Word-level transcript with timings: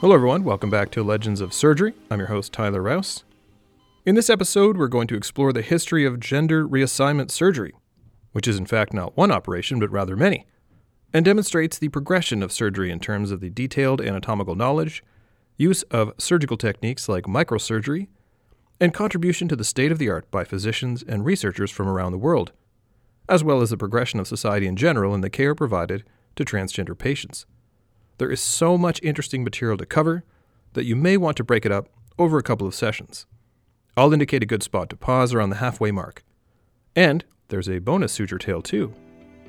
Hello, 0.00 0.14
everyone. 0.14 0.44
Welcome 0.44 0.70
back 0.70 0.90
to 0.92 1.02
Legends 1.02 1.42
of 1.42 1.52
Surgery. 1.52 1.92
I'm 2.10 2.20
your 2.20 2.28
host, 2.28 2.54
Tyler 2.54 2.80
Rouse. 2.80 3.22
In 4.06 4.14
this 4.14 4.30
episode, 4.30 4.78
we're 4.78 4.88
going 4.88 5.08
to 5.08 5.14
explore 5.14 5.52
the 5.52 5.60
history 5.60 6.06
of 6.06 6.18
gender 6.18 6.66
reassignment 6.66 7.30
surgery, 7.30 7.74
which 8.32 8.48
is 8.48 8.56
in 8.56 8.64
fact 8.64 8.94
not 8.94 9.14
one 9.14 9.30
operation, 9.30 9.78
but 9.78 9.90
rather 9.90 10.16
many, 10.16 10.46
and 11.12 11.22
demonstrates 11.22 11.76
the 11.76 11.90
progression 11.90 12.42
of 12.42 12.50
surgery 12.50 12.90
in 12.90 12.98
terms 12.98 13.30
of 13.30 13.40
the 13.40 13.50
detailed 13.50 14.00
anatomical 14.00 14.54
knowledge, 14.54 15.04
use 15.58 15.82
of 15.90 16.14
surgical 16.16 16.56
techniques 16.56 17.06
like 17.06 17.24
microsurgery, 17.24 18.08
and 18.80 18.94
contribution 18.94 19.48
to 19.48 19.56
the 19.56 19.64
state 19.64 19.92
of 19.92 19.98
the 19.98 20.08
art 20.08 20.30
by 20.30 20.44
physicians 20.44 21.02
and 21.02 21.26
researchers 21.26 21.70
from 21.70 21.86
around 21.86 22.12
the 22.12 22.16
world, 22.16 22.52
as 23.28 23.44
well 23.44 23.60
as 23.60 23.68
the 23.68 23.76
progression 23.76 24.18
of 24.18 24.26
society 24.26 24.66
in 24.66 24.76
general 24.76 25.14
in 25.14 25.20
the 25.20 25.28
care 25.28 25.54
provided 25.54 26.04
to 26.36 26.44
transgender 26.46 26.96
patients. 26.96 27.44
There 28.20 28.30
is 28.30 28.42
so 28.42 28.76
much 28.76 29.00
interesting 29.02 29.42
material 29.42 29.78
to 29.78 29.86
cover 29.86 30.24
that 30.74 30.84
you 30.84 30.94
may 30.94 31.16
want 31.16 31.38
to 31.38 31.42
break 31.42 31.64
it 31.64 31.72
up 31.72 31.88
over 32.18 32.36
a 32.36 32.42
couple 32.42 32.66
of 32.66 32.74
sessions. 32.74 33.24
I'll 33.96 34.12
indicate 34.12 34.42
a 34.42 34.46
good 34.46 34.62
spot 34.62 34.90
to 34.90 34.96
pause 34.96 35.32
around 35.32 35.48
the 35.48 35.56
halfway 35.56 35.90
mark. 35.90 36.22
And 36.94 37.24
there's 37.48 37.66
a 37.66 37.78
bonus 37.78 38.12
suture 38.12 38.36
tale 38.36 38.60
too. 38.60 38.92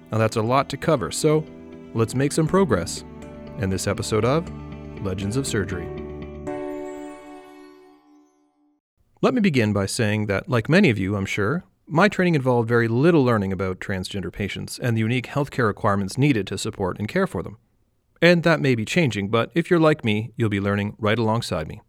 Now 0.10 0.20
that's 0.20 0.38
a 0.38 0.42
lot 0.42 0.70
to 0.70 0.78
cover, 0.78 1.12
so 1.12 1.46
let's 1.94 2.16
make 2.16 2.32
some 2.32 2.48
progress 2.48 3.04
in 3.58 3.70
this 3.70 3.88
episode 3.88 4.24
of 4.24 4.50
Legends 5.02 5.36
of 5.36 5.46
Surgery. 5.46 5.90
Let 9.22 9.34
me 9.34 9.42
begin 9.42 9.74
by 9.74 9.86
saying 9.86 10.28
that, 10.28 10.48
like 10.48 10.70
many 10.70 10.90
of 10.90 10.98
you, 10.98 11.18
I'm 11.18 11.26
sure, 11.26 11.66
my 11.88 12.08
training 12.08 12.36
involved 12.36 12.70
very 12.70 12.88
little 12.88 13.26
learning 13.26 13.52
about 13.52 13.82
transgender 13.82 14.32
patients 14.32 14.80
and 14.80 14.96
the 14.96 15.02
unique 15.02 15.28
healthcare 15.28 15.68
requirements 15.68 16.18
needed 16.18 16.48
to 16.48 16.58
support 16.58 17.00
and 17.00 17.10
care 17.10 17.28
for 17.28 17.44
them. 17.44 17.58
And 18.22 18.44
that 18.44 18.60
may 18.60 18.76
be 18.76 18.86
changing, 18.86 19.30
but 19.30 19.52
if 19.56 19.70
you're 19.70 19.80
like 19.80 20.06
me, 20.06 20.32
you'll 20.38 20.50
be 20.50 20.60
learning 20.60 20.96
right 21.00 21.18
alongside 21.18 21.68
me. 21.68 21.82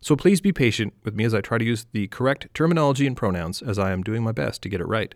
So 0.00 0.16
please 0.16 0.40
be 0.40 0.52
patient 0.52 0.94
with 1.04 1.14
me 1.14 1.24
as 1.24 1.32
I 1.32 1.40
try 1.40 1.58
to 1.58 1.64
use 1.64 1.86
the 1.92 2.08
correct 2.08 2.48
terminology 2.54 3.06
and 3.06 3.16
pronouns 3.16 3.62
as 3.62 3.78
I 3.78 3.92
am 3.92 4.02
doing 4.02 4.24
my 4.24 4.32
best 4.32 4.60
to 4.62 4.68
get 4.68 4.80
it 4.80 4.88
right. 4.88 5.14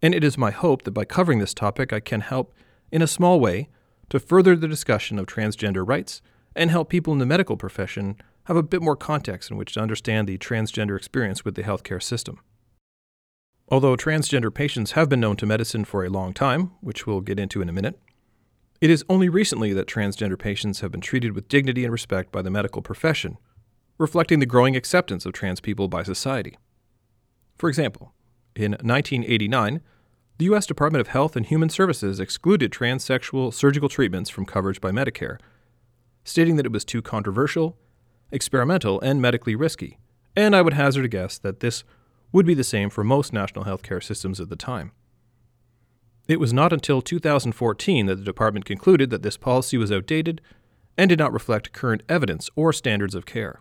And 0.00 0.14
it 0.14 0.22
is 0.22 0.38
my 0.38 0.52
hope 0.52 0.82
that 0.82 0.92
by 0.92 1.04
covering 1.04 1.40
this 1.40 1.54
topic, 1.54 1.92
I 1.92 1.98
can 1.98 2.20
help, 2.20 2.54
in 2.92 3.02
a 3.02 3.08
small 3.08 3.40
way, 3.40 3.68
to 4.10 4.20
further 4.20 4.54
the 4.54 4.68
discussion 4.68 5.18
of 5.18 5.26
transgender 5.26 5.86
rights 5.86 6.22
and 6.54 6.70
help 6.70 6.88
people 6.88 7.12
in 7.12 7.18
the 7.18 7.26
medical 7.26 7.56
profession 7.56 8.16
have 8.44 8.56
a 8.56 8.62
bit 8.62 8.82
more 8.82 8.96
context 8.96 9.50
in 9.50 9.56
which 9.56 9.72
to 9.74 9.80
understand 9.80 10.28
the 10.28 10.38
transgender 10.38 10.96
experience 10.96 11.44
with 11.44 11.56
the 11.56 11.62
healthcare 11.62 12.02
system. 12.02 12.38
Although 13.68 13.96
transgender 13.96 14.54
patients 14.54 14.92
have 14.92 15.08
been 15.08 15.20
known 15.20 15.36
to 15.36 15.46
medicine 15.46 15.84
for 15.84 16.04
a 16.04 16.10
long 16.10 16.34
time, 16.34 16.72
which 16.80 17.06
we'll 17.06 17.22
get 17.22 17.40
into 17.40 17.62
in 17.62 17.68
a 17.68 17.72
minute, 17.72 17.98
it 18.84 18.90
is 18.90 19.02
only 19.08 19.30
recently 19.30 19.72
that 19.72 19.86
transgender 19.86 20.38
patients 20.38 20.80
have 20.80 20.92
been 20.92 21.00
treated 21.00 21.32
with 21.32 21.48
dignity 21.48 21.84
and 21.84 21.90
respect 21.90 22.30
by 22.30 22.42
the 22.42 22.50
medical 22.50 22.82
profession, 22.82 23.38
reflecting 23.96 24.40
the 24.40 24.44
growing 24.44 24.76
acceptance 24.76 25.24
of 25.24 25.32
trans 25.32 25.58
people 25.58 25.88
by 25.88 26.02
society. 26.02 26.58
For 27.56 27.70
example, 27.70 28.12
in 28.54 28.72
1989, 28.72 29.80
the 30.36 30.44
U.S. 30.44 30.66
Department 30.66 31.00
of 31.00 31.08
Health 31.08 31.34
and 31.34 31.46
Human 31.46 31.70
Services 31.70 32.20
excluded 32.20 32.70
transsexual 32.70 33.54
surgical 33.54 33.88
treatments 33.88 34.28
from 34.28 34.44
coverage 34.44 34.82
by 34.82 34.90
Medicare, 34.90 35.38
stating 36.22 36.56
that 36.56 36.66
it 36.66 36.72
was 36.72 36.84
too 36.84 37.00
controversial, 37.00 37.78
experimental, 38.30 39.00
and 39.00 39.22
medically 39.22 39.56
risky. 39.56 39.96
And 40.36 40.54
I 40.54 40.60
would 40.60 40.74
hazard 40.74 41.06
a 41.06 41.08
guess 41.08 41.38
that 41.38 41.60
this 41.60 41.84
would 42.32 42.44
be 42.44 42.52
the 42.52 42.62
same 42.62 42.90
for 42.90 43.02
most 43.02 43.32
national 43.32 43.64
healthcare 43.64 44.04
systems 44.04 44.40
at 44.40 44.50
the 44.50 44.56
time. 44.56 44.92
It 46.26 46.40
was 46.40 46.52
not 46.52 46.72
until 46.72 47.02
2014 47.02 48.06
that 48.06 48.16
the 48.16 48.24
department 48.24 48.64
concluded 48.64 49.10
that 49.10 49.22
this 49.22 49.36
policy 49.36 49.76
was 49.76 49.92
outdated 49.92 50.40
and 50.96 51.08
did 51.08 51.18
not 51.18 51.32
reflect 51.32 51.72
current 51.72 52.02
evidence 52.08 52.48
or 52.56 52.72
standards 52.72 53.14
of 53.14 53.26
care. 53.26 53.60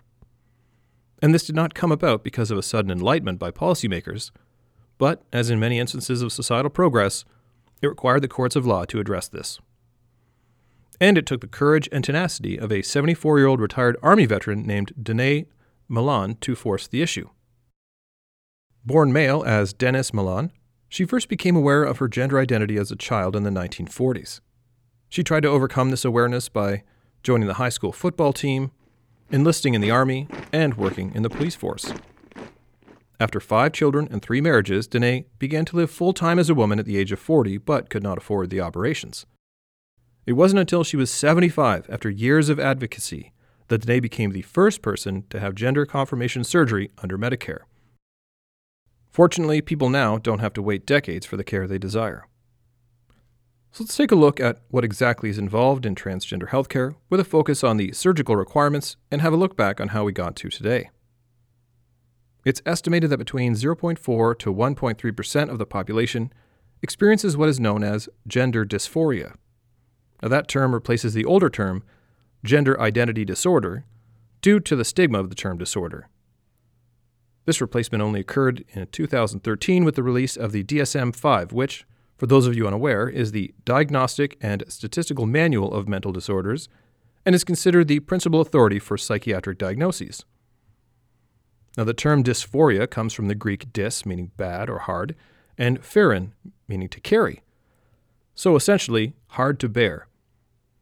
And 1.21 1.33
this 1.33 1.45
did 1.45 1.55
not 1.55 1.73
come 1.73 1.91
about 1.91 2.23
because 2.23 2.51
of 2.51 2.57
a 2.57 2.63
sudden 2.63 2.91
enlightenment 2.91 3.39
by 3.39 3.51
policymakers, 3.51 4.31
but, 4.97 5.23
as 5.33 5.49
in 5.49 5.59
many 5.59 5.79
instances 5.79 6.21
of 6.21 6.31
societal 6.31 6.69
progress, 6.69 7.25
it 7.81 7.87
required 7.87 8.21
the 8.21 8.27
courts 8.27 8.55
of 8.55 8.65
law 8.65 8.85
to 8.85 8.99
address 8.99 9.27
this. 9.27 9.59
And 11.01 11.17
it 11.17 11.25
took 11.25 11.41
the 11.41 11.47
courage 11.47 11.89
and 11.91 12.03
tenacity 12.03 12.57
of 12.57 12.71
a 12.71 12.81
74 12.81 13.39
year 13.39 13.47
old 13.47 13.59
retired 13.59 13.97
Army 14.01 14.25
veteran 14.25 14.65
named 14.65 14.93
Danae 15.01 15.47
Milan 15.89 16.37
to 16.41 16.55
force 16.55 16.87
the 16.87 17.01
issue. 17.01 17.29
Born 18.85 19.11
male 19.11 19.43
as 19.45 19.73
Dennis 19.73 20.13
Milan, 20.13 20.51
she 20.93 21.05
first 21.05 21.27
became 21.27 21.55
aware 21.55 21.83
of 21.83 21.97
her 21.97 22.07
gender 22.07 22.37
identity 22.37 22.77
as 22.77 22.91
a 22.91 22.95
child 22.95 23.35
in 23.35 23.41
the 23.41 23.49
1940s. 23.49 24.41
She 25.09 25.23
tried 25.23 25.39
to 25.39 25.49
overcome 25.49 25.89
this 25.89 26.05
awareness 26.05 26.49
by 26.49 26.83
joining 27.23 27.47
the 27.47 27.55
high 27.55 27.69
school 27.69 27.91
football 27.91 28.31
team, 28.31 28.69
enlisting 29.31 29.73
in 29.73 29.81
the 29.81 29.89
Army, 29.89 30.27
and 30.51 30.75
working 30.75 31.11
in 31.15 31.23
the 31.23 31.31
police 31.31 31.55
force. 31.55 31.91
After 33.19 33.39
five 33.39 33.73
children 33.73 34.07
and 34.11 34.21
three 34.21 34.39
marriages, 34.39 34.85
Danae 34.85 35.25
began 35.39 35.65
to 35.65 35.75
live 35.75 35.89
full 35.89 36.13
time 36.13 36.37
as 36.37 36.51
a 36.51 36.53
woman 36.53 36.77
at 36.77 36.85
the 36.85 36.97
age 36.97 37.11
of 37.11 37.19
40, 37.19 37.57
but 37.57 37.89
could 37.89 38.03
not 38.03 38.19
afford 38.19 38.51
the 38.51 38.61
operations. 38.61 39.25
It 40.27 40.33
wasn't 40.33 40.59
until 40.59 40.83
she 40.83 40.95
was 40.95 41.09
75, 41.09 41.89
after 41.89 42.11
years 42.11 42.49
of 42.49 42.59
advocacy, 42.59 43.33
that 43.69 43.81
Danae 43.81 43.99
became 43.99 44.29
the 44.29 44.43
first 44.43 44.83
person 44.83 45.23
to 45.31 45.39
have 45.39 45.55
gender 45.55 45.87
confirmation 45.87 46.43
surgery 46.43 46.91
under 47.01 47.17
Medicare. 47.17 47.61
Fortunately, 49.13 49.61
people 49.61 49.91
now 49.91 50.17
don't 50.17 50.39
have 50.39 50.53
to 50.53 50.61
wait 50.63 50.87
decades 50.87 51.23
for 51.23 51.37
the 51.37 51.43
care 51.43 51.67
they 51.67 51.77
desire. 51.77 52.25
So 53.71 53.83
let's 53.83 53.95
take 53.95 54.11
a 54.11 54.15
look 54.15 54.39
at 54.39 54.61
what 54.69 54.83
exactly 54.83 55.29
is 55.29 55.37
involved 55.37 55.85
in 55.85 55.93
transgender 55.93 56.49
healthcare 56.49 56.95
with 57.11 57.19
a 57.19 57.23
focus 57.23 57.63
on 57.63 57.77
the 57.77 57.91
surgical 57.91 58.35
requirements 58.35 58.97
and 59.11 59.21
have 59.21 59.31
a 59.31 59.37
look 59.37 59.55
back 59.55 59.79
on 59.79 59.89
how 59.89 60.03
we 60.03 60.13
got 60.13 60.35
to 60.37 60.49
today. 60.49 60.89
It's 62.43 62.63
estimated 62.65 63.11
that 63.11 63.19
between 63.19 63.53
0.4 63.53 64.39
to 64.39 64.53
1.3% 64.53 65.49
of 65.49 65.59
the 65.59 65.65
population 65.67 66.33
experiences 66.81 67.37
what 67.37 67.49
is 67.49 67.59
known 67.59 67.83
as 67.83 68.09
gender 68.27 68.65
dysphoria. 68.65 69.35
Now, 70.23 70.29
that 70.29 70.47
term 70.47 70.73
replaces 70.73 71.13
the 71.13 71.25
older 71.25 71.51
term, 71.51 71.83
gender 72.43 72.79
identity 72.81 73.25
disorder, 73.25 73.85
due 74.41 74.59
to 74.59 74.75
the 74.75 74.83
stigma 74.83 75.19
of 75.19 75.29
the 75.29 75.35
term 75.35 75.59
disorder. 75.59 76.09
This 77.45 77.59
replacement 77.59 78.01
only 78.01 78.21
occurred 78.21 78.63
in 78.69 78.87
2013 78.87 79.83
with 79.83 79.95
the 79.95 80.03
release 80.03 80.37
of 80.37 80.51
the 80.51 80.63
DSM 80.63 81.15
5, 81.15 81.51
which, 81.51 81.85
for 82.17 82.25
those 82.25 82.47
of 82.47 82.55
you 82.55 82.65
unaware, 82.65 83.09
is 83.09 83.31
the 83.31 83.53
Diagnostic 83.65 84.37
and 84.39 84.63
Statistical 84.67 85.25
Manual 85.25 85.73
of 85.73 85.87
Mental 85.87 86.13
Disorders 86.13 86.69
and 87.25 87.35
is 87.35 87.43
considered 87.43 87.87
the 87.87 87.99
principal 87.99 88.39
authority 88.39 88.79
for 88.79 88.97
psychiatric 88.97 89.57
diagnoses. 89.57 90.25
Now, 91.77 91.83
the 91.83 91.93
term 91.93 92.23
dysphoria 92.23 92.89
comes 92.89 93.13
from 93.13 93.27
the 93.27 93.35
Greek 93.35 93.73
dys, 93.73 94.05
meaning 94.05 94.31
bad 94.37 94.69
or 94.69 94.79
hard, 94.79 95.15
and 95.57 95.83
pherein, 95.83 96.33
meaning 96.67 96.89
to 96.89 96.99
carry. 96.99 97.41
So 98.35 98.55
essentially, 98.55 99.13
hard 99.27 99.59
to 99.61 99.69
bear. 99.69 100.07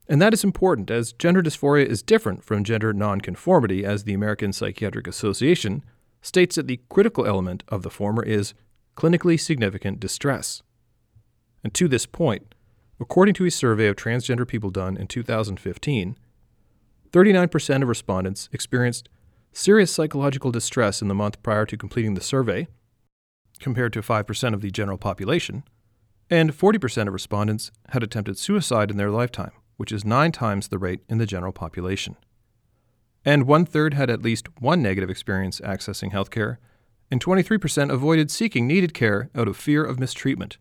And 0.08 0.22
that 0.22 0.34
is 0.34 0.44
important 0.44 0.92
as 0.92 1.14
gender 1.14 1.42
dysphoria 1.42 1.86
is 1.86 2.04
different 2.04 2.44
from 2.44 2.64
gender 2.64 2.92
nonconformity, 2.92 3.86
as 3.86 4.04
the 4.04 4.14
American 4.14 4.52
Psychiatric 4.52 5.08
Association 5.08 5.84
states 6.22 6.56
that 6.56 6.68
the 6.68 6.80
critical 6.90 7.26
element 7.26 7.64
of 7.68 7.82
the 7.82 7.90
former 7.90 8.24
is 8.24 8.54
clinically 8.96 9.40
significant 9.40 10.00
distress. 10.00 10.62
And 11.64 11.74
to 11.74 11.88
this 11.88 12.06
point, 12.06 12.54
according 13.00 13.34
to 13.36 13.46
a 13.46 13.52
survey 13.52 13.88
of 13.88 13.96
transgender 13.96 14.48
people 14.48 14.70
done 14.70 14.98
in 14.98 15.08
2015, 15.08 16.18
39% 17.12 17.82
of 17.82 17.90
respondents 17.90 18.50
experienced 18.52 19.10
serious 19.52 19.92
psychological 19.92 20.52
distress 20.52 21.02
in 21.02 21.08
the 21.08 21.16
month 21.16 21.42
prior 21.44 21.66
to 21.66 21.78
completing 21.78 22.14
the 22.14 22.22
survey, 22.22 22.68
compared 23.60 23.94
to 23.94 24.02
5% 24.02 24.54
of 24.54 24.62
the 24.62 24.72
general 24.72 24.98
population, 24.98 25.64
and 26.30 26.58
40% 26.58 27.08
of 27.08 27.14
respondents 27.14 27.72
had 27.90 28.02
attempted 28.02 28.38
suicide 28.38 28.90
in 28.90 28.98
their 28.98 29.12
lifetime, 29.12 29.52
which 29.78 29.92
is 29.92 30.06
nine 30.06 30.32
times 30.32 30.70
the 30.70 30.78
rate 30.78 31.02
in 31.10 31.18
the 31.18 31.26
general 31.26 31.52
population 31.52 32.16
and 33.26 33.46
one 33.46 33.66
third 33.66 33.94
had 33.94 34.10
at 34.10 34.22
least 34.22 34.48
one 34.60 34.82
negative 34.82 35.10
experience 35.10 35.60
accessing 35.62 36.12
healthcare, 36.12 36.58
and 37.10 37.24
23% 37.24 37.92
avoided 37.92 38.32
seeking 38.32 38.68
needed 38.68 38.94
care 38.94 39.30
out 39.36 39.48
of 39.48 39.58
fear 39.58 39.84
of 39.84 40.00
mistreatment. 40.00 40.58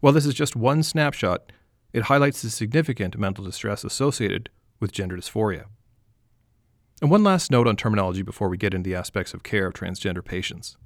While 0.00 0.12
this 0.12 0.26
is 0.26 0.34
just 0.34 0.56
one 0.56 0.82
snapshot, 0.82 1.52
it 1.92 2.04
highlights 2.04 2.42
the 2.42 2.50
significant 2.50 3.18
mental 3.18 3.44
distress 3.44 3.84
associated 3.84 4.50
with 4.80 4.92
gender 4.92 5.16
dysphoria. 5.16 5.64
And 7.00 7.10
one 7.10 7.22
last 7.22 7.50
note 7.50 7.68
on 7.68 7.76
terminology 7.76 8.22
before 8.22 8.48
we 8.48 8.56
get 8.56 8.74
into 8.74 8.90
the 8.90 8.96
aspects 8.96 9.32
of 9.32 9.42
care 9.42 9.66
of 9.66 9.74
transgender 9.74 10.24
patients. 10.24 10.76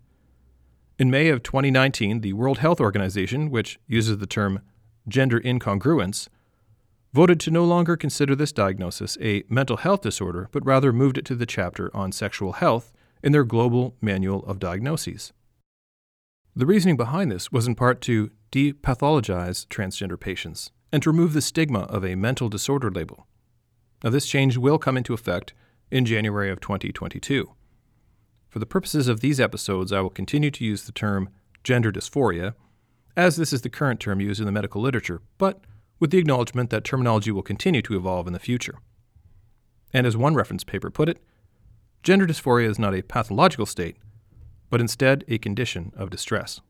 In 0.98 1.10
May 1.10 1.28
of 1.28 1.42
2019, 1.42 2.20
the 2.20 2.34
World 2.34 2.58
Health 2.58 2.80
Organization, 2.80 3.50
which 3.50 3.80
uses 3.86 4.18
the 4.18 4.26
term 4.26 4.60
gender 5.08 5.40
incongruence, 5.40 6.28
voted 7.12 7.38
to 7.40 7.50
no 7.50 7.64
longer 7.64 7.96
consider 7.96 8.34
this 8.34 8.52
diagnosis 8.52 9.18
a 9.20 9.44
mental 9.48 9.76
health 9.76 10.00
disorder, 10.00 10.48
but 10.50 10.64
rather 10.64 10.92
moved 10.92 11.18
it 11.18 11.24
to 11.26 11.34
the 11.34 11.46
chapter 11.46 11.94
on 11.94 12.10
sexual 12.10 12.52
health 12.52 12.92
in 13.22 13.32
their 13.32 13.44
Global 13.44 13.94
Manual 14.00 14.44
of 14.46 14.58
Diagnoses. 14.58 15.32
The 16.56 16.66
reasoning 16.66 16.96
behind 16.96 17.30
this 17.30 17.52
was 17.52 17.66
in 17.66 17.74
part 17.74 18.00
to 18.02 18.30
depathologize 18.50 19.66
transgender 19.68 20.18
patients 20.18 20.70
and 20.90 21.02
to 21.02 21.10
remove 21.10 21.32
the 21.32 21.40
stigma 21.40 21.80
of 21.80 22.04
a 22.04 22.14
mental 22.14 22.48
disorder 22.48 22.90
label. 22.90 23.26
Now, 24.04 24.10
this 24.10 24.26
change 24.26 24.56
will 24.56 24.78
come 24.78 24.96
into 24.96 25.14
effect 25.14 25.54
in 25.90 26.04
January 26.04 26.50
of 26.50 26.60
2022. 26.60 27.52
For 28.48 28.58
the 28.58 28.66
purposes 28.66 29.08
of 29.08 29.20
these 29.20 29.40
episodes, 29.40 29.92
I 29.92 30.00
will 30.00 30.10
continue 30.10 30.50
to 30.50 30.64
use 30.64 30.84
the 30.84 30.92
term 30.92 31.30
gender 31.64 31.92
dysphoria, 31.92 32.54
as 33.16 33.36
this 33.36 33.52
is 33.52 33.62
the 33.62 33.70
current 33.70 34.00
term 34.00 34.20
used 34.20 34.40
in 34.40 34.46
the 34.46 34.52
medical 34.52 34.82
literature, 34.82 35.22
but 35.38 35.62
with 35.98 36.10
the 36.10 36.18
acknowledgement 36.18 36.70
that 36.70 36.84
terminology 36.84 37.30
will 37.30 37.42
continue 37.42 37.82
to 37.82 37.96
evolve 37.96 38.26
in 38.26 38.32
the 38.32 38.38
future. 38.38 38.78
And 39.92 40.06
as 40.06 40.16
one 40.16 40.34
reference 40.34 40.64
paper 40.64 40.90
put 40.90 41.08
it, 41.08 41.22
gender 42.02 42.26
dysphoria 42.26 42.68
is 42.68 42.78
not 42.78 42.94
a 42.94 43.02
pathological 43.02 43.66
state, 43.66 43.96
but 44.70 44.80
instead 44.80 45.24
a 45.28 45.38
condition 45.38 45.92
of 45.96 46.10
distress. 46.10 46.60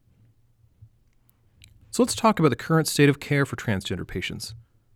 So 1.91 2.03
let's 2.03 2.15
talk 2.15 2.39
about 2.39 2.49
the 2.49 2.57
current 2.57 2.89
state 2.89 3.09
of 3.09 3.21
care 3.21 3.47
for 3.47 3.57
transgender 3.57 4.07
patients, 4.07 4.55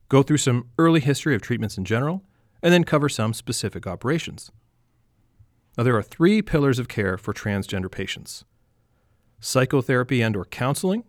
go 0.09 0.23
through 0.23 0.39
some 0.39 0.71
early 0.79 1.01
history 1.01 1.35
of 1.35 1.43
treatments 1.43 1.79
in 1.79 1.85
general, 1.85 2.25
and 2.63 2.73
then 2.73 2.85
cover 2.85 3.09
some 3.09 3.33
specific 3.35 3.87
operations. 3.87 4.51
Now 5.77 5.85
there 5.85 5.97
are 5.97 6.03
three 6.03 6.41
pillars 6.43 6.79
of 6.79 6.89
care 6.89 7.19
for 7.19 7.35
transgender 7.35 7.91
patients: 7.91 8.45
psychotherapy 9.41 10.23
and 10.23 10.35
or 10.35 10.47
counseling, 10.47 11.05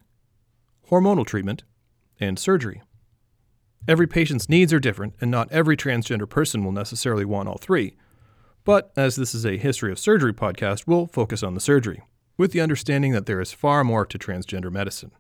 hormonal 0.91 1.25
treatment, 1.25 1.63
and 2.19 2.37
surgery. 2.37 2.81
Every 3.85 4.07
patient's 4.07 4.47
needs 4.47 4.71
are 4.71 4.79
different, 4.79 5.15
and 5.19 5.29
not 5.29 5.51
every 5.51 5.75
transgender 5.75 6.29
person 6.29 6.63
will 6.63 6.71
necessarily 6.71 7.25
want 7.25 7.49
all 7.49 7.57
three. 7.57 7.95
But 8.63 8.91
as 8.97 9.15
this 9.15 9.33
is 9.33 9.45
a 9.45 9.57
history 9.57 9.91
of 9.91 9.99
surgery 9.99 10.33
podcast, 10.33 10.87
we'll 10.87 11.07
focus 11.07 11.43
on 11.43 11.53
the 11.53 11.61
surgery, 11.61 12.03
with 12.37 12.51
the 12.51 12.61
understanding 12.61 13.13
that 13.13 13.25
there 13.25 13.39
is 13.39 13.53
far 13.53 13.83
more 13.83 14.05
to 14.05 14.19
transgender 14.19 14.71
medicine. 14.71 15.11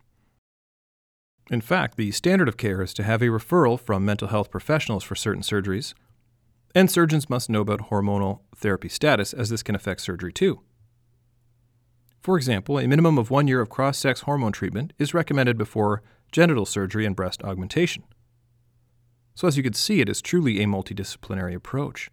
In 1.49 1.61
fact, 1.61 1.95
the 1.95 2.11
standard 2.11 2.49
of 2.49 2.57
care 2.57 2.81
is 2.81 2.93
to 2.95 3.03
have 3.03 3.21
a 3.21 3.27
referral 3.27 3.79
from 3.79 4.03
mental 4.03 4.27
health 4.27 4.51
professionals 4.51 5.03
for 5.03 5.15
certain 5.15 5.43
surgeries, 5.43 5.93
and 6.75 6.91
surgeons 6.91 7.29
must 7.29 7.49
know 7.49 7.61
about 7.61 7.89
hormonal 7.89 8.41
therapy 8.55 8.89
status 8.89 9.33
as 9.33 9.49
this 9.49 9.63
can 9.63 9.75
affect 9.75 10.01
surgery 10.01 10.33
too. 10.33 10.61
For 12.19 12.35
example, 12.35 12.77
a 12.77 12.87
minimum 12.87 13.17
of 13.17 13.31
one 13.31 13.47
year 13.47 13.61
of 13.61 13.69
cross 13.69 13.97
sex 13.97 14.21
hormone 14.21 14.51
treatment 14.51 14.91
is 14.99 15.13
recommended 15.13 15.57
before 15.57 16.03
genital 16.33 16.65
surgery 16.65 17.05
and 17.05 17.15
breast 17.15 17.41
augmentation. 17.43 18.03
So, 19.37 19.47
as 19.47 19.55
you 19.55 19.61
can 19.61 19.73
see, 19.73 20.01
it 20.01 20.09
is 20.09 20.19
truly 20.19 20.63
a 20.63 20.65
multidisciplinary 20.65 21.53
approach. 21.53 22.09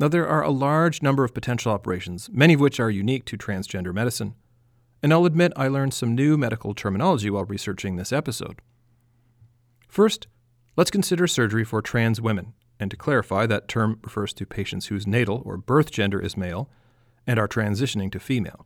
Now, 0.00 0.08
there 0.08 0.26
are 0.26 0.42
a 0.42 0.48
large 0.48 1.02
number 1.02 1.24
of 1.24 1.34
potential 1.34 1.72
operations, 1.72 2.30
many 2.32 2.54
of 2.54 2.60
which 2.60 2.80
are 2.80 2.88
unique 2.88 3.26
to 3.26 3.36
transgender 3.36 3.92
medicine, 3.92 4.34
and 5.02 5.12
I'll 5.12 5.26
admit 5.26 5.52
I 5.56 5.68
learned 5.68 5.92
some 5.92 6.14
new 6.14 6.38
medical 6.38 6.72
terminology 6.72 7.28
while 7.28 7.44
researching 7.44 7.96
this 7.96 8.14
episode. 8.14 8.62
First, 9.86 10.26
let's 10.74 10.90
consider 10.90 11.26
surgery 11.26 11.64
for 11.64 11.82
trans 11.82 12.18
women, 12.18 12.54
and 12.80 12.90
to 12.90 12.96
clarify, 12.96 13.44
that 13.44 13.68
term 13.68 14.00
refers 14.02 14.32
to 14.32 14.46
patients 14.46 14.86
whose 14.86 15.06
natal 15.06 15.42
or 15.44 15.58
birth 15.58 15.90
gender 15.90 16.18
is 16.18 16.34
male 16.34 16.70
and 17.26 17.38
are 17.38 17.46
transitioning 17.46 18.10
to 18.12 18.18
female. 18.18 18.64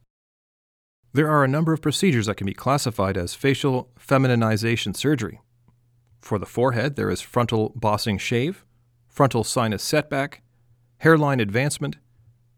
There 1.13 1.29
are 1.29 1.43
a 1.43 1.49
number 1.49 1.73
of 1.73 1.83
procedures 1.83 2.27
that 2.27 2.37
can 2.37 2.47
be 2.47 2.55
classified 2.55 3.17
as 3.17 3.35
facial 3.35 3.91
feminization 3.99 4.95
surgery. 4.95 5.41
For 6.29 6.39
the 6.39 6.45
forehead, 6.45 6.97
there 6.97 7.09
is 7.09 7.23
frontal 7.23 7.73
bossing 7.75 8.19
shave, 8.19 8.67
frontal 9.09 9.45
sinus 9.45 9.83
setback, 9.83 10.43
hairline 10.99 11.41
advancement, 11.41 11.97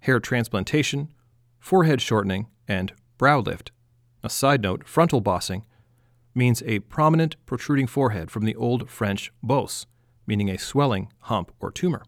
hair 0.00 0.18
transplantation, 0.18 1.12
forehead 1.60 2.00
shortening, 2.00 2.48
and 2.66 2.92
brow 3.16 3.38
lift. 3.38 3.70
A 4.24 4.28
side 4.28 4.60
note 4.60 4.88
frontal 4.88 5.20
bossing 5.20 5.66
means 6.34 6.64
a 6.66 6.80
prominent 6.80 7.36
protruding 7.46 7.86
forehead 7.86 8.28
from 8.28 8.44
the 8.44 8.56
Old 8.56 8.90
French 8.90 9.32
bosse, 9.40 9.86
meaning 10.26 10.50
a 10.50 10.58
swelling, 10.58 11.12
hump, 11.20 11.52
or 11.60 11.70
tumor. 11.70 12.02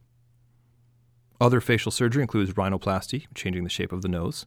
Other 1.41 1.61
facial 1.61 1.93
surgery 1.93 2.23
includes 2.23 2.55
rhinoplasty, 2.55 3.27
changing 3.37 3.63
the 3.63 3.71
shape 3.71 3.93
of 3.93 4.03
the 4.03 4.09
nose, 4.09 4.47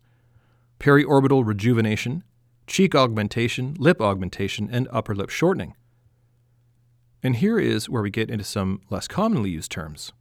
periorbital 0.81 1.45
rejuvenation, 1.45 2.25
cheek 2.67 2.93
augmentation, 2.93 3.73
lip 3.79 4.01
augmentation, 4.01 4.67
and 4.69 4.89
upper 4.91 5.15
lip 5.15 5.29
shortening. 5.29 5.75
And 7.25 7.37
here 7.37 7.57
is 7.57 7.89
where 7.89 8.03
we 8.03 8.11
get 8.11 8.29
into 8.29 8.43
some 8.43 8.81
less 8.91 9.07
commonly 9.07 9.49
used 9.49 9.71
terms. 9.71 10.13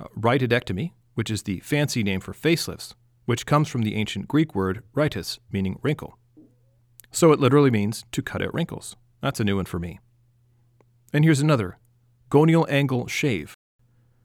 Uh, 0.00 0.06
rhytidectomy, 0.18 0.90
which 1.14 1.30
is 1.30 1.44
the 1.44 1.60
fancy 1.60 2.02
name 2.02 2.18
for 2.18 2.32
facelifts, 2.32 2.94
which 3.24 3.46
comes 3.46 3.68
from 3.68 3.82
the 3.82 3.94
ancient 3.94 4.26
Greek 4.26 4.52
word 4.52 4.82
rhytis, 4.96 5.38
meaning 5.52 5.78
wrinkle. 5.80 6.18
So 7.12 7.30
it 7.30 7.38
literally 7.38 7.70
means 7.70 8.04
to 8.10 8.20
cut 8.20 8.42
out 8.42 8.52
wrinkles. 8.52 8.96
That's 9.20 9.38
a 9.38 9.44
new 9.44 9.54
one 9.54 9.64
for 9.64 9.78
me. 9.78 10.00
And 11.12 11.24
here's 11.24 11.38
another 11.38 11.78
gonial 12.30 12.66
angle 12.68 13.06
shave, 13.06 13.54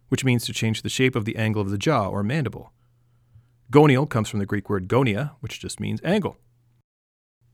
which 0.09 0.25
means 0.25 0.47
to 0.47 0.53
change 0.53 0.81
the 0.81 0.89
shape 0.89 1.15
of 1.15 1.25
the 1.25 1.35
angle 1.35 1.61
of 1.61 1.69
the 1.69 1.77
jaw 1.77 2.09
or 2.09 2.23
mandible. 2.23 2.73
Gonial 3.69 4.07
comes 4.07 4.29
from 4.29 4.39
the 4.39 4.47
Greek 4.47 4.67
word 4.67 4.87
gonia, 4.87 5.33
which 5.41 5.59
just 5.59 5.79
means 5.79 6.01
angle. 6.03 6.37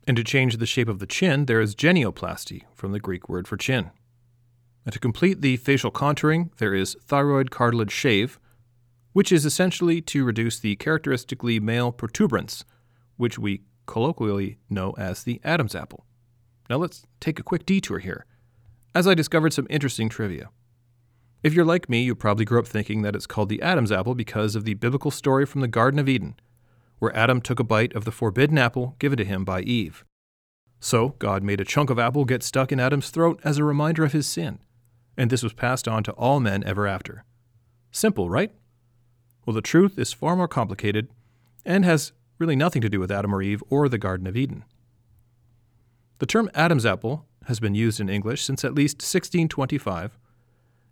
And 0.07 0.15
to 0.15 0.23
change 0.23 0.55
the 0.55 0.65
shape 0.65 0.87
of 0.87 0.99
the 0.99 1.07
chin, 1.07 1.45
there 1.45 1.59
is 1.59 1.75
genioplasty 1.75 2.61
from 2.73 2.93
the 2.93 3.01
Greek 3.01 3.27
word 3.27 3.49
for 3.49 3.57
chin. 3.57 3.91
And 4.85 4.93
to 4.93 4.99
complete 4.99 5.41
the 5.41 5.57
facial 5.57 5.91
contouring, 5.91 6.49
there 6.57 6.73
is 6.73 6.97
thyroid 7.05 7.51
cartilage 7.51 7.91
shave, 7.91 8.39
which 9.13 9.31
is 9.31 9.45
essentially 9.45 10.01
to 10.01 10.25
reduce 10.25 10.59
the 10.59 10.75
characteristically 10.75 11.59
male 11.59 11.91
protuberance, 11.91 12.65
which 13.15 13.39
we 13.39 13.61
colloquially 13.85 14.57
know 14.69 14.91
as 14.97 15.23
the 15.23 15.39
Adam's 15.43 15.75
apple. 15.75 16.05
Now 16.69 16.77
let's 16.77 17.05
take 17.19 17.39
a 17.39 17.43
quick 17.43 17.65
detour 17.65 17.99
here, 17.99 18.25
as 18.95 19.07
I 19.07 19.13
discovered 19.13 19.53
some 19.53 19.67
interesting 19.69 20.09
trivia. 20.09 20.49
If 21.43 21.53
you're 21.53 21.65
like 21.65 21.89
me, 21.89 22.03
you 22.03 22.15
probably 22.15 22.45
grew 22.45 22.59
up 22.59 22.67
thinking 22.67 23.01
that 23.01 23.15
it's 23.15 23.27
called 23.27 23.49
the 23.49 23.61
Adam's 23.61 23.91
apple 23.91 24.15
because 24.15 24.55
of 24.55 24.63
the 24.63 24.75
biblical 24.75 25.11
story 25.11 25.45
from 25.45 25.61
the 25.61 25.67
Garden 25.67 25.99
of 25.99 26.07
Eden, 26.07 26.35
where 26.99 27.15
Adam 27.15 27.41
took 27.41 27.59
a 27.59 27.65
bite 27.65 27.93
of 27.93 28.05
the 28.05 28.11
forbidden 28.11 28.57
apple 28.57 28.95
given 28.97 29.17
to 29.17 29.25
him 29.25 29.43
by 29.43 29.61
Eve. 29.61 30.05
So, 30.79 31.09
God 31.19 31.43
made 31.43 31.59
a 31.59 31.65
chunk 31.65 31.89
of 31.89 31.99
apple 31.99 32.23
get 32.23 32.43
stuck 32.43 32.71
in 32.71 32.79
Adam's 32.79 33.09
throat 33.09 33.41
as 33.43 33.57
a 33.57 33.63
reminder 33.63 34.05
of 34.05 34.13
his 34.13 34.25
sin, 34.25 34.59
and 35.17 35.29
this 35.29 35.43
was 35.43 35.53
passed 35.53 35.87
on 35.87 36.03
to 36.03 36.11
all 36.13 36.39
men 36.39 36.63
ever 36.65 36.87
after. 36.87 37.23
Simple, 37.91 38.29
right? 38.29 38.51
Well, 39.45 39.53
the 39.53 39.61
truth 39.61 39.99
is 39.99 40.13
far 40.13 40.35
more 40.35 40.47
complicated 40.47 41.09
and 41.65 41.85
has 41.85 42.13
really 42.39 42.55
nothing 42.55 42.81
to 42.81 42.89
do 42.89 42.99
with 42.99 43.11
Adam 43.11 43.33
or 43.33 43.41
Eve 43.41 43.63
or 43.69 43.87
the 43.87 43.97
Garden 43.97 44.27
of 44.27 44.35
Eden. 44.35 44.65
The 46.19 46.25
term 46.25 46.49
Adam's 46.53 46.85
apple 46.85 47.25
has 47.47 47.59
been 47.59 47.75
used 47.75 47.99
in 47.99 48.09
English 48.09 48.43
since 48.43 48.63
at 48.63 48.75
least 48.75 48.97
1625 48.97 50.17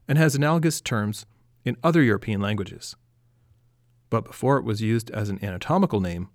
and 0.08 0.18
has 0.18 0.36
analogous 0.36 0.82
terms 0.82 1.26
in 1.64 1.78
other 1.84 2.02
European 2.02 2.42
languages. 2.42 2.96
But 4.10 4.26
before 4.26 4.58
it 4.58 4.66
was 4.66 4.82
used 4.82 5.10
as 5.12 5.30
an 5.30 5.44
anatomical 5.44 6.02
name, 6.02 6.30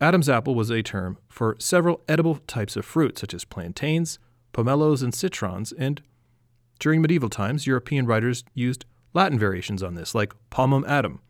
Adam's 0.00 0.28
apple 0.28 0.56
was 0.56 0.70
a 0.70 0.82
term 0.82 1.18
for 1.28 1.54
several 1.60 2.02
edible 2.08 2.36
types 2.48 2.76
of 2.76 2.84
fruit, 2.84 3.16
such 3.18 3.32
as 3.32 3.44
plantains, 3.44 4.18
pomelos, 4.52 5.02
and 5.02 5.14
citrons, 5.14 5.72
and 5.78 6.02
during 6.82 7.00
medieval 7.00 7.28
times, 7.28 7.64
European 7.64 8.06
writers 8.06 8.42
used 8.54 8.84
Latin 9.14 9.38
variations 9.38 9.84
on 9.84 9.94
this, 9.94 10.16
like 10.16 10.32
pomum 10.50 10.84
Adam, 10.84 11.20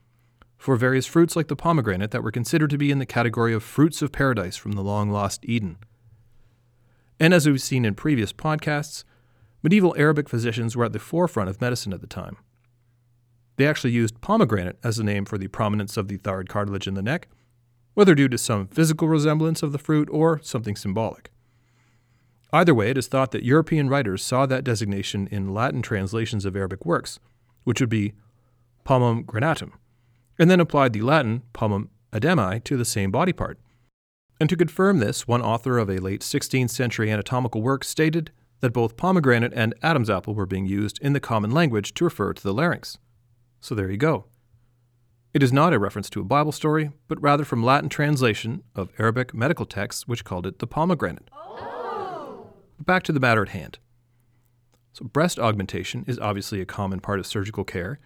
for 0.57 0.77
various 0.77 1.05
fruits 1.05 1.37
like 1.37 1.49
the 1.49 1.55
pomegranate 1.55 2.11
that 2.11 2.23
were 2.23 2.31
considered 2.31 2.71
to 2.71 2.79
be 2.79 2.91
in 2.91 2.99
the 2.99 3.05
category 3.05 3.53
of 3.53 3.63
fruits 3.63 4.01
of 4.01 4.13
paradise 4.13 4.57
from 4.57 4.73
the 4.73 4.81
long 4.81 5.11
lost 5.11 5.45
Eden. 5.45 5.77
And 7.21 7.35
as 7.35 7.47
we've 7.47 7.61
seen 7.61 7.85
in 7.85 7.95
previous 7.95 8.33
podcasts, 8.33 9.05
medieval 9.63 9.95
Arabic 9.99 10.27
physicians 10.27 10.75
were 10.75 10.87
at 10.87 10.95
the 10.95 10.99
forefront 10.99 11.51
of 11.51 11.61
medicine 11.61 11.93
at 11.93 12.01
the 12.01 12.07
time. 12.07 12.39
They 13.57 13.67
actually 13.67 13.93
used 13.93 14.23
pomegranate 14.23 14.79
as 14.83 14.99
a 14.99 15.05
name 15.05 15.27
for 15.27 15.37
the 15.37 15.49
prominence 15.49 15.99
of 15.99 16.09
the 16.09 16.17
thyroid 16.17 16.49
cartilage 16.49 16.87
in 16.87 16.95
the 16.95 17.03
neck, 17.03 17.29
whether 17.93 18.15
due 18.15 18.29
to 18.29 18.39
some 18.39 18.69
physical 18.69 19.07
resemblance 19.07 19.63
of 19.63 19.73
the 19.73 19.79
fruit 19.79 20.09
or 20.11 20.41
something 20.43 20.77
symbolic. 20.77 21.31
Either 22.53 22.75
way, 22.75 22.91
it 22.91 22.99
is 22.99 23.07
thought 23.07 23.31
that 23.31 23.45
European 23.45 23.89
writers 23.89 24.23
saw 24.23 24.45
that 24.45 24.65
designation 24.65 25.27
in 25.29 25.55
Latin 25.55 25.81
translations 25.81 26.45
of 26.45 26.55
Arabic 26.55 26.85
works, 26.85 27.19
which 27.65 27.81
would 27.81 27.89
be 27.89 28.13
pomum 28.85 29.25
granatum, 29.25 29.73
and 30.39 30.51
then 30.51 30.61
applied 30.61 30.93
the 30.93 31.01
Latin 31.01 31.43
pomum 31.55 31.89
adami 32.13 32.61
to 32.61 32.77
the 32.77 32.85
same 32.85 33.11
body 33.11 33.33
part. 33.33 33.59
And 34.39 34.51
to 34.51 34.57
confirm 34.57 34.99
this, 34.99 35.27
one 35.27 35.41
author 35.41 35.79
of 35.79 35.89
a 35.89 35.99
late 35.99 36.21
16th 36.21 36.71
century 36.71 37.11
anatomical 37.11 37.63
work 37.63 37.85
stated 37.85 38.31
that 38.61 38.73
both 38.73 38.97
pomegranate 38.97 39.53
and 39.55 39.75
Adam's 39.83 40.11
apple 40.11 40.35
were 40.35 40.47
being 40.47 40.67
used 40.67 40.99
in 41.01 41.15
the 41.15 41.21
common 41.21 41.53
language 41.53 41.95
to 41.95 42.05
refer 42.05 42.33
to 42.35 42.43
the 42.43 42.53
larynx. 42.53 42.99
So 43.61 43.75
there 43.75 43.91
you 43.91 43.97
go. 43.97 44.27
It 45.33 45.43
is 45.43 45.53
not 45.53 45.73
a 45.73 45.79
reference 45.79 46.11
to 46.11 46.21
a 46.21 46.25
Bible 46.25 46.53
story, 46.53 46.91
but 47.09 47.23
rather 47.23 47.45
from 47.45 47.65
Latin 47.65 47.89
translation 47.89 48.63
of 48.75 48.91
Arabic 48.99 49.33
medical 49.33 49.65
texts 49.65 50.07
which 50.07 50.25
called 50.25 50.47
it 50.47 50.59
the 50.59 50.67
pomegranate. 50.67 51.31
Oh. 51.33 51.72
Back 52.85 53.05
to 53.05 53.13
the 53.13 53.21
matter 53.21 53.43
at 53.43 53.51
hand. 53.51 53.79
So, 54.93 55.05
breast 55.05 55.39
augmentation 55.39 56.05
is 56.09 56.19
obviously 56.19 56.61
a 56.61 56.67
common 56.67 56.99
part 56.99 57.21
of 57.21 57.27
surgical 57.27 57.63
care, 57.63 58.01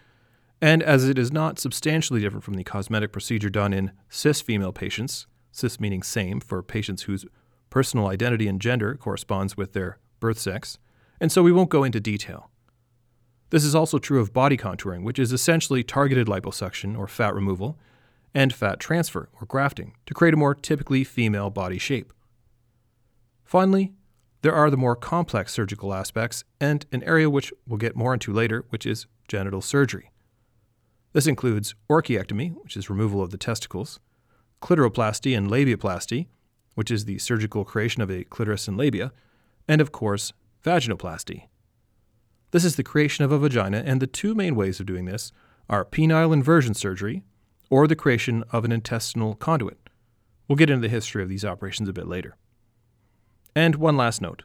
and 0.61 0.83
as 0.83 1.09
it 1.09 1.18
is 1.18 1.33
not 1.33 1.59
substantially 1.59 2.21
different 2.21 2.45
from 2.45 2.54
the 2.54 2.62
cosmetic 2.64 3.11
procedure 3.11 3.49
done 3.49 3.73
in 3.73 3.92
cis 4.11 4.42
female 4.42 4.73
patients, 4.73 5.26
cis 5.50 5.80
meaning 5.80 6.02
same 6.02 6.40
for 6.40 6.62
patients 6.62 7.04
whose 7.04 7.25
personal 7.71 8.09
identity 8.09 8.47
and 8.47 8.61
gender 8.61 8.97
corresponds 8.97 9.56
with 9.56 9.73
their 9.73 9.99
birth 10.21 10.38
sex, 10.38 10.78
and 11.21 11.33
so 11.33 11.42
we 11.42 11.52
won't 11.52 11.71
go 11.71 11.83
into 11.83 11.99
detail. 11.99 12.50
This 13.49 13.64
is 13.64 13.75
also 13.75 13.99
true 13.99 14.21
of 14.21 14.35
body 14.35 14.59
contouring, 14.59 15.04
which 15.04 15.18
is 15.18 15.33
essentially 15.33 15.83
targeted 15.83 16.26
liposuction 16.26 16.99
or 16.99 17.09
fat 17.09 17.35
removal, 17.35 17.78
and 18.35 18.52
fat 18.52 18.78
transfer 18.78 19.30
or 19.40 19.47
grafting 19.47 19.95
to 20.04 20.12
create 20.12 20.35
a 20.35 20.37
more 20.37 20.54
typically 20.54 21.02
female 21.02 21.49
body 21.49 21.78
shape. 21.78 22.12
Finally, 23.42 23.95
there 24.47 24.55
are 24.55 24.71
the 24.71 24.76
more 24.76 24.95
complex 24.95 25.53
surgical 25.53 25.93
aspects 25.93 26.45
and 26.61 26.87
an 26.93 27.03
area 27.03 27.29
which 27.29 27.53
we'll 27.67 27.79
get 27.79 27.97
more 27.97 28.15
into 28.15 28.33
later, 28.33 28.65
which 28.69 28.87
is 28.87 29.09
genital 29.26 29.61
surgery. 29.61 30.12
This 31.15 31.26
includes 31.26 31.75
orchiectomy, 31.91 32.55
which 32.62 32.76
is 32.76 32.88
removal 32.88 33.21
of 33.21 33.33
the 33.33 33.38
testicles, 33.38 33.99
clitoroplasty 34.62 35.37
and 35.37 35.50
labiaplasty, 35.50 36.29
which 36.76 36.93
is 36.93 37.07
the 37.07 37.19
surgical 37.19 37.65
creation 37.65 38.03
of 38.03 38.09
a 38.09 38.23
clitoris 38.23 38.69
and 38.69 38.76
labia, 38.76 39.11
and 39.67 39.81
of 39.81 39.91
course, 39.91 40.33
vaginoplasty. 40.62 41.49
This 42.53 42.65
is 42.65 42.76
the 42.76 42.85
creation 42.85 43.25
of 43.25 43.33
a 43.33 43.38
vagina, 43.41 43.83
and 43.85 44.00
the 44.00 44.07
two 44.07 44.33
main 44.33 44.55
ways 44.55 44.79
of 44.79 44.87
doing 44.87 45.07
this 45.07 45.33
are 45.69 45.85
penile 45.85 46.33
inversion 46.33 46.75
surgery 46.75 47.25
or 47.69 47.88
the 47.88 47.97
creation 47.97 48.45
of 48.53 48.65
an 48.65 48.71
intestinal 48.71 49.35
conduit. 49.35 49.91
We'll 50.47 50.55
get 50.55 50.71
into 50.71 50.83
the 50.83 50.88
history 50.88 51.25
of 51.25 51.29
these 51.29 51.45
operations 51.45 51.88
a 51.88 51.93
bit 51.93 52.07
later. 52.07 52.37
And 53.57 53.77
one 53.77 53.97
last 53.97 54.21
note. 54.21 54.43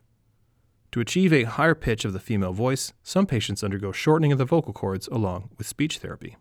To 0.94 1.02
achieve 1.02 1.34
a 1.34 1.44
higher 1.44 1.76
pitch 1.76 2.06
of 2.06 2.14
the 2.14 2.20
female 2.20 2.54
voice, 2.54 2.94
some 3.04 3.26
patients 3.26 3.62
undergo 3.62 3.92
shortening 3.92 4.32
of 4.32 4.38
the 4.38 4.46
vocal 4.46 4.72
cords 4.72 5.10
along 5.10 5.50
with 5.58 5.68
speech 5.68 5.98
therapy. 5.98 6.38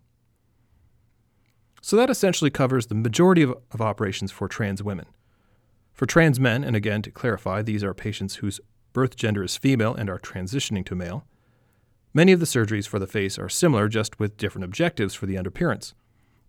So 1.82 1.96
that 1.96 2.10
essentially 2.10 2.50
covers 2.50 2.86
the 2.86 2.94
majority 2.94 3.42
of, 3.42 3.54
of 3.72 3.80
operations 3.80 4.30
for 4.30 4.46
trans 4.46 4.84
women. 4.84 5.06
For 5.92 6.06
trans 6.06 6.38
men, 6.38 6.62
and 6.62 6.76
again 6.76 7.02
to 7.02 7.10
clarify, 7.10 7.60
these 7.60 7.82
are 7.82 7.92
patients 7.92 8.36
whose 8.36 8.60
birth 8.92 9.16
gender 9.16 9.42
is 9.42 9.56
female 9.56 9.96
and 9.96 10.08
are 10.08 10.20
transitioning 10.20 10.86
to 10.86 10.94
male, 10.94 11.26
many 12.14 12.30
of 12.30 12.38
the 12.38 12.46
surgeries 12.46 12.86
for 12.86 13.00
the 13.00 13.06
face 13.08 13.36
are 13.36 13.48
similar 13.48 13.88
just 13.88 14.20
with 14.20 14.36
different 14.36 14.64
objectives 14.64 15.14
for 15.14 15.26
the 15.26 15.36
end 15.36 15.48
appearance, 15.48 15.92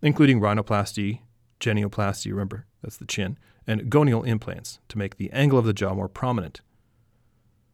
including 0.00 0.40
rhinoplasty, 0.40 1.22
genioplasty, 1.62 2.30
remember, 2.30 2.66
that's 2.82 2.96
the 2.96 3.06
chin, 3.06 3.38
and 3.66 3.88
gonial 3.88 4.24
implants 4.24 4.80
to 4.88 4.98
make 4.98 5.16
the 5.16 5.30
angle 5.30 5.58
of 5.58 5.64
the 5.64 5.72
jaw 5.72 5.94
more 5.94 6.08
prominent. 6.08 6.60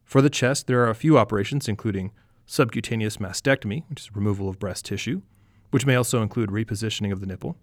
For 0.05 0.23
the 0.23 0.31
chest, 0.31 0.67
there 0.67 0.83
are 0.85 0.91
a 0.91 0.95
few 0.95 1.19
operations, 1.19 1.69
including 1.69 2.13
subcutaneous 2.47 3.17
mastectomy, 3.17 3.85
which 3.89 4.03
is 4.03 4.15
removal 4.15 4.49
of 4.49 4.59
breast 4.59 4.85
tissue, 4.85 5.23
which 5.71 5.87
may 5.87 5.95
also 5.95 6.23
include 6.23 6.51
repositioning 6.51 7.13
of 7.13 7.21
the 7.21 7.27
nipple, 7.27 7.57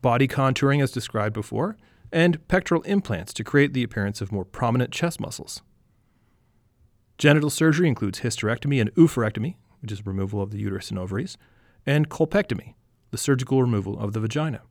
body 0.00 0.26
contouring, 0.26 0.82
as 0.82 0.90
described 0.90 1.34
before, 1.34 1.76
and 2.10 2.46
pectoral 2.48 2.82
implants 2.82 3.32
to 3.32 3.44
create 3.44 3.72
the 3.72 3.82
appearance 3.82 4.20
of 4.20 4.32
more 4.32 4.44
prominent 4.44 4.90
chest 4.90 5.20
muscles. 5.20 5.62
Genital 7.18 7.50
surgery 7.50 7.88
includes 7.88 8.20
hysterectomy 8.20 8.80
and 8.80 8.92
oophorectomy, 8.94 9.54
which 9.80 9.92
is 9.92 10.06
removal 10.06 10.42
of 10.42 10.50
the 10.50 10.58
uterus 10.58 10.90
and 10.90 10.98
ovaries, 10.98 11.36
and 11.86 12.08
colpectomy, 12.08 12.74
the 13.10 13.18
surgical 13.18 13.60
removal 13.60 13.98
of 13.98 14.12
the 14.12 14.20
vagina. 14.20 14.62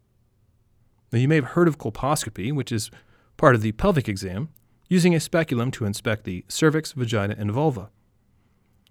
Now, 1.11 1.19
you 1.19 1.27
may 1.27 1.35
have 1.35 1.45
heard 1.45 1.67
of 1.67 1.77
colposcopy, 1.77 2.53
which 2.53 2.71
is 2.71 2.89
part 3.37 3.55
of 3.55 3.61
the 3.61 3.73
pelvic 3.73 4.07
exam, 4.07 4.49
using 4.87 5.13
a 5.13 5.19
speculum 5.19 5.71
to 5.71 5.85
inspect 5.85 6.23
the 6.23 6.45
cervix, 6.47 6.93
vagina, 6.93 7.35
and 7.37 7.51
vulva. 7.51 7.89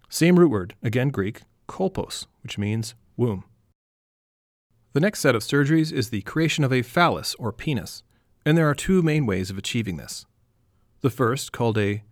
Same 0.08 0.38
root 0.38 0.50
word, 0.50 0.74
again 0.82 1.08
Greek, 1.10 1.42
kolpos, 1.68 2.26
which 2.42 2.58
means 2.58 2.94
womb. 3.16 3.44
The 4.92 5.00
next 5.00 5.20
set 5.20 5.36
of 5.36 5.42
surgeries 5.42 5.92
is 5.92 6.10
the 6.10 6.22
creation 6.22 6.64
of 6.64 6.72
a 6.72 6.82
phallus 6.82 7.36
or 7.36 7.52
penis, 7.52 8.02
and 8.44 8.58
there 8.58 8.68
are 8.68 8.74
two 8.74 9.02
main 9.02 9.24
ways 9.24 9.50
of 9.50 9.56
achieving 9.56 9.96
this. 9.96 10.26
The 11.02 11.10
first, 11.10 11.52
called 11.52 11.78
a 11.78 12.02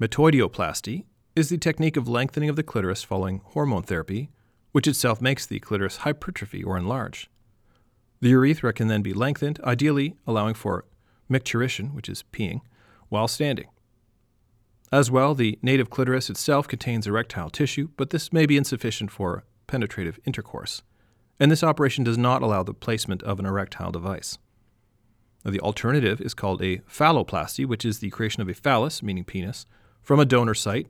metoidioplasty, 0.00 1.04
is 1.34 1.48
the 1.48 1.58
technique 1.58 1.96
of 1.96 2.08
lengthening 2.08 2.48
of 2.48 2.56
the 2.56 2.62
clitoris 2.62 3.02
following 3.02 3.40
hormone 3.44 3.82
therapy, 3.82 4.30
which 4.72 4.86
itself 4.86 5.20
makes 5.20 5.46
the 5.46 5.58
clitoris 5.58 5.98
hypertrophy 5.98 6.62
or 6.62 6.76
enlarge. 6.76 7.28
The 8.20 8.30
urethra 8.30 8.72
can 8.72 8.88
then 8.88 9.02
be 9.02 9.12
lengthened, 9.12 9.60
ideally 9.62 10.16
allowing 10.26 10.54
for 10.54 10.84
micturition, 11.30 11.94
which 11.94 12.08
is 12.08 12.24
peeing, 12.32 12.60
while 13.08 13.28
standing. 13.28 13.68
As 14.90 15.10
well, 15.10 15.34
the 15.34 15.58
native 15.62 15.90
clitoris 15.90 16.30
itself 16.30 16.66
contains 16.66 17.06
erectile 17.06 17.50
tissue, 17.50 17.90
but 17.96 18.10
this 18.10 18.32
may 18.32 18.46
be 18.46 18.56
insufficient 18.56 19.10
for 19.10 19.44
penetrative 19.66 20.18
intercourse, 20.24 20.82
and 21.38 21.50
this 21.50 21.62
operation 21.62 22.04
does 22.04 22.18
not 22.18 22.42
allow 22.42 22.62
the 22.62 22.74
placement 22.74 23.22
of 23.22 23.38
an 23.38 23.46
erectile 23.46 23.92
device. 23.92 24.38
Now, 25.44 25.50
the 25.50 25.60
alternative 25.60 26.20
is 26.20 26.34
called 26.34 26.62
a 26.62 26.78
phalloplasty, 26.78 27.66
which 27.66 27.84
is 27.84 27.98
the 27.98 28.10
creation 28.10 28.40
of 28.40 28.48
a 28.48 28.54
phallus, 28.54 29.02
meaning 29.02 29.24
penis, 29.24 29.66
from 30.02 30.18
a 30.18 30.24
donor 30.24 30.54
site, 30.54 30.88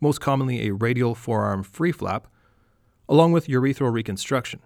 most 0.00 0.20
commonly 0.20 0.66
a 0.66 0.74
radial 0.74 1.14
forearm 1.14 1.62
free 1.62 1.92
flap, 1.92 2.28
along 3.08 3.32
with 3.32 3.48
urethral 3.48 3.92
reconstruction. 3.92 4.60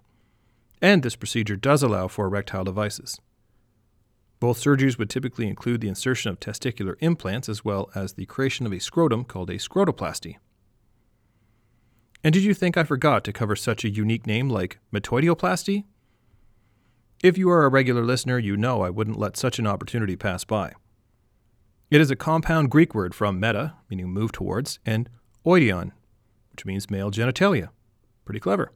And 0.80 1.02
this 1.02 1.16
procedure 1.16 1.56
does 1.56 1.82
allow 1.82 2.08
for 2.08 2.26
erectile 2.26 2.64
devices. 2.64 3.20
Both 4.40 4.62
surgeries 4.62 4.98
would 4.98 5.10
typically 5.10 5.48
include 5.48 5.80
the 5.80 5.88
insertion 5.88 6.30
of 6.30 6.38
testicular 6.38 6.94
implants 7.00 7.48
as 7.48 7.64
well 7.64 7.90
as 7.94 8.12
the 8.12 8.26
creation 8.26 8.66
of 8.66 8.72
a 8.72 8.78
scrotum 8.78 9.24
called 9.24 9.50
a 9.50 9.54
scrotoplasty. 9.54 10.36
And 12.22 12.32
did 12.32 12.44
you 12.44 12.54
think 12.54 12.76
I 12.76 12.84
forgot 12.84 13.24
to 13.24 13.32
cover 13.32 13.56
such 13.56 13.84
a 13.84 13.90
unique 13.90 14.26
name 14.26 14.48
like 14.48 14.78
metoidioplasty? 14.92 15.84
If 17.22 17.36
you 17.36 17.50
are 17.50 17.64
a 17.64 17.68
regular 17.68 18.04
listener, 18.04 18.38
you 18.38 18.56
know 18.56 18.82
I 18.82 18.90
wouldn't 18.90 19.18
let 19.18 19.36
such 19.36 19.58
an 19.58 19.66
opportunity 19.66 20.14
pass 20.14 20.44
by. 20.44 20.72
It 21.90 22.00
is 22.00 22.10
a 22.10 22.16
compound 22.16 22.70
Greek 22.70 22.94
word 22.94 23.14
from 23.14 23.40
meta, 23.40 23.74
meaning 23.88 24.10
move 24.10 24.30
towards, 24.30 24.78
and 24.86 25.08
oidion, 25.44 25.92
which 26.52 26.64
means 26.64 26.90
male 26.90 27.10
genitalia. 27.10 27.70
Pretty 28.24 28.40
clever. 28.40 28.72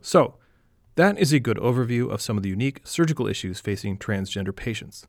So, 0.00 0.36
that 0.96 1.18
is 1.18 1.32
a 1.32 1.38
good 1.38 1.58
overview 1.58 2.10
of 2.10 2.20
some 2.20 2.36
of 2.36 2.42
the 2.42 2.48
unique 2.48 2.80
surgical 2.84 3.26
issues 3.26 3.60
facing 3.60 3.98
transgender 3.98 4.54
patients. 4.54 5.06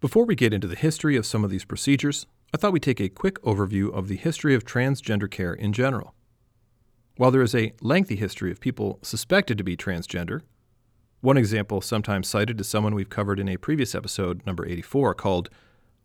Before 0.00 0.24
we 0.24 0.34
get 0.34 0.54
into 0.54 0.66
the 0.66 0.76
history 0.76 1.16
of 1.16 1.26
some 1.26 1.44
of 1.44 1.50
these 1.50 1.64
procedures, 1.64 2.26
I 2.54 2.56
thought 2.56 2.72
we'd 2.72 2.82
take 2.82 3.00
a 3.00 3.08
quick 3.08 3.40
overview 3.42 3.92
of 3.92 4.08
the 4.08 4.16
history 4.16 4.54
of 4.54 4.64
transgender 4.64 5.30
care 5.30 5.52
in 5.52 5.72
general. 5.72 6.14
While 7.16 7.30
there 7.30 7.42
is 7.42 7.54
a 7.54 7.72
lengthy 7.80 8.16
history 8.16 8.50
of 8.50 8.60
people 8.60 8.98
suspected 9.02 9.58
to 9.58 9.64
be 9.64 9.76
transgender, 9.76 10.42
one 11.20 11.36
example 11.36 11.80
sometimes 11.80 12.28
cited 12.28 12.60
is 12.60 12.68
someone 12.68 12.94
we've 12.94 13.08
covered 13.08 13.40
in 13.40 13.48
a 13.48 13.56
previous 13.56 13.94
episode, 13.94 14.44
number 14.46 14.66
84, 14.66 15.14
called 15.14 15.50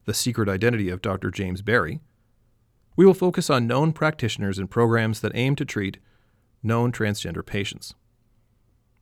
The 0.06 0.14
Secret 0.14 0.50
Identity 0.50 0.90
of 0.90 1.02
Dr. 1.02 1.32
James 1.32 1.62
Barry, 1.62 2.00
we 2.96 3.06
will 3.06 3.14
focus 3.14 3.50
on 3.50 3.68
known 3.68 3.94
practitioners 3.94 4.58
and 4.58 4.70
programs 4.70 5.22
that 5.22 5.32
aim 5.36 5.56
to 5.56 5.66
treat 5.66 5.98
known 6.64 6.92
transgender 6.92 7.46
patients. 7.46 7.96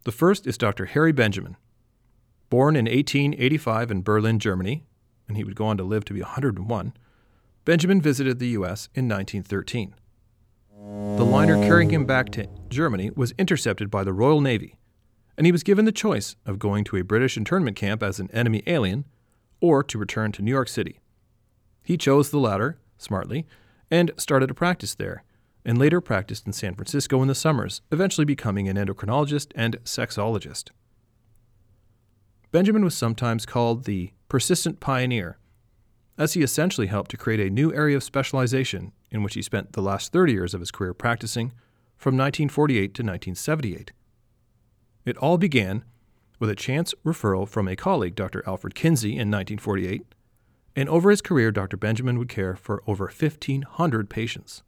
The 0.06 0.12
first 0.12 0.48
is 0.48 0.58
Dr. 0.58 0.86
Harry 0.86 1.12
Benjamin. 1.12 1.58
Born 2.50 2.76
in 2.76 2.86
1885 2.86 3.92
in 3.92 4.02
Berlin, 4.02 4.40
Germany, 4.40 4.84
and 5.28 5.38
he 5.38 5.44
would 5.44 5.56
go 5.56 5.66
on 5.66 5.78
to 5.78 5.84
live 5.84 6.06
to 6.06 6.14
be 6.14 6.22
101, 6.22 6.94
Benjamin 7.66 8.02
visited 8.02 8.40
the 8.40 8.48
U.S. 8.50 8.90
in 8.96 9.08
1913. 9.08 9.94
The 11.18 11.26
liner 11.26 11.62
carrying 11.62 11.92
him 11.92 12.06
back 12.06 12.30
to 12.32 12.48
Germany 12.70 13.12
was 13.16 13.34
intercepted 13.38 13.92
by 13.92 14.04
the 14.04 14.14
Royal 14.14 14.42
Navy, 14.42 14.80
and 15.38 15.46
he 15.46 15.52
was 15.52 15.64
given 15.64 15.86
the 15.86 15.92
choice 15.92 16.36
of 16.46 16.58
going 16.58 16.84
to 16.86 16.96
a 16.96 17.04
British 17.04 17.38
internment 17.38 17.76
camp 17.76 18.02
as 18.02 18.20
an 18.20 18.32
enemy 18.32 18.64
alien 18.66 19.06
or 19.62 19.84
to 19.84 19.98
return 19.98 20.32
to 20.32 20.42
New 20.42 20.52
York 20.52 20.70
City. 20.70 21.00
He 21.84 21.98
chose 21.98 22.32
the 22.32 22.40
latter, 22.40 22.80
smartly, 22.98 23.46
and 23.92 24.12
started 24.18 24.50
a 24.50 24.56
practice 24.56 24.96
there, 24.96 25.24
and 25.66 25.78
later 25.78 26.02
practiced 26.02 26.48
in 26.48 26.54
San 26.54 26.76
Francisco 26.76 27.22
in 27.22 27.28
the 27.28 27.36
summers, 27.36 27.82
eventually 27.92 28.26
becoming 28.26 28.68
an 28.68 28.78
endocrinologist 28.78 29.52
and 29.56 29.78
sexologist. 29.84 30.70
Benjamin 32.52 32.84
was 32.84 32.96
sometimes 32.96 33.46
called 33.46 33.84
the 33.84 34.12
persistent 34.28 34.80
pioneer, 34.80 35.38
as 36.18 36.34
he 36.34 36.42
essentially 36.42 36.88
helped 36.88 37.12
to 37.12 37.18
create 37.18 37.40
a 37.40 37.50
new 37.50 37.74
area 37.74 37.96
of 37.96 38.04
specialization 38.04 38.92
in 39.12 39.24
which 39.24 39.36
he 39.36 39.42
spent 39.42 39.74
the 39.74 39.82
last 39.82 40.12
30 40.12 40.34
years 40.34 40.54
of 40.54 40.60
his 40.60 40.72
career 40.72 40.94
practicing 40.94 41.52
from 41.96 42.16
1948 42.16 42.80
to 42.80 43.04
1978. 43.04 43.92
It 45.06 45.18
all 45.18 45.38
began 45.38 45.84
with 46.40 46.50
a 46.50 46.56
chance 46.56 46.94
referral 47.06 47.48
from 47.48 47.68
a 47.68 47.76
colleague, 47.76 48.16
Dr. 48.16 48.44
Alfred 48.48 48.76
Kinsey, 48.76 49.12
in 49.12 49.30
1948, 49.30 50.04
and 50.76 50.88
over 50.88 51.10
his 51.10 51.22
career, 51.22 51.52
Dr. 51.52 51.78
Benjamin 51.78 52.18
would 52.18 52.30
care 52.30 52.56
for 52.56 52.84
over 52.88 53.06
1,500 53.06 54.10
patients. 54.10 54.64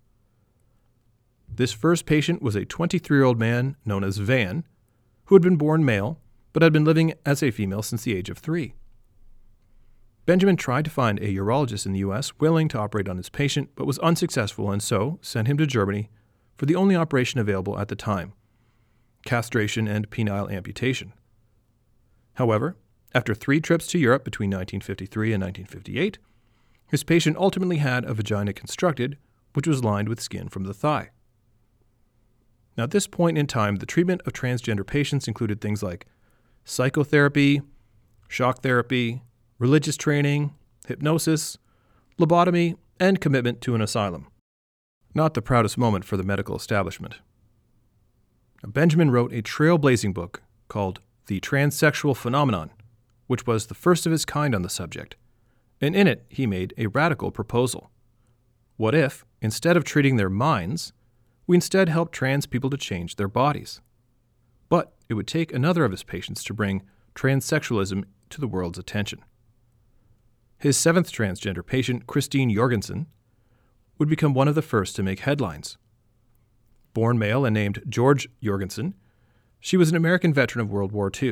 This 1.54 1.74
first 1.74 2.06
patient 2.06 2.42
was 2.42 2.56
a 2.56 2.66
23 2.66 3.18
year 3.18 3.26
old 3.26 3.40
man 3.40 3.76
known 3.86 4.04
as 4.04 4.18
Van, 4.18 4.64
who 5.26 5.36
had 5.36 5.42
been 5.42 5.58
born 5.58 5.84
male 5.84 6.20
but 6.54 6.64
had 6.64 6.74
been 6.74 6.86
living 6.86 7.14
as 7.26 7.42
a 7.42 7.52
female 7.52 7.82
since 7.82 8.04
the 8.04 8.16
age 8.16 8.30
of 8.30 8.38
three. 8.38 8.74
Benjamin 10.26 10.56
tried 10.56 10.86
to 10.86 10.92
find 10.92 11.20
a 11.20 11.34
urologist 11.34 11.86
in 11.86 11.94
the 11.94 12.00
U.S. 12.00 12.38
willing 12.40 12.68
to 12.70 12.78
operate 12.78 13.10
on 13.10 13.18
his 13.18 13.30
patient, 13.30 13.70
but 13.76 13.88
was 13.88 13.98
unsuccessful 14.00 14.70
and 14.70 14.84
so 14.84 15.18
sent 15.22 15.48
him 15.48 15.58
to 15.58 15.66
Germany 15.66 16.10
for 16.58 16.66
the 16.66 16.76
only 16.76 16.96
operation 16.96 17.40
available 17.40 17.78
at 17.80 17.88
the 17.88 17.96
time 17.96 18.34
castration 19.24 19.88
and 19.88 20.10
penile 20.10 20.52
amputation. 20.52 21.14
However, 22.36 22.76
after 23.14 23.36
three 23.36 23.62
trips 23.62 23.86
to 23.88 24.00
Europe 24.00 24.24
between 24.24 24.50
1953 24.50 25.34
and 25.34 25.44
1958, 25.44 26.18
his 26.88 27.04
patient 27.04 27.38
ultimately 27.38 27.78
had 27.78 28.04
a 28.06 28.16
vagina 28.16 28.52
constructed 28.52 29.18
which 29.54 29.68
was 29.68 29.84
lined 29.84 30.10
with 30.10 30.20
skin 30.20 30.50
from 30.50 30.64
the 30.64 30.74
thigh. 30.74 31.12
Now, 32.78 32.84
at 32.84 32.92
this 32.92 33.08
point 33.08 33.38
in 33.38 33.48
time, 33.48 33.78
the 33.78 33.86
treatment 33.86 34.22
of 34.26 34.34
transgender 34.34 34.86
patients 34.86 35.28
included 35.28 35.60
things 35.60 35.84
like 35.84 36.06
psychotherapy, 36.64 37.62
shock 38.28 38.62
therapy, 38.62 39.24
religious 39.60 39.98
training, 39.98 40.54
hypnosis, 40.88 41.58
lobotomy, 42.20 42.76
and 43.00 43.20
commitment 43.20 43.62
to 43.62 43.76
an 43.76 43.82
asylum. 43.82 44.28
Not 45.14 45.34
the 45.34 45.42
proudest 45.42 45.78
moment 45.78 46.06
for 46.06 46.18
the 46.18 46.24
medical 46.24 46.56
establishment. 46.56 47.16
Benjamin 48.66 49.12
wrote 49.12 49.34
a 49.34 49.42
trailblazing 49.42 50.14
book 50.14 50.44
called 50.68 51.00
The 51.26 51.40
Transsexual 51.42 52.16
Phenomenon, 52.16 52.70
which 53.28 53.48
was 53.48 53.68
the 53.68 53.74
first 53.74 54.06
of 54.06 54.14
its 54.14 54.24
kind 54.24 54.54
on 54.54 54.62
the 54.62 54.70
subject, 54.70 55.16
and 55.82 55.96
in 55.96 56.08
it 56.08 56.26
he 56.30 56.46
made 56.46 56.74
a 56.78 56.88
radical 56.88 57.32
proposal. 57.32 57.92
What 58.78 58.96
if, 58.96 59.26
instead 59.42 59.76
of 59.76 59.84
treating 59.84 60.16
their 60.16 60.30
minds, 60.30 60.94
we 61.52 61.58
instead 61.58 61.90
help 61.90 62.14
trans 62.14 62.46
people 62.46 62.70
to 62.70 62.78
change 62.78 63.18
their 63.18 63.28
bodies? 63.28 63.82
But 64.70 64.94
it 65.10 65.16
would 65.16 65.28
take 65.28 65.54
another 65.54 65.84
of 65.84 65.92
his 65.92 66.02
patients 66.02 66.46
to 66.46 66.54
bring 66.54 66.82
transsexualism 67.14 68.06
to 68.30 68.40
the 68.40 68.48
world's 68.48 68.80
attention. 68.80 69.20
His 70.58 70.78
seventh 70.78 71.12
transgender 71.12 71.66
patient, 71.66 72.08
Christine 72.08 72.56
Jorgensen, 72.56 73.08
would 73.98 74.08
become 74.08 74.34
one 74.34 74.48
of 74.48 74.56
the 74.56 74.62
first 74.62 74.96
to 74.96 75.04
make 75.04 75.20
headlines. 75.20 75.78
Born 76.94 77.20
male 77.20 77.44
and 77.44 77.54
named 77.54 77.84
George 77.90 78.30
Jorgensen, 78.42 78.94
she 79.60 79.76
was 79.76 79.90
an 79.90 79.98
American 79.98 80.34
veteran 80.34 80.64
of 80.64 80.72
World 80.72 80.94
War 80.94 81.12
II. 81.14 81.32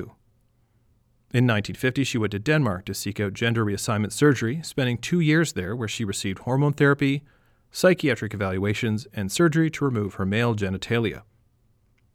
In 1.32 1.48
1950, 1.48 2.04
she 2.04 2.18
went 2.18 2.32
to 2.32 2.40
Denmark 2.40 2.84
to 2.88 2.94
seek 2.94 3.22
out 3.22 3.34
gender 3.34 3.64
reassignment 3.64 4.12
surgery, 4.12 4.60
spending 4.64 4.98
two 4.98 5.22
years 5.22 5.54
there 5.54 5.78
where 5.78 5.88
she 5.88 6.04
received 6.04 6.40
hormone 6.40 6.74
therapy, 6.74 7.24
psychiatric 7.72 8.34
evaluations, 8.34 9.08
and 9.14 9.32
surgery 9.32 9.70
to 9.72 9.86
remove 9.86 10.16
her 10.16 10.26
male 10.26 10.56
genitalia. 10.56 11.24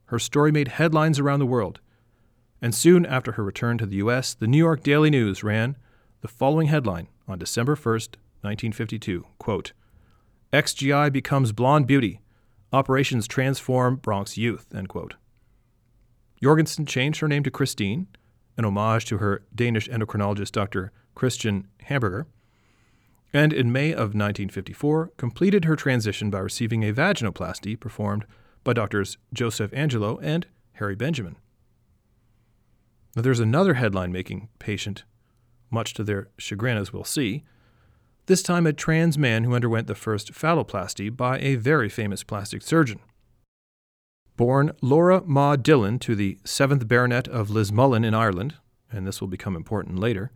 Her 0.05 0.19
story 0.19 0.51
made 0.51 0.69
headlines 0.69 1.19
around 1.19 1.39
the 1.39 1.45
world, 1.45 1.79
and 2.61 2.73
soon 2.73 3.05
after 3.05 3.33
her 3.33 3.43
return 3.43 3.77
to 3.79 3.85
the 3.85 3.97
U.S., 3.97 4.33
the 4.33 4.47
New 4.47 4.57
York 4.57 4.83
Daily 4.83 5.09
News 5.09 5.43
ran 5.43 5.77
the 6.21 6.27
following 6.27 6.67
headline 6.67 7.07
on 7.27 7.39
December 7.39 7.75
1, 7.75 7.93
1952 8.41 9.25
quote, 9.37 9.73
XGI 10.53 11.11
becomes 11.11 11.51
blonde 11.51 11.85
beauty. 11.87 12.21
Operations 12.71 13.27
transform 13.27 13.97
Bronx 13.97 14.37
youth. 14.37 14.73
End 14.73 14.89
quote. 14.89 15.15
Jorgensen 16.41 16.85
changed 16.85 17.19
her 17.19 17.27
name 17.27 17.43
to 17.43 17.51
Christine, 17.51 18.07
an 18.57 18.65
homage 18.65 19.05
to 19.05 19.17
her 19.17 19.43
Danish 19.53 19.89
endocrinologist 19.89 20.51
Dr. 20.51 20.91
Christian 21.13 21.67
Hamburger, 21.81 22.27
and 23.35 23.51
in 23.51 23.69
May 23.69 23.91
of 23.91 24.15
1954 24.15 25.11
completed 25.17 25.65
her 25.65 25.75
transition 25.75 26.29
by 26.29 26.39
receiving 26.39 26.83
a 26.83 26.93
vaginoplasty 26.93 27.77
performed 27.77 28.25
by 28.63 28.71
doctors 28.71 29.17
Joseph 29.33 29.73
Angelo 29.73 30.17
and 30.19 30.47
Harry 30.73 30.95
Benjamin. 30.95 31.35
Now, 33.13 33.23
there's 33.23 33.41
another 33.41 33.73
headline 33.73 34.13
making 34.13 34.47
patient, 34.57 35.03
much 35.69 35.93
to 35.95 36.03
their 36.05 36.29
chagrin, 36.37 36.77
as 36.77 36.93
we'll 36.93 37.03
see, 37.03 37.43
this 38.27 38.41
time 38.41 38.65
a 38.65 38.71
trans 38.71 39.17
man 39.17 39.43
who 39.43 39.53
underwent 39.53 39.87
the 39.87 39.95
first 39.95 40.31
phalloplasty 40.31 41.15
by 41.15 41.37
a 41.39 41.55
very 41.55 41.89
famous 41.89 42.23
plastic 42.23 42.61
surgeon. 42.61 43.01
Born 44.37 44.71
Laura 44.81 45.21
Maud 45.25 45.61
Dillon 45.61 45.99
to 45.99 46.15
the 46.15 46.39
7th 46.45 46.87
Baronet 46.87 47.27
of 47.27 47.49
Lismullen 47.49 48.05
in 48.05 48.13
Ireland, 48.13 48.55
and 48.89 49.05
this 49.05 49.19
will 49.19 49.27
become 49.27 49.57
important 49.57 49.99
later, 49.99 50.31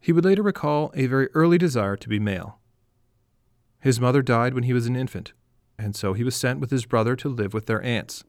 he 0.00 0.12
would 0.12 0.24
later 0.24 0.42
recall 0.42 0.92
a 0.94 1.06
very 1.06 1.28
early 1.34 1.58
desire 1.58 1.96
to 1.96 2.08
be 2.08 2.18
male. 2.18 2.58
His 3.80 4.00
mother 4.00 4.22
died 4.22 4.54
when 4.54 4.64
he 4.64 4.72
was 4.72 4.86
an 4.86 4.96
infant, 4.96 5.32
and 5.78 5.94
so 5.94 6.12
he 6.12 6.24
was 6.24 6.34
sent 6.34 6.60
with 6.60 6.70
his 6.70 6.86
brother 6.86 7.16
to 7.16 7.28
live 7.28 7.54
with 7.54 7.66
their 7.66 7.82
aunts. 7.82 8.24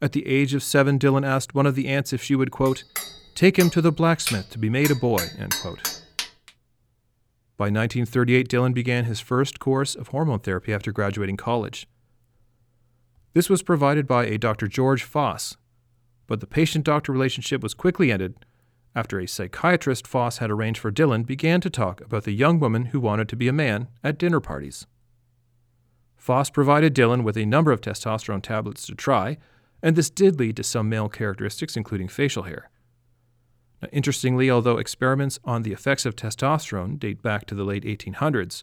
At 0.00 0.12
the 0.12 0.26
age 0.26 0.52
of 0.54 0.62
seven, 0.62 0.98
Dillon 0.98 1.24
asked 1.24 1.54
one 1.54 1.66
of 1.66 1.74
the 1.74 1.88
aunts 1.88 2.12
if 2.12 2.22
she 2.22 2.34
would, 2.34 2.50
quote, 2.50 2.84
take 3.34 3.58
him 3.58 3.70
to 3.70 3.80
the 3.80 3.92
blacksmith 3.92 4.50
to 4.50 4.58
be 4.58 4.68
made 4.68 4.90
a 4.90 4.94
boy, 4.94 5.22
end 5.38 5.54
quote. 5.62 6.02
By 7.56 7.66
1938, 7.66 8.48
Dillon 8.48 8.72
began 8.72 9.04
his 9.04 9.20
first 9.20 9.60
course 9.60 9.94
of 9.94 10.08
hormone 10.08 10.40
therapy 10.40 10.72
after 10.74 10.90
graduating 10.90 11.36
college. 11.36 11.86
This 13.34 13.48
was 13.48 13.62
provided 13.62 14.06
by 14.06 14.26
a 14.26 14.38
Dr. 14.38 14.68
George 14.68 15.04
Foss, 15.04 15.56
but 16.26 16.40
the 16.40 16.46
patient 16.46 16.84
doctor 16.84 17.12
relationship 17.12 17.62
was 17.62 17.72
quickly 17.72 18.10
ended 18.10 18.34
after 18.94 19.18
a 19.18 19.26
psychiatrist 19.26 20.06
Foss 20.06 20.38
had 20.38 20.50
arranged 20.50 20.80
for 20.80 20.90
Dillon 20.90 21.22
began 21.22 21.60
to 21.60 21.70
talk 21.70 22.00
about 22.00 22.24
the 22.24 22.32
young 22.32 22.60
woman 22.60 22.86
who 22.86 23.00
wanted 23.00 23.28
to 23.28 23.36
be 23.36 23.48
a 23.48 23.52
man 23.52 23.88
at 24.04 24.18
dinner 24.18 24.40
parties. 24.40 24.86
Foss 26.16 26.50
provided 26.50 26.94
Dillon 26.94 27.24
with 27.24 27.36
a 27.36 27.46
number 27.46 27.72
of 27.72 27.80
testosterone 27.80 28.42
tablets 28.42 28.86
to 28.86 28.94
try, 28.94 29.38
and 29.82 29.96
this 29.96 30.10
did 30.10 30.38
lead 30.38 30.56
to 30.56 30.62
some 30.62 30.88
male 30.88 31.08
characteristics, 31.08 31.76
including 31.76 32.08
facial 32.08 32.44
hair. 32.44 32.70
Now, 33.80 33.88
interestingly, 33.92 34.50
although 34.50 34.78
experiments 34.78 35.40
on 35.44 35.62
the 35.62 35.72
effects 35.72 36.06
of 36.06 36.14
testosterone 36.14 36.98
date 36.98 37.22
back 37.22 37.46
to 37.46 37.54
the 37.54 37.64
late 37.64 37.84
1800s, 37.84 38.62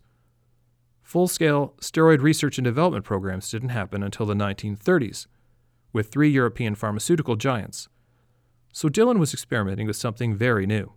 Full 1.09 1.27
scale 1.27 1.73
steroid 1.81 2.21
research 2.21 2.59
and 2.59 2.65
development 2.65 3.03
programs 3.03 3.49
didn't 3.49 3.69
happen 3.69 4.03
until 4.03 4.27
the 4.27 4.35
1930s, 4.35 5.25
with 5.91 6.11
three 6.11 6.29
European 6.29 6.75
pharmaceutical 6.75 7.35
giants. 7.35 7.89
So 8.71 8.89
Dillon 8.89 9.19
was 9.19 9.33
experimenting 9.33 9.87
with 9.87 9.95
something 9.95 10.35
very 10.35 10.65
new. 10.65 10.93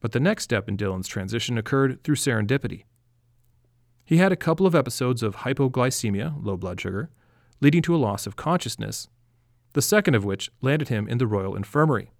But 0.00 0.12
the 0.12 0.20
next 0.20 0.44
step 0.44 0.68
in 0.68 0.76
Dillon's 0.76 1.08
transition 1.08 1.58
occurred 1.58 2.02
through 2.02 2.16
serendipity. 2.16 2.84
He 4.04 4.16
had 4.16 4.32
a 4.32 4.36
couple 4.36 4.66
of 4.66 4.74
episodes 4.74 5.22
of 5.22 5.36
hypoglycemia, 5.36 6.34
low 6.42 6.56
blood 6.56 6.80
sugar, 6.80 7.10
leading 7.60 7.82
to 7.82 7.94
a 7.94 7.98
loss 7.98 8.26
of 8.26 8.36
consciousness, 8.36 9.08
the 9.72 9.82
second 9.82 10.14
of 10.14 10.24
which 10.24 10.50
landed 10.62 10.88
him 10.88 11.06
in 11.06 11.18
the 11.18 11.26
Royal 11.26 11.54
Infirmary. 11.54 12.10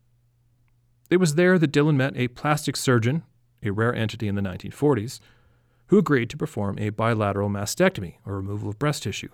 It 1.11 1.17
was 1.17 1.35
there 1.35 1.59
that 1.59 1.73
Dillon 1.73 1.97
met 1.97 2.17
a 2.17 2.29
plastic 2.29 2.77
surgeon, 2.77 3.25
a 3.63 3.71
rare 3.71 3.95
entity 3.95 4.29
in 4.29 4.37
the 4.37 4.43
1940s, 4.43 5.19
who 5.87 5.99
agreed 5.99 6.31
to 6.31 6.37
perform 6.37 6.79
a 6.79 6.91
bilateral 6.91 7.49
mastectomy, 7.49 8.19
or 8.25 8.37
removal 8.37 8.69
of 8.69 8.79
breast 8.79 9.03
tissue, 9.03 9.31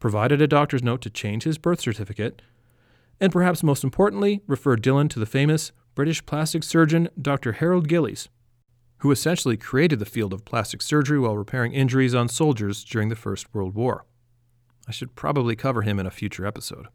provided 0.00 0.42
a 0.42 0.48
doctor's 0.48 0.82
note 0.82 1.00
to 1.02 1.10
change 1.10 1.44
his 1.44 1.58
birth 1.58 1.80
certificate, 1.80 2.42
and 3.22 3.30
perhaps 3.30 3.62
most 3.62 3.84
importantly, 3.84 4.42
referred 4.48 4.82
Dillon 4.82 5.08
to 5.08 5.20
the 5.20 5.26
famous 5.26 5.70
British 5.94 6.26
plastic 6.26 6.64
surgeon 6.64 7.08
Dr. 7.20 7.52
Harold 7.52 7.86
Gillies, 7.86 8.28
who 8.98 9.12
essentially 9.12 9.56
created 9.56 10.00
the 10.00 10.04
field 10.04 10.32
of 10.32 10.44
plastic 10.44 10.82
surgery 10.82 11.20
while 11.20 11.36
repairing 11.36 11.72
injuries 11.72 12.16
on 12.16 12.28
soldiers 12.28 12.82
during 12.82 13.10
the 13.10 13.14
First 13.14 13.54
World 13.54 13.76
War. 13.76 14.06
I 14.88 14.90
should 14.90 15.14
probably 15.14 15.54
cover 15.54 15.82
him 15.82 16.00
in 16.00 16.06
a 16.06 16.10
future 16.10 16.44
episode. 16.44 16.88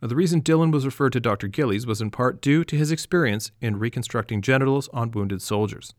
Now, 0.00 0.06
the 0.06 0.14
reason 0.14 0.38
Dillon 0.38 0.70
was 0.70 0.86
referred 0.86 1.12
to 1.14 1.20
Dr. 1.20 1.48
Gillies 1.48 1.88
was 1.88 2.00
in 2.00 2.12
part 2.12 2.40
due 2.40 2.62
to 2.62 2.76
his 2.76 2.92
experience 2.92 3.50
in 3.60 3.80
reconstructing 3.80 4.42
genitals 4.42 4.88
on 4.92 5.10
wounded 5.10 5.42
soldiers. 5.42 5.92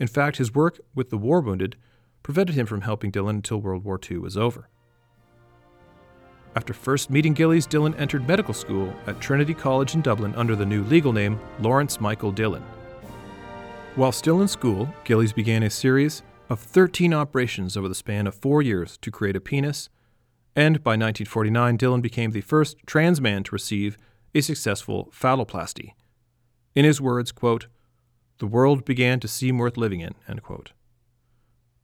In 0.00 0.08
fact, 0.08 0.38
his 0.38 0.52
work 0.52 0.80
with 0.96 1.10
the 1.10 1.18
war 1.18 1.40
wounded 1.40 1.76
prevented 2.24 2.56
him 2.56 2.66
from 2.66 2.80
helping 2.80 3.12
Dillon 3.12 3.36
until 3.36 3.60
World 3.60 3.84
War 3.84 4.00
II 4.10 4.18
was 4.18 4.36
over. 4.36 4.68
After 6.56 6.72
first 6.72 7.10
meeting 7.10 7.34
Gillies, 7.34 7.66
Dillon 7.66 7.94
entered 7.96 8.28
medical 8.28 8.54
school 8.54 8.94
at 9.08 9.20
Trinity 9.20 9.54
College 9.54 9.94
in 9.94 10.02
Dublin 10.02 10.34
under 10.36 10.54
the 10.54 10.64
new 10.64 10.84
legal 10.84 11.12
name 11.12 11.40
Lawrence 11.60 12.00
Michael 12.00 12.30
Dillon. 12.30 12.62
While 13.96 14.12
still 14.12 14.40
in 14.40 14.48
school, 14.48 14.88
Gillies 15.04 15.32
began 15.32 15.64
a 15.64 15.70
series 15.70 16.22
of 16.48 16.60
13 16.60 17.12
operations 17.12 17.76
over 17.76 17.88
the 17.88 17.94
span 17.94 18.28
of 18.28 18.34
four 18.36 18.62
years 18.62 18.96
to 18.98 19.10
create 19.10 19.34
a 19.34 19.40
penis, 19.40 19.88
and 20.54 20.82
by 20.84 20.92
1949, 20.92 21.76
Dillon 21.76 22.00
became 22.00 22.30
the 22.30 22.40
first 22.40 22.76
trans 22.86 23.20
man 23.20 23.42
to 23.42 23.52
receive 23.52 23.98
a 24.32 24.40
successful 24.40 25.12
phalloplasty. 25.12 25.94
In 26.76 26.84
his 26.84 27.00
words, 27.00 27.32
quote, 27.32 27.66
the 28.38 28.46
world 28.46 28.84
began 28.84 29.18
to 29.20 29.28
seem 29.28 29.58
worth 29.58 29.76
living 29.76 30.00
in. 30.00 30.14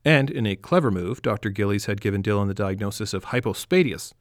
And 0.04 0.30
in 0.30 0.46
a 0.46 0.56
clever 0.56 0.90
move, 0.90 1.22
Dr. 1.22 1.50
Gillies 1.50 1.86
had 1.86 2.00
given 2.00 2.22
Dillon 2.22 2.48
the 2.48 2.54
diagnosis 2.54 3.12
of 3.12 3.26
hypospadias, 3.26 4.12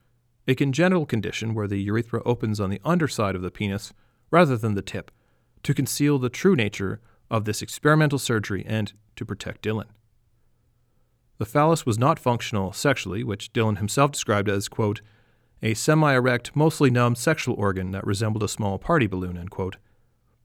a 0.47 0.56
congenital 0.56 1.06
condition 1.06 1.54
where 1.54 1.67
the 1.67 1.82
urethra 1.82 2.21
opens 2.23 2.60
on 2.60 2.69
the 2.69 2.82
underside 2.84 3.36
of 3.36 3.41
the 3.41 3.52
penis 3.52 3.93
rather 4.32 4.58
than 4.58 4.75
the 4.75 4.82
tip, 4.82 5.12
to 5.63 5.73
conceal 5.73 6.19
the 6.19 6.30
true 6.30 6.56
nature 6.56 7.02
of 7.30 7.45
this 7.45 7.62
experimental 7.62 8.19
surgery 8.19 8.63
and 8.67 8.93
to 9.15 9.25
protect 9.25 9.62
Dillon. 9.62 9.88
The 11.38 11.45
phallus 11.45 11.86
was 11.86 11.97
not 11.97 12.19
functional 12.19 12.73
sexually, 12.73 13.23
which 13.23 13.54
Dillon 13.54 13.78
himself 13.78 14.12
described 14.12 14.49
as, 14.49 14.67
quote, 14.67 15.02
a 15.62 15.73
semi 15.73 16.13
erect, 16.13 16.56
mostly 16.56 16.89
numb 16.89 17.15
sexual 17.15 17.56
organ 17.56 17.91
that 17.91 18.06
resembled 18.06 18.43
a 18.43 18.47
small 18.47 18.78
party 18.78 19.08
balloon, 19.08 19.38
end 19.38 19.52
quote, 19.52 19.78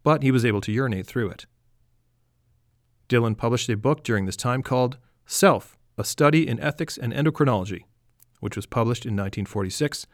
but 0.03 0.23
he 0.23 0.31
was 0.31 0.45
able 0.45 0.61
to 0.61 0.73
urinate 0.73 1.07
through 1.07 1.31
it. 1.31 1.47
Dillon 3.09 3.35
published 3.35 3.69
a 3.69 3.77
book 3.77 4.03
during 4.03 4.27
this 4.27 4.37
time 4.37 4.63
called 4.63 4.99
Self 5.27 5.77
A 5.99 6.05
Study 6.05 6.47
in 6.47 6.59
Ethics 6.61 6.97
and 6.97 7.13
Endocrinology, 7.13 7.85
which 8.45 8.57
was 8.57 8.67
published 8.67 9.07
in 9.07 9.15
1946 9.15 10.07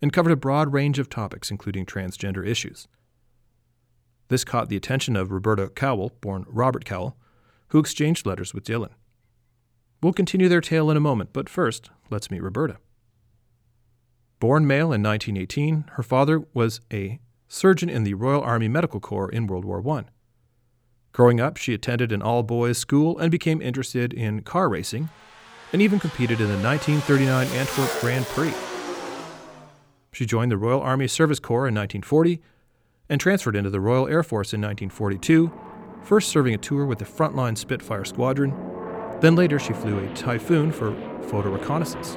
and 0.00 0.12
covered 0.12 0.30
a 0.30 0.36
broad 0.36 0.72
range 0.72 1.00
of 1.00 1.10
topics, 1.10 1.50
including 1.50 1.84
transgender 1.84 2.46
issues. 2.46 2.86
This 4.28 4.44
caught 4.44 4.68
the 4.68 4.76
attention 4.76 5.16
of 5.16 5.32
Roberta 5.32 5.68
Cowell, 5.68 6.12
born 6.20 6.44
Robert 6.46 6.84
Cowell, 6.84 7.16
who 7.70 7.80
exchanged 7.80 8.24
letters 8.24 8.54
with 8.54 8.62
Dillon. 8.62 8.94
We'll 10.00 10.12
continue 10.12 10.48
their 10.48 10.60
tale 10.60 10.88
in 10.88 10.96
a 10.96 11.00
moment, 11.00 11.30
but 11.32 11.48
first, 11.48 11.90
let's 12.10 12.30
meet 12.30 12.44
Roberta. 12.44 12.76
Born 14.38 14.64
male 14.64 14.92
in 14.92 15.02
1918, 15.02 15.86
her 15.94 16.04
father 16.04 16.44
was 16.54 16.80
a 16.92 17.18
surgeon 17.48 17.90
in 17.90 18.04
the 18.04 18.14
Royal 18.14 18.40
Army 18.40 18.68
Medical 18.68 19.00
Corps 19.00 19.30
in 19.30 19.48
World 19.48 19.64
War 19.64 19.84
I. 19.98 20.04
Growing 21.10 21.40
up, 21.40 21.56
she 21.56 21.74
attended 21.74 22.12
an 22.12 22.22
all 22.22 22.44
boys 22.44 22.78
school 22.78 23.18
and 23.18 23.32
became 23.32 23.60
interested 23.60 24.12
in 24.12 24.42
car 24.42 24.68
racing, 24.68 25.08
and 25.72 25.82
even 25.82 25.98
competed 25.98 26.40
in 26.40 26.48
the 26.48 26.62
1939 26.62 27.46
Antwerp 27.48 28.00
Grand 28.00 28.24
Prix. 28.26 28.52
She 30.12 30.26
joined 30.26 30.50
the 30.50 30.56
Royal 30.56 30.80
Army 30.80 31.06
Service 31.06 31.38
Corps 31.38 31.68
in 31.68 31.74
1940 31.74 32.40
and 33.08 33.20
transferred 33.20 33.56
into 33.56 33.70
the 33.70 33.80
Royal 33.80 34.08
Air 34.08 34.22
Force 34.22 34.52
in 34.52 34.60
1942, 34.60 35.52
first 36.02 36.28
serving 36.28 36.54
a 36.54 36.58
tour 36.58 36.84
with 36.84 36.98
the 36.98 37.04
Frontline 37.04 37.56
Spitfire 37.56 38.04
Squadron. 38.04 38.54
Then 39.20 39.34
later, 39.34 39.58
she 39.58 39.72
flew 39.72 39.98
a 39.98 40.14
Typhoon 40.14 40.72
for 40.72 40.92
photo 41.22 41.50
reconnaissance. 41.50 42.16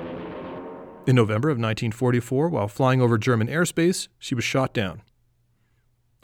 In 1.08 1.16
November 1.16 1.50
of 1.50 1.58
1944, 1.58 2.50
while 2.50 2.68
flying 2.68 3.02
over 3.02 3.18
German 3.18 3.48
airspace, 3.48 4.08
she 4.20 4.36
was 4.36 4.44
shot 4.44 4.74
down. 4.74 5.02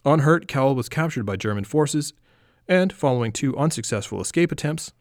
Unhurt, 0.06 0.48
Cowell 0.48 0.76
was 0.76 0.88
captured 0.88 1.26
by 1.26 1.36
German 1.36 1.63
forces 1.63 2.13
and, 2.68 2.94
following 2.94 3.32
two 3.32 3.58
unsuccessful 3.58 4.22
escape 4.22 4.52
attempts, 4.52 4.94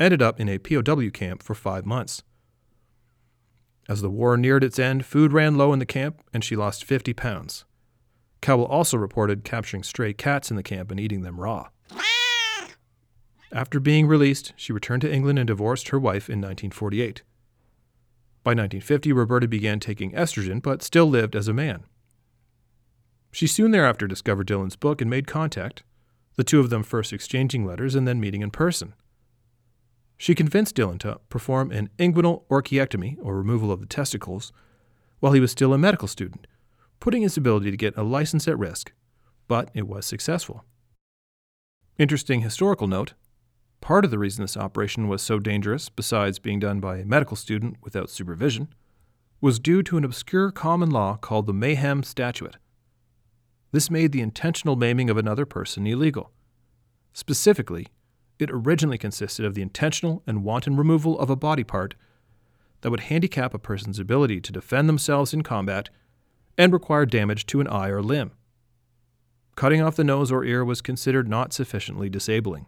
ended 0.00 0.22
up 0.22 0.40
in 0.40 0.48
a 0.48 0.58
POW 0.58 1.10
camp 1.10 1.42
for 1.42 1.54
five 1.54 1.86
months. 1.86 2.22
As 3.88 4.02
the 4.02 4.10
war 4.10 4.36
neared 4.36 4.64
its 4.64 4.78
end, 4.78 5.04
food 5.04 5.32
ran 5.32 5.56
low 5.56 5.72
in 5.72 5.78
the 5.78 5.86
camp 5.86 6.22
and 6.32 6.42
she 6.42 6.56
lost 6.56 6.84
50 6.84 7.12
pounds. 7.12 7.64
Cowell 8.40 8.64
also 8.64 8.96
reported 8.96 9.44
capturing 9.44 9.82
stray 9.82 10.12
cats 10.12 10.50
in 10.50 10.56
the 10.56 10.62
camp 10.62 10.90
and 10.90 10.98
eating 10.98 11.22
them 11.22 11.40
raw. 11.40 11.68
After 13.52 13.80
being 13.80 14.06
released, 14.06 14.52
she 14.56 14.72
returned 14.72 15.02
to 15.02 15.12
England 15.12 15.38
and 15.38 15.46
divorced 15.46 15.88
her 15.88 15.98
wife 15.98 16.28
in 16.28 16.38
1948. 16.38 17.22
By 18.42 18.50
1950, 18.52 19.12
Roberta 19.12 19.48
began 19.48 19.80
taking 19.80 20.12
estrogen, 20.12 20.62
but 20.62 20.82
still 20.82 21.06
lived 21.06 21.34
as 21.34 21.48
a 21.48 21.52
man. 21.52 21.84
She 23.32 23.46
soon 23.46 23.72
thereafter 23.72 24.06
discovered 24.06 24.46
Dillon's 24.46 24.76
book 24.76 25.00
and 25.00 25.10
made 25.10 25.26
contact, 25.26 25.82
the 26.36 26.44
two 26.44 26.60
of 26.60 26.70
them 26.70 26.82
first 26.82 27.12
exchanging 27.12 27.66
letters 27.66 27.94
and 27.94 28.06
then 28.06 28.20
meeting 28.20 28.40
in 28.40 28.50
person. 28.50 28.94
She 30.20 30.34
convinced 30.34 30.74
Dillon 30.74 30.98
to 30.98 31.18
perform 31.30 31.70
an 31.70 31.88
inguinal 31.98 32.42
orchiectomy, 32.50 33.16
or 33.22 33.38
removal 33.38 33.72
of 33.72 33.80
the 33.80 33.86
testicles, 33.86 34.52
while 35.18 35.32
he 35.32 35.40
was 35.40 35.50
still 35.50 35.72
a 35.72 35.78
medical 35.78 36.06
student, 36.06 36.46
putting 37.00 37.22
his 37.22 37.38
ability 37.38 37.70
to 37.70 37.76
get 37.78 37.96
a 37.96 38.02
license 38.02 38.46
at 38.46 38.58
risk, 38.58 38.92
but 39.48 39.70
it 39.72 39.88
was 39.88 40.04
successful. 40.04 40.66
Interesting 41.96 42.42
historical 42.42 42.86
note 42.86 43.14
Part 43.80 44.04
of 44.04 44.10
the 44.10 44.18
reason 44.18 44.44
this 44.44 44.58
operation 44.58 45.08
was 45.08 45.22
so 45.22 45.38
dangerous, 45.38 45.88
besides 45.88 46.38
being 46.38 46.58
done 46.58 46.80
by 46.80 46.98
a 46.98 47.06
medical 47.06 47.34
student 47.34 47.78
without 47.80 48.10
supervision, 48.10 48.68
was 49.40 49.58
due 49.58 49.82
to 49.84 49.96
an 49.96 50.04
obscure 50.04 50.50
common 50.50 50.90
law 50.90 51.16
called 51.16 51.46
the 51.46 51.54
Mayhem 51.54 52.02
Statute. 52.02 52.58
This 53.72 53.90
made 53.90 54.12
the 54.12 54.20
intentional 54.20 54.76
maiming 54.76 55.08
of 55.08 55.16
another 55.16 55.46
person 55.46 55.86
illegal. 55.86 56.30
Specifically, 57.14 57.86
it 58.40 58.50
originally 58.52 58.98
consisted 58.98 59.44
of 59.44 59.54
the 59.54 59.62
intentional 59.62 60.22
and 60.26 60.44
wanton 60.44 60.76
removal 60.76 61.18
of 61.18 61.30
a 61.30 61.36
body 61.36 61.64
part 61.64 61.94
that 62.80 62.90
would 62.90 63.00
handicap 63.00 63.54
a 63.54 63.58
person's 63.58 63.98
ability 63.98 64.40
to 64.40 64.52
defend 64.52 64.88
themselves 64.88 65.34
in 65.34 65.42
combat 65.42 65.90
and 66.56 66.72
require 66.72 67.06
damage 67.06 67.46
to 67.46 67.60
an 67.60 67.68
eye 67.68 67.88
or 67.88 68.02
limb. 68.02 68.32
Cutting 69.56 69.82
off 69.82 69.96
the 69.96 70.04
nose 70.04 70.32
or 70.32 70.44
ear 70.44 70.64
was 70.64 70.80
considered 70.80 71.28
not 71.28 71.52
sufficiently 71.52 72.08
disabling. 72.08 72.66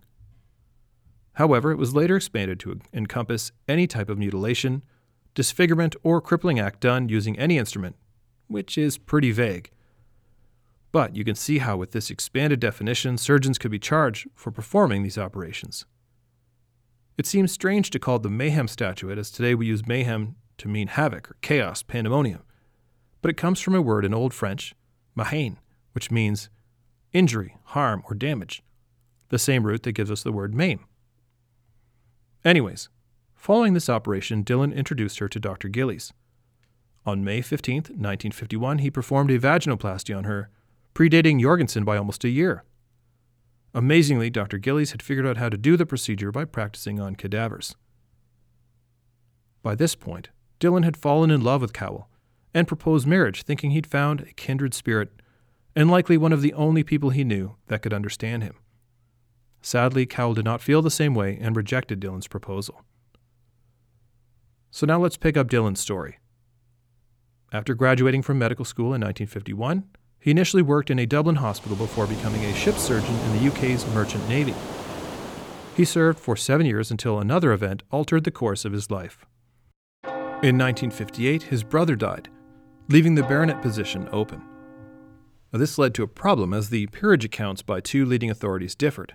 However, 1.35 1.73
it 1.73 1.79
was 1.79 1.95
later 1.95 2.17
expanded 2.17 2.61
to 2.61 2.81
encompass 2.93 3.53
any 3.67 3.87
type 3.87 4.11
of 4.11 4.19
mutilation, 4.19 4.83
disfigurement, 5.35 5.97
or 6.03 6.21
crippling 6.21 6.61
act 6.61 6.81
done 6.81 7.09
using 7.09 7.39
any 7.39 7.57
instrument, 7.57 7.97
which 8.49 8.77
is 8.77 8.99
pretty 8.99 9.33
vague. 9.33 9.71
But 10.93 11.17
you 11.17 11.25
can 11.25 11.35
see 11.35 11.59
how, 11.59 11.79
with 11.79 11.93
this 11.93 12.11
expanded 12.11 12.61
definition, 12.61 13.17
surgeons 13.17 13.59
could 13.59 13.71
be 13.71 13.79
charged 13.79 14.29
for 14.35 14.51
performing 14.51 15.03
these 15.03 15.19
operations. 15.19 15.87
It 17.17 17.27
seems 17.27 17.51
strange 17.51 17.91
to 17.91 17.99
call 17.99 18.19
the 18.19 18.29
mayhem 18.29 18.69
statute, 18.69 19.19
as 19.19 19.31
today 19.31 19.55
we 19.55 19.67
use 19.67 19.87
mayhem 19.87 20.37
to 20.59 20.69
mean 20.69 20.89
havoc 20.89 21.31
or 21.31 21.37
chaos, 21.41 21.83
pandemonium, 21.83 22.43
but 23.23 23.31
it 23.31 23.37
comes 23.37 23.61
from 23.61 23.75
a 23.75 23.83
word 23.83 24.05
in 24.05 24.13
Old 24.13 24.35
French, 24.35 24.75
mahain, 25.17 25.57
which 25.93 26.11
means 26.11 26.51
injury, 27.13 27.57
harm, 27.65 28.03
or 28.09 28.15
damage, 28.15 28.63
the 29.31 29.39
same 29.39 29.65
root 29.65 29.83
that 29.85 29.93
gives 29.93 30.11
us 30.11 30.23
the 30.23 30.33
word 30.33 30.55
maim. 30.55 30.85
Anyways, 32.45 32.89
following 33.35 33.73
this 33.73 33.89
operation, 33.89 34.43
Dillon 34.43 34.73
introduced 34.73 35.21
her 35.21 35.29
to 35.29 35.41
Dr. 35.41 35.69
Gillies. 35.69 36.13
On 37.07 37.25
May 37.25 37.41
15, 37.41 37.77
1951, 37.77 38.79
he 38.79 38.91
performed 38.91 39.31
a 39.31 39.39
vaginoplasty 39.39 40.17
on 40.17 40.25
her, 40.25 40.51
predating 40.95 41.41
Jorgensen 41.41 41.85
by 41.85 41.97
almost 41.97 42.25
a 42.25 42.29
year. 42.29 42.65
Amazingly, 43.75 44.29
Dr. 44.29 44.59
Gillies 44.59 44.93
had 44.93 45.03
figured 45.03 45.27
out 45.27 45.39
how 45.39 45.49
to 45.49 45.57
do 45.57 45.77
the 45.77 45.87
procedure 45.87 46.31
by 46.31 46.45
practicing 46.45 47.01
on 47.01 47.17
cadavers. 47.17 47.75
By 49.63 49.75
this 49.75 49.95
point, 49.95 50.29
Dillon 50.59 50.83
had 50.83 50.97
fallen 50.97 51.31
in 51.31 51.43
love 51.43 51.61
with 51.61 51.73
Cowell 51.73 52.09
and 52.53 52.69
proposed 52.69 53.07
marriage, 53.07 53.43
thinking 53.43 53.71
he'd 53.71 53.87
found 53.87 54.21
a 54.21 54.33
kindred 54.35 54.75
spirit 54.75 55.11
and 55.75 55.91
likely 55.91 56.19
one 56.19 56.33
of 56.33 56.43
the 56.43 56.53
only 56.53 56.83
people 56.83 57.11
he 57.11 57.25
knew 57.25 57.57
that 57.69 57.81
could 57.81 57.95
understand 57.95 58.43
him. 58.43 58.55
Sadly, 59.63 60.05
Cowell 60.05 60.35
did 60.35 60.45
not 60.45 60.61
feel 60.61 60.83
the 60.83 60.91
same 60.91 61.15
way 61.15 61.39
and 61.41 61.57
rejected 61.57 62.01
Dillon's 62.01 62.29
proposal. 62.29 62.83
So 64.71 64.87
now 64.87 64.99
let's 64.99 65.17
pick 65.17 65.37
up 65.37 65.49
Dillon's 65.49 65.81
story. 65.81 66.19
After 67.53 67.75
graduating 67.75 68.23
from 68.23 68.39
medical 68.39 68.65
school 68.65 68.87
in 68.87 69.01
1951, 69.01 69.85
he 70.23 70.31
initially 70.31 70.63
worked 70.63 70.89
in 70.91 71.01
a 71.01 71.07
Dublin 71.07 71.37
hospital 71.37 71.77
before 71.77 72.07
becoming 72.07 72.45
a 72.45 72.55
ship 72.55 72.77
surgeon 72.77 73.15
in 73.15 73.39
the 73.39 73.51
UK's 73.51 73.85
Merchant 73.93 74.27
Navy. 74.29 74.55
He 75.77 75.85
served 75.85 76.21
for 76.21 76.37
seven 76.37 76.65
years 76.65 76.93
until 76.93 77.19
another 77.19 77.53
event 77.53 77.83
altered 77.91 78.23
the 78.23 78.31
course 78.31 78.65
of 78.65 78.73
his 78.73 78.91
life. 78.91 79.27
In 80.05 80.59
1958, 80.59 81.45
his 81.45 81.65
brother 81.65 81.97
died, 81.97 82.29
leaving 82.89 83.17
the 83.17 83.25
baronet 83.25 83.61
position 83.63 84.09
open. 84.13 84.43
This 85.51 85.77
led 85.77 85.93
to 85.95 86.05
a 86.05 86.09
problem 86.09 86.55
as 86.55 86.71
the 86.71 86.87
peerage 86.87 87.25
accounts 87.25 87.63
by 87.63 87.81
two 87.81 88.07
leading 88.07 88.31
authorities 88.31 88.77
differed. 88.77 89.15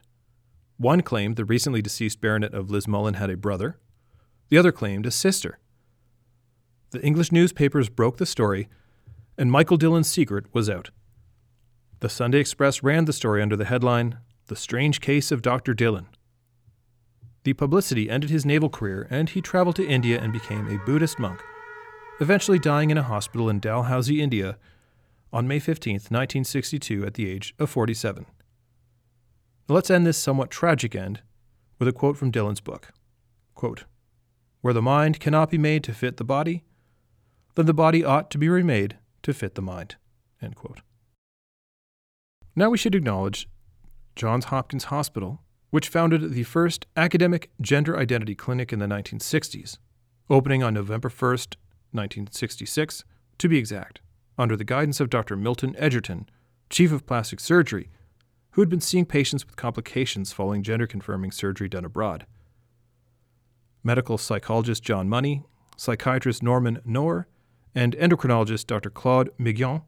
One 0.77 1.01
claimed 1.01 1.37
the 1.37 1.45
recently 1.45 1.81
deceased 1.81 2.19
baronet 2.19 2.53
of 2.53 2.67
Lismullen 2.67 3.15
had 3.15 3.29
a 3.29 3.37
brother, 3.37 3.79
the 4.49 4.57
other 4.57 4.71
claimed 4.71 5.05
a 5.05 5.11
sister. 5.11 5.57
The 6.91 7.01
English 7.01 7.31
newspapers 7.31 7.89
broke 7.89 8.17
the 8.17 8.25
story, 8.25 8.67
and 9.37 9.51
Michael 9.51 9.77
Dillon's 9.77 10.07
secret 10.07 10.45
was 10.53 10.69
out. 10.69 10.89
The 11.99 12.09
Sunday 12.09 12.39
Express 12.39 12.83
ran 12.83 13.05
the 13.05 13.13
story 13.13 13.41
under 13.41 13.55
the 13.55 13.65
headline, 13.65 14.19
The 14.47 14.55
Strange 14.55 15.01
Case 15.01 15.31
of 15.31 15.41
Dr. 15.41 15.73
Dillon. 15.73 16.05
The 17.43 17.53
publicity 17.53 18.07
ended 18.07 18.29
his 18.29 18.45
naval 18.45 18.69
career, 18.69 19.07
and 19.09 19.27
he 19.27 19.41
traveled 19.41 19.77
to 19.77 19.87
India 19.87 20.21
and 20.21 20.31
became 20.31 20.67
a 20.67 20.77
Buddhist 20.85 21.17
monk, 21.17 21.41
eventually 22.19 22.59
dying 22.59 22.91
in 22.91 22.99
a 22.99 23.03
hospital 23.03 23.49
in 23.49 23.59
Dalhousie, 23.59 24.21
India, 24.21 24.59
on 25.33 25.47
May 25.47 25.57
15, 25.57 25.93
1962, 25.93 27.03
at 27.03 27.15
the 27.15 27.27
age 27.27 27.55
of 27.57 27.71
47. 27.71 28.27
Let's 29.67 29.89
end 29.89 30.05
this 30.05 30.19
somewhat 30.19 30.51
tragic 30.51 30.95
end 30.95 31.21
with 31.79 31.87
a 31.87 31.93
quote 31.93 32.15
from 32.15 32.29
Dillon's 32.29 32.61
book. 32.61 32.89
Quote, 33.55 33.85
Where 34.61 34.73
the 34.73 34.83
mind 34.83 35.19
cannot 35.19 35.49
be 35.49 35.57
made 35.57 35.83
to 35.85 35.93
fit 35.93 36.17
the 36.17 36.23
body, 36.23 36.63
then 37.55 37.65
the 37.65 37.73
body 37.73 38.05
ought 38.05 38.29
to 38.29 38.37
be 38.37 38.49
remade 38.49 38.97
to 39.23 39.33
fit 39.33 39.55
the 39.55 39.63
mind. 39.63 39.95
End 40.43 40.55
quote. 40.55 40.81
Now 42.57 42.69
we 42.69 42.77
should 42.77 42.95
acknowledge 42.95 43.47
Johns 44.17 44.45
Hopkins 44.45 44.85
Hospital, 44.85 45.41
which 45.69 45.87
founded 45.87 46.33
the 46.33 46.43
first 46.43 46.87
academic 46.97 47.49
gender 47.61 47.97
identity 47.97 48.35
clinic 48.35 48.73
in 48.73 48.79
the 48.79 48.87
1960s, 48.87 49.77
opening 50.29 50.63
on 50.63 50.73
November 50.73 51.07
1st, 51.07 51.55
1966, 51.91 53.05
to 53.37 53.47
be 53.47 53.57
exact, 53.57 54.01
under 54.37 54.57
the 54.57 54.65
guidance 54.65 54.99
of 54.99 55.09
Dr. 55.09 55.37
Milton 55.37 55.73
Edgerton, 55.77 56.27
Chief 56.69 56.91
of 56.91 57.05
Plastic 57.05 57.39
Surgery 57.39 57.89
who 58.57 58.61
had 58.63 58.69
been 58.69 58.81
seeing 58.81 59.05
patients 59.05 59.45
with 59.45 59.55
complications 59.55 60.33
following 60.33 60.63
gender 60.63 60.87
confirming 60.87 61.29
surgery 61.29 61.69
done 61.69 61.85
abroad. 61.85 62.25
Medical 63.83 64.17
psychologist 64.17 64.81
John 64.81 65.07
Money, 65.07 65.43
psychiatrist 65.75 66.41
Norman 66.41 66.81
Knorr, 66.83 67.27
and 67.75 67.95
endocrinologist 67.97 68.65
Dr. 68.65 68.89
Claude 68.89 69.29
Migeon 69.37 69.83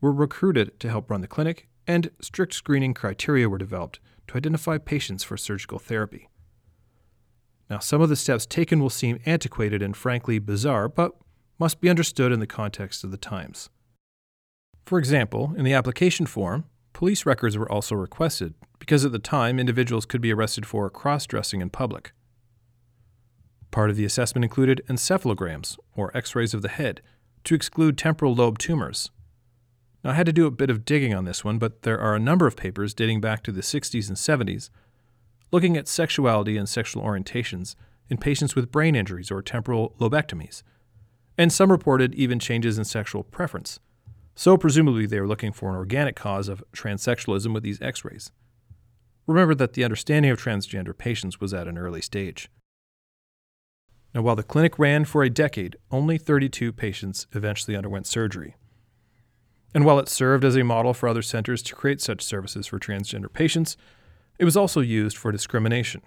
were 0.00 0.12
recruited 0.12 0.78
to 0.78 0.88
help 0.88 1.10
run 1.10 1.20
the 1.20 1.26
clinic, 1.26 1.66
and 1.86 2.10
strict 2.20 2.54
screening 2.54 2.94
criteria 2.94 3.48
were 3.48 3.58
developed 3.58 4.00
to 4.28 4.36
identify 4.36 4.78
patients 4.78 5.24
for 5.24 5.36
surgical 5.36 5.78
therapy. 5.78 6.28
Now, 7.68 7.78
some 7.78 8.00
of 8.00 8.08
the 8.08 8.16
steps 8.16 8.46
taken 8.46 8.80
will 8.80 8.90
seem 8.90 9.18
antiquated 9.24 9.82
and 9.82 9.96
frankly 9.96 10.38
bizarre, 10.38 10.88
but 10.88 11.12
must 11.58 11.80
be 11.80 11.88
understood 11.88 12.32
in 12.32 12.40
the 12.40 12.46
context 12.46 13.04
of 13.04 13.10
the 13.10 13.16
times. 13.16 13.70
For 14.84 14.98
example, 14.98 15.54
in 15.56 15.64
the 15.64 15.72
application 15.72 16.26
form, 16.26 16.64
Police 16.92 17.24
records 17.26 17.56
were 17.56 17.70
also 17.70 17.94
requested 17.94 18.54
because 18.78 19.04
at 19.04 19.12
the 19.12 19.18
time 19.18 19.58
individuals 19.58 20.06
could 20.06 20.20
be 20.20 20.32
arrested 20.32 20.66
for 20.66 20.88
cross 20.90 21.26
dressing 21.26 21.60
in 21.60 21.70
public. 21.70 22.12
Part 23.70 23.90
of 23.90 23.96
the 23.96 24.04
assessment 24.04 24.44
included 24.44 24.82
encephalograms, 24.88 25.78
or 25.96 26.16
x 26.16 26.34
rays 26.34 26.52
of 26.52 26.62
the 26.62 26.68
head, 26.68 27.00
to 27.44 27.54
exclude 27.54 27.96
temporal 27.96 28.34
lobe 28.34 28.58
tumors. 28.58 29.10
Now, 30.04 30.10
I 30.10 30.14
had 30.14 30.26
to 30.26 30.32
do 30.32 30.46
a 30.46 30.50
bit 30.50 30.70
of 30.70 30.84
digging 30.84 31.14
on 31.14 31.24
this 31.24 31.44
one, 31.44 31.58
but 31.58 31.82
there 31.82 32.00
are 32.00 32.14
a 32.14 32.20
number 32.20 32.46
of 32.46 32.56
papers 32.56 32.92
dating 32.92 33.20
back 33.20 33.42
to 33.44 33.52
the 33.52 33.60
60s 33.60 34.08
and 34.08 34.16
70s 34.16 34.70
looking 35.52 35.76
at 35.76 35.86
sexuality 35.86 36.56
and 36.56 36.68
sexual 36.68 37.02
orientations 37.02 37.76
in 38.08 38.16
patients 38.16 38.56
with 38.56 38.72
brain 38.72 38.96
injuries 38.96 39.30
or 39.30 39.42
temporal 39.42 39.94
lobectomies, 40.00 40.62
and 41.38 41.52
some 41.52 41.70
reported 41.70 42.14
even 42.14 42.38
changes 42.38 42.78
in 42.78 42.84
sexual 42.84 43.22
preference. 43.22 43.78
So, 44.34 44.56
presumably, 44.56 45.06
they 45.06 45.20
were 45.20 45.28
looking 45.28 45.52
for 45.52 45.68
an 45.68 45.76
organic 45.76 46.16
cause 46.16 46.48
of 46.48 46.64
transsexualism 46.74 47.52
with 47.52 47.62
these 47.62 47.80
x 47.82 48.04
rays. 48.04 48.32
Remember 49.26 49.54
that 49.54 49.74
the 49.74 49.84
understanding 49.84 50.30
of 50.30 50.42
transgender 50.42 50.96
patients 50.96 51.38
was 51.38 51.54
at 51.54 51.68
an 51.68 51.78
early 51.78 52.00
stage. 52.00 52.50
Now, 54.14 54.22
while 54.22 54.36
the 54.36 54.42
clinic 54.42 54.78
ran 54.78 55.04
for 55.04 55.22
a 55.22 55.30
decade, 55.30 55.76
only 55.90 56.18
32 56.18 56.72
patients 56.72 57.26
eventually 57.32 57.76
underwent 57.76 58.06
surgery. 58.06 58.56
And 59.74 59.84
while 59.84 59.98
it 59.98 60.08
served 60.08 60.44
as 60.44 60.56
a 60.56 60.64
model 60.64 60.92
for 60.92 61.08
other 61.08 61.22
centers 61.22 61.62
to 61.62 61.74
create 61.74 62.00
such 62.00 62.22
services 62.22 62.66
for 62.66 62.78
transgender 62.78 63.32
patients, 63.32 63.76
it 64.38 64.44
was 64.44 64.56
also 64.56 64.80
used 64.80 65.16
for 65.16 65.32
discrimination. 65.32 66.02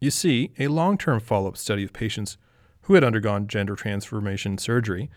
You 0.00 0.10
see, 0.10 0.52
a 0.58 0.68
long 0.68 0.98
term 0.98 1.20
follow 1.20 1.48
up 1.48 1.56
study 1.56 1.84
of 1.84 1.92
patients 1.92 2.36
who 2.82 2.94
had 2.94 3.04
undergone 3.04 3.48
gender 3.48 3.74
transformation 3.74 4.58
surgery 4.58 5.10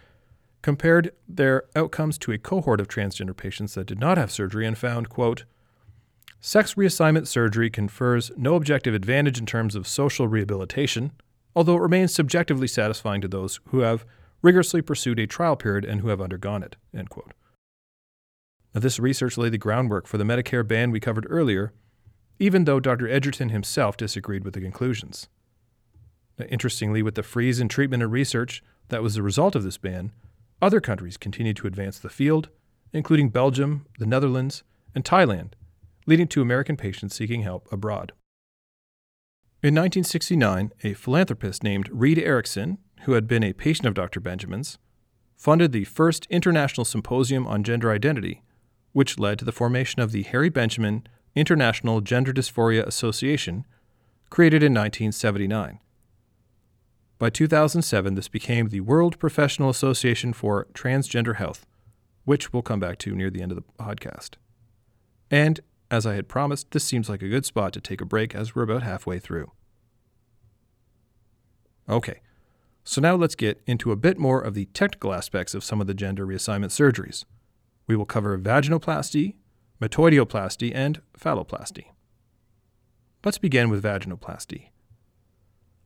compared 0.61 1.11
their 1.27 1.63
outcomes 1.75 2.17
to 2.19 2.31
a 2.31 2.37
cohort 2.37 2.79
of 2.79 2.87
transgender 2.87 3.35
patients 3.35 3.75
that 3.75 3.87
did 3.87 3.99
not 3.99 4.17
have 4.17 4.31
surgery 4.31 4.65
and 4.65 4.77
found, 4.77 5.09
quote, 5.09 5.45
Sex 6.41 6.75
reassignment 6.75 7.27
surgery 7.27 7.69
confers 7.69 8.31
no 8.37 8.55
objective 8.55 8.93
advantage 8.93 9.39
in 9.39 9.45
terms 9.45 9.75
of 9.75 9.87
social 9.87 10.27
rehabilitation, 10.27 11.11
although 11.53 11.75
it 11.75 11.81
remains 11.81 12.13
subjectively 12.13 12.67
satisfying 12.67 13.19
to 13.19 13.27
those 13.27 13.59
who 13.67 13.79
have 13.79 14.05
rigorously 14.41 14.81
pursued 14.81 15.19
a 15.19 15.27
trial 15.27 15.57
period 15.57 15.83
and 15.83 15.99
who 15.99 16.07
have 16.07 16.21
undergone 16.21 16.63
it. 16.63 16.77
End 16.95 17.09
quote. 17.09 17.33
Now, 18.73 18.81
this 18.81 18.99
research 18.99 19.37
laid 19.37 19.53
the 19.53 19.57
groundwork 19.57 20.05
for 20.05 20.17
the 20.17 20.23
Medicare 20.23 20.67
ban 20.67 20.91
we 20.91 20.99
covered 20.99 21.25
earlier, 21.29 21.73
even 22.37 22.65
though 22.65 22.79
Dr. 22.79 23.09
Edgerton 23.09 23.49
himself 23.49 23.97
disagreed 23.97 24.43
with 24.43 24.53
the 24.53 24.61
conclusions. 24.61 25.27
Now, 26.37 26.45
interestingly, 26.45 27.01
with 27.01 27.15
the 27.15 27.23
freeze 27.23 27.59
in 27.59 27.67
treatment 27.67 28.03
and 28.03 28.11
research 28.11 28.63
that 28.89 29.03
was 29.03 29.15
the 29.15 29.23
result 29.23 29.55
of 29.55 29.63
this 29.63 29.77
ban, 29.77 30.11
other 30.61 30.79
countries 30.79 31.17
continued 31.17 31.57
to 31.57 31.67
advance 31.67 31.99
the 31.99 32.09
field, 32.09 32.49
including 32.93 33.29
Belgium, 33.29 33.85
the 33.97 34.05
Netherlands, 34.05 34.63
and 34.93 35.03
Thailand, 35.03 35.53
leading 36.05 36.27
to 36.27 36.41
American 36.41 36.77
patients 36.77 37.15
seeking 37.15 37.41
help 37.41 37.71
abroad. 37.71 38.13
In 39.61 39.75
1969, 39.75 40.71
a 40.83 40.93
philanthropist 40.93 41.63
named 41.63 41.89
Reed 41.91 42.17
Erickson, 42.17 42.77
who 43.01 43.13
had 43.13 43.27
been 43.27 43.43
a 43.43 43.53
patient 43.53 43.87
of 43.87 43.93
Dr. 43.93 44.19
Benjamin's, 44.19 44.77
funded 45.35 45.71
the 45.71 45.85
first 45.85 46.27
international 46.29 46.85
symposium 46.85 47.47
on 47.47 47.63
gender 47.63 47.91
identity 47.91 48.41
which 48.93 49.19
led 49.19 49.39
to 49.39 49.45
the 49.45 49.51
formation 49.51 50.01
of 50.01 50.11
the 50.11 50.23
Harry 50.23 50.49
Benjamin 50.49 51.07
International 51.35 52.01
Gender 52.01 52.33
Dysphoria 52.33 52.85
Association, 52.85 53.65
created 54.29 54.63
in 54.63 54.73
1979. 54.73 55.79
By 57.17 57.29
2007, 57.29 58.15
this 58.15 58.27
became 58.27 58.69
the 58.69 58.79
World 58.79 59.19
Professional 59.19 59.69
Association 59.69 60.31
for 60.33 60.67
Transgender 60.73 61.35
Health, 61.35 61.65
which 62.23 62.53
we'll 62.53 62.61
come 62.61 62.79
back 62.79 62.97
to 62.99 63.15
near 63.15 63.29
the 63.29 63.41
end 63.41 63.51
of 63.51 63.57
the 63.57 63.83
podcast. 63.83 64.35
And, 65.29 65.59
as 65.91 66.05
I 66.05 66.15
had 66.15 66.27
promised, 66.27 66.71
this 66.71 66.83
seems 66.83 67.09
like 67.09 67.21
a 67.21 67.29
good 67.29 67.45
spot 67.45 67.73
to 67.73 67.81
take 67.81 68.01
a 68.01 68.05
break 68.05 68.33
as 68.33 68.55
we're 68.55 68.63
about 68.63 68.83
halfway 68.83 69.19
through. 69.19 69.51
Okay, 71.89 72.21
so 72.83 73.01
now 73.01 73.15
let's 73.15 73.35
get 73.35 73.61
into 73.65 73.91
a 73.91 73.95
bit 73.95 74.17
more 74.17 74.41
of 74.41 74.53
the 74.53 74.65
technical 74.65 75.13
aspects 75.13 75.53
of 75.53 75.63
some 75.63 75.81
of 75.81 75.87
the 75.87 75.93
gender 75.93 76.25
reassignment 76.25 76.69
surgeries. 76.69 77.25
We 77.89 77.95
will 77.95 78.05
cover 78.05 78.37
vaginoplasty, 78.37 79.33
metoidioplasty, 79.81 80.71
and 80.75 81.01
phalloplasty. 81.19 81.85
Let's 83.25 83.39
begin 83.39 83.71
with 83.71 83.83
vaginoplasty. 83.83 84.69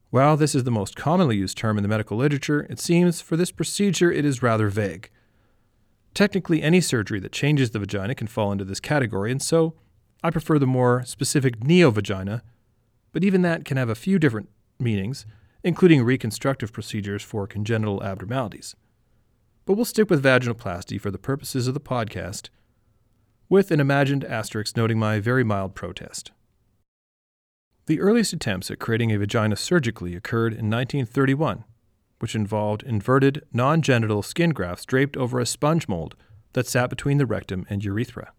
While 0.09 0.35
this 0.35 0.53
is 0.53 0.65
the 0.65 0.69
most 0.69 0.97
commonly 0.97 1.37
used 1.37 1.57
term 1.57 1.77
in 1.77 1.81
the 1.81 1.87
medical 1.87 2.17
literature, 2.17 2.67
it 2.69 2.81
seems 2.81 3.21
for 3.21 3.37
this 3.37 3.51
procedure 3.51 4.11
it 4.11 4.25
is 4.25 4.43
rather 4.43 4.67
vague. 4.67 5.09
Technically, 6.13 6.61
any 6.61 6.81
surgery 6.81 7.21
that 7.21 7.31
changes 7.31 7.71
the 7.71 7.79
vagina 7.79 8.15
can 8.15 8.27
fall 8.27 8.51
into 8.51 8.65
this 8.65 8.81
category, 8.81 9.31
and 9.31 9.41
so 9.41 9.73
I 10.21 10.29
prefer 10.29 10.59
the 10.59 10.67
more 10.67 11.05
specific 11.05 11.61
neovagina, 11.61 12.41
but 13.13 13.23
even 13.23 13.43
that 13.43 13.63
can 13.63 13.77
have 13.77 13.89
a 13.89 13.95
few 13.95 14.19
different 14.19 14.49
meanings, 14.77 15.25
including 15.63 16.03
reconstructive 16.03 16.73
procedures 16.73 17.23
for 17.23 17.47
congenital 17.47 18.03
abnormalities 18.03 18.75
but 19.65 19.73
we'll 19.73 19.86
stick 19.86 20.10
with 20.10 20.23
vaginoplasty 20.23 20.99
for 20.99 21.12
the 21.12 21.17
purposes 21.17 21.67
of 21.67 21.73
the 21.73 21.80
podcast, 21.80 22.49
with 23.49 23.71
an 23.71 23.80
imagined 23.80 24.23
asterisk 24.26 24.76
noting 24.76 24.99
my 24.99 25.19
very 25.19 25.43
mild 25.43 25.76
protest. 25.76 26.32
The 27.86 27.99
earliest 27.99 28.34
attempts 28.34 28.71
at 28.71 28.80
creating 28.80 29.12
a 29.12 29.17
vagina 29.17 29.56
surgically 29.56 30.15
occurred 30.15 30.54
in 30.54 30.69
1931, 30.69 31.65
which 32.19 32.36
involved 32.36 32.84
inverted 32.84 33.43
non 33.52 33.82
genital 33.82 34.21
skin 34.21 34.52
grafts 34.52 34.86
draped 34.86 35.17
over 35.17 35.39
a 35.39 35.45
sponge 35.45 35.88
mold 35.88 36.15
that 36.54 36.67
sat 36.67 36.89
between 36.89 37.17
the 37.17 37.26
rectum 37.26 37.65
and 37.69 37.84
urethra. 37.84 38.32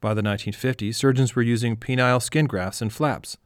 By 0.00 0.14
the 0.14 0.22
1950s, 0.22 0.94
surgeons 0.94 1.36
were 1.36 1.42
using 1.42 1.76
penile 1.76 2.22
skin 2.22 2.46
grafts 2.46 2.80
and 2.80 2.92
flaps. 2.92 3.36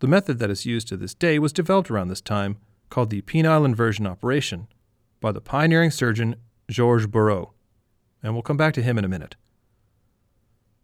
The 0.00 0.06
method 0.06 0.38
that 0.38 0.50
is 0.50 0.66
used 0.66 0.88
to 0.88 0.96
this 0.96 1.14
day 1.14 1.38
was 1.38 1.52
developed 1.52 1.90
around 1.90 2.08
this 2.08 2.20
time, 2.20 2.58
called 2.88 3.10
the 3.10 3.22
penile 3.22 3.64
inversion 3.64 4.06
operation, 4.06 4.68
by 5.20 5.32
the 5.32 5.40
pioneering 5.40 5.90
surgeon 5.90 6.36
Georges 6.68 7.06
Burou, 7.06 7.50
and 8.22 8.32
we'll 8.32 8.42
come 8.42 8.56
back 8.56 8.74
to 8.74 8.82
him 8.82 8.98
in 8.98 9.04
a 9.04 9.08
minute. 9.08 9.36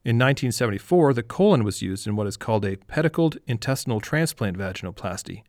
In 0.04 0.16
1974, 0.16 1.14
the 1.14 1.22
colon 1.22 1.64
was 1.64 1.82
used 1.82 2.06
in 2.06 2.14
what 2.14 2.28
is 2.28 2.36
called 2.36 2.64
a 2.64 2.76
pedicled 2.76 3.38
intestinal 3.46 4.00
transplant 4.00 4.56
vaginoplasty. 4.56 5.42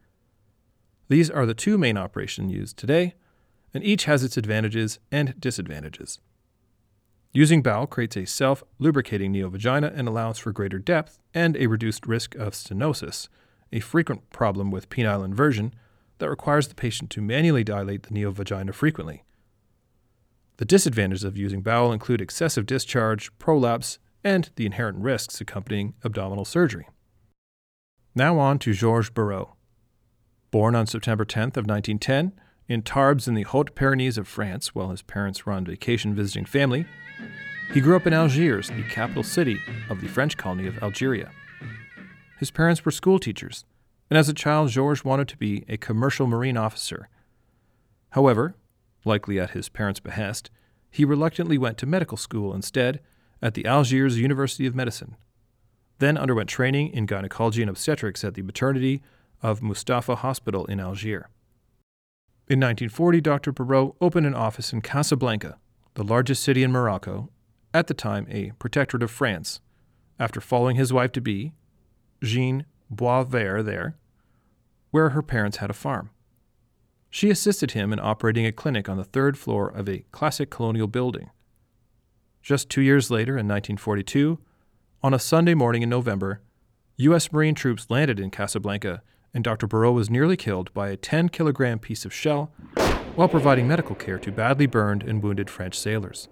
These 1.09 1.29
are 1.29 1.45
the 1.45 1.53
two 1.53 1.77
main 1.77 1.97
operations 1.97 2.51
used 2.51 2.77
today, 2.77 3.13
and 3.73 3.83
each 3.83 4.05
has 4.05 4.23
its 4.23 4.35
advantages 4.35 4.97
and 5.11 5.39
disadvantages. 5.39 6.19
Using 7.33 7.61
bowel 7.61 7.85
creates 7.85 8.17
a 8.17 8.25
self 8.25 8.63
lubricating 8.79 9.31
neovagina 9.31 9.95
and 9.95 10.07
allows 10.07 10.39
for 10.39 10.51
greater 10.51 10.79
depth 10.79 11.19
and 11.33 11.55
a 11.57 11.67
reduced 11.67 12.07
risk 12.07 12.33
of 12.35 12.53
stenosis, 12.53 13.27
a 13.71 13.79
frequent 13.79 14.29
problem 14.31 14.71
with 14.71 14.89
penile 14.89 15.23
inversion 15.23 15.73
that 16.19 16.29
requires 16.29 16.67
the 16.67 16.75
patient 16.75 17.09
to 17.11 17.21
manually 17.21 17.63
dilate 17.63 18.03
the 18.03 18.13
neovagina 18.13 18.73
frequently. 18.73 19.23
The 20.57 20.65
disadvantages 20.65 21.23
of 21.23 21.37
using 21.37 21.61
bowel 21.61 21.91
include 21.91 22.21
excessive 22.21 22.65
discharge, 22.65 23.35
prolapse, 23.37 23.99
and 24.23 24.49
the 24.55 24.65
inherent 24.65 24.99
risks 24.99 25.39
accompanying 25.39 25.93
abdominal 26.03 26.45
surgery. 26.45 26.87
Now 28.15 28.39
on 28.39 28.57
to 28.59 28.73
Georges 28.73 29.11
Burou. 29.11 29.53
Born 30.49 30.75
on 30.75 30.87
September 30.87 31.25
10th 31.25 31.57
of 31.57 31.67
1910 31.67 32.33
in 32.67 32.81
Tarbes 32.81 33.27
in 33.27 33.35
the 33.35 33.43
Hautes-Pyrenees 33.43 34.17
of 34.17 34.27
France 34.27 34.73
while 34.73 34.89
his 34.89 35.03
parents 35.03 35.45
were 35.45 35.53
on 35.53 35.65
vacation 35.65 36.15
visiting 36.15 36.45
family, 36.45 36.87
he 37.73 37.81
grew 37.81 37.95
up 37.95 38.07
in 38.07 38.13
Algiers, 38.13 38.69
the 38.69 38.83
capital 38.83 39.23
city 39.23 39.59
of 39.89 40.01
the 40.01 40.07
French 40.07 40.37
colony 40.37 40.67
of 40.67 40.81
Algeria. 40.81 41.31
His 42.39 42.49
parents 42.49 42.83
were 42.83 42.91
school 42.91 43.19
teachers, 43.19 43.65
and 44.09 44.17
as 44.17 44.29
a 44.29 44.33
child, 44.33 44.69
Georges 44.69 45.03
wanted 45.03 45.27
to 45.27 45.37
be 45.37 45.65
a 45.67 45.77
commercial 45.77 46.27
marine 46.27 46.57
officer. 46.57 47.09
However, 48.11 48.55
likely 49.03 49.39
at 49.39 49.51
his 49.51 49.69
parents' 49.69 49.99
behest, 49.99 50.49
he 50.89 51.05
reluctantly 51.05 51.57
went 51.57 51.77
to 51.79 51.85
medical 51.85 52.17
school 52.17 52.53
instead 52.53 53.01
at 53.41 53.53
the 53.53 53.65
Algiers 53.65 54.17
University 54.17 54.65
of 54.65 54.75
Medicine, 54.75 55.15
then 55.99 56.17
underwent 56.17 56.49
training 56.49 56.89
in 56.93 57.05
gynecology 57.05 57.61
and 57.61 57.69
obstetrics 57.69 58.23
at 58.23 58.33
the 58.33 58.41
maternity 58.41 59.01
of 59.41 59.61
Mustapha 59.61 60.15
Hospital 60.15 60.65
in 60.65 60.79
Algiers. 60.79 61.25
In 62.49 62.59
1940, 62.61 63.19
Dr. 63.21 63.51
Burou 63.51 63.95
opened 63.99 64.25
an 64.25 64.33
office 64.33 64.71
in 64.71 64.81
Casablanca, 64.81 65.57
the 65.95 66.03
largest 66.03 66.43
city 66.43 66.63
in 66.63 66.71
Morocco, 66.71 67.29
at 67.73 67.87
the 67.87 67.93
time 67.93 68.25
a 68.29 68.51
protectorate 68.57 69.03
of 69.03 69.11
France, 69.11 69.59
after 70.17 70.39
following 70.39 70.77
his 70.77 70.93
wife 70.93 71.11
to 71.11 71.21
be, 71.21 71.51
Jeanne 72.23 72.65
Boisvert 72.93 73.65
there, 73.65 73.97
where 74.91 75.09
her 75.09 75.21
parents 75.21 75.57
had 75.57 75.69
a 75.69 75.73
farm. 75.73 76.09
She 77.09 77.29
assisted 77.29 77.71
him 77.71 77.93
in 77.93 77.99
operating 77.99 78.45
a 78.45 78.51
clinic 78.51 78.89
on 78.89 78.97
the 78.97 79.03
third 79.03 79.37
floor 79.37 79.69
of 79.69 79.87
a 79.87 80.05
classic 80.11 80.49
colonial 80.49 80.87
building. 80.87 81.29
Just 82.41 82.69
two 82.69 82.81
years 82.81 83.09
later, 83.09 83.33
in 83.33 83.47
1942, 83.47 84.39
on 85.03 85.13
a 85.13 85.19
Sunday 85.19 85.53
morning 85.53 85.81
in 85.81 85.89
November, 85.89 86.41
U.S. 86.97 87.31
Marine 87.31 87.55
troops 87.55 87.87
landed 87.89 88.19
in 88.19 88.31
Casablanca, 88.31 89.01
and 89.33 89.43
Dr. 89.43 89.67
Burou 89.67 89.93
was 89.93 90.09
nearly 90.09 90.35
killed 90.37 90.73
by 90.73 90.89
a 90.89 90.97
10 90.97 91.29
kilogram 91.29 91.79
piece 91.79 92.05
of 92.05 92.13
shell 92.13 92.51
while 93.15 93.27
providing 93.27 93.67
medical 93.67 93.95
care 93.95 94.19
to 94.19 94.31
badly 94.31 94.65
burned 94.65 95.03
and 95.03 95.21
wounded 95.21 95.49
French 95.49 95.77
sailors. 95.77 96.27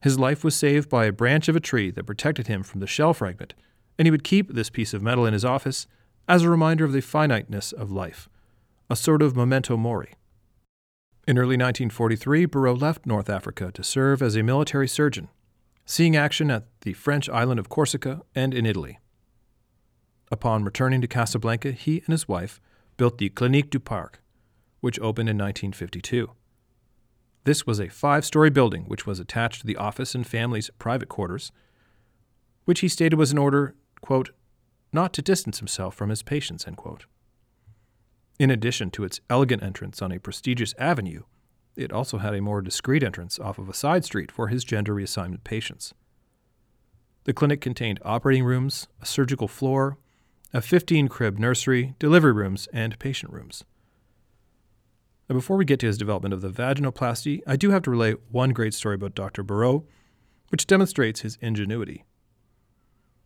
His 0.00 0.18
life 0.18 0.44
was 0.44 0.54
saved 0.54 0.88
by 0.88 1.06
a 1.06 1.12
branch 1.12 1.48
of 1.48 1.56
a 1.56 1.60
tree 1.60 1.90
that 1.90 2.06
protected 2.06 2.46
him 2.46 2.62
from 2.62 2.80
the 2.80 2.86
shell 2.86 3.14
fragment, 3.14 3.54
and 3.98 4.06
he 4.06 4.10
would 4.10 4.24
keep 4.24 4.54
this 4.54 4.70
piece 4.70 4.94
of 4.94 5.02
metal 5.02 5.26
in 5.26 5.32
his 5.32 5.44
office 5.44 5.86
as 6.28 6.42
a 6.42 6.50
reminder 6.50 6.84
of 6.84 6.92
the 6.92 7.00
finiteness 7.00 7.72
of 7.72 7.90
life, 7.90 8.28
a 8.88 8.96
sort 8.96 9.20
of 9.20 9.36
memento 9.36 9.76
mori. 9.76 10.14
In 11.26 11.36
early 11.36 11.56
1943, 11.56 12.46
Burou 12.46 12.80
left 12.80 13.04
North 13.04 13.28
Africa 13.28 13.70
to 13.72 13.82
serve 13.82 14.22
as 14.22 14.36
a 14.36 14.42
military 14.42 14.88
surgeon, 14.88 15.28
seeing 15.84 16.16
action 16.16 16.50
at 16.50 16.66
the 16.82 16.92
French 16.92 17.28
island 17.28 17.58
of 17.58 17.68
Corsica 17.68 18.22
and 18.34 18.54
in 18.54 18.64
Italy. 18.64 18.98
Upon 20.30 20.64
returning 20.64 21.00
to 21.00 21.06
Casablanca, 21.06 21.72
he 21.72 21.98
and 21.98 22.08
his 22.08 22.28
wife 22.28 22.60
built 22.96 23.18
the 23.18 23.30
Clinique 23.30 23.70
du 23.70 23.80
Parc, 23.80 24.22
which 24.80 24.98
opened 25.00 25.28
in 25.28 25.36
1952. 25.36 26.30
This 27.44 27.66
was 27.66 27.80
a 27.80 27.88
five 27.88 28.24
story 28.24 28.50
building 28.50 28.84
which 28.84 29.06
was 29.06 29.18
attached 29.18 29.62
to 29.62 29.66
the 29.66 29.76
office 29.76 30.14
and 30.14 30.26
family's 30.26 30.70
private 30.78 31.08
quarters, 31.08 31.50
which 32.66 32.80
he 32.80 32.88
stated 32.88 33.16
was 33.16 33.32
in 33.32 33.38
order, 33.38 33.74
quote, 34.00 34.30
not 34.92 35.12
to 35.14 35.22
distance 35.22 35.58
himself 35.58 35.94
from 35.94 36.10
his 36.10 36.22
patients, 36.22 36.66
end 36.66 36.76
quote. 36.76 37.06
In 38.38 38.50
addition 38.50 38.90
to 38.92 39.04
its 39.04 39.20
elegant 39.28 39.62
entrance 39.62 40.00
on 40.00 40.12
a 40.12 40.20
prestigious 40.20 40.74
avenue, 40.78 41.22
it 41.76 41.92
also 41.92 42.18
had 42.18 42.34
a 42.34 42.40
more 42.40 42.62
discreet 42.62 43.02
entrance 43.02 43.38
off 43.38 43.58
of 43.58 43.68
a 43.68 43.74
side 43.74 44.04
street 44.04 44.32
for 44.32 44.48
his 44.48 44.64
gender 44.64 44.94
reassignment 44.94 45.44
patients. 45.44 45.94
The 47.24 47.32
clinic 47.32 47.60
contained 47.60 48.00
operating 48.04 48.44
rooms, 48.44 48.88
a 49.02 49.06
surgical 49.06 49.48
floor, 49.48 49.98
a 50.52 50.62
15 50.62 51.08
crib 51.08 51.38
nursery, 51.38 51.94
delivery 51.98 52.32
rooms, 52.32 52.68
and 52.72 52.98
patient 52.98 53.32
rooms. 53.32 53.64
Now, 55.28 55.34
before 55.34 55.58
we 55.58 55.66
get 55.66 55.78
to 55.80 55.86
his 55.86 55.98
development 55.98 56.32
of 56.32 56.40
the 56.40 56.48
vaginoplasty, 56.48 57.42
I 57.46 57.56
do 57.56 57.70
have 57.70 57.82
to 57.82 57.90
relay 57.90 58.14
one 58.30 58.50
great 58.50 58.72
story 58.72 58.94
about 58.94 59.14
Dr. 59.14 59.44
Burou, 59.44 59.84
which 60.48 60.66
demonstrates 60.66 61.20
his 61.20 61.36
ingenuity. 61.42 62.04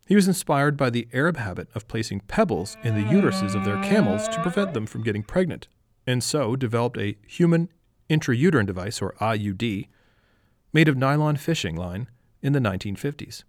He 0.07 0.17
was 0.17 0.27
inspired 0.27 0.77
by 0.77 0.91
the 0.91 1.09
Arab 1.12 1.37
habit 1.37 1.69
of 1.75 1.88
placing 1.88 2.21
pebbles 2.21 2.77
in 2.83 2.95
the 2.95 3.09
uteruses 3.09 3.55
of 3.55 3.65
their 3.65 3.83
camels 3.83 4.29
to 4.29 4.43
prevent 4.43 4.75
them 4.75 4.87
from 4.87 5.03
getting 5.03 5.23
pregnant, 5.23 5.69
and 6.07 6.23
so 6.23 6.57
developed 6.57 6.99
a 6.99 7.17
human 7.27 7.69
intrauterine 8.11 8.67
device, 8.67 9.01
or 9.01 9.15
IUD, 9.21 9.88
made 10.73 10.88
of 10.88 10.97
nylon 10.97 11.37
fishing 11.37 11.77
line 11.77 12.09
in 12.43 12.53
the 12.53 12.59
1950s. 12.59 13.45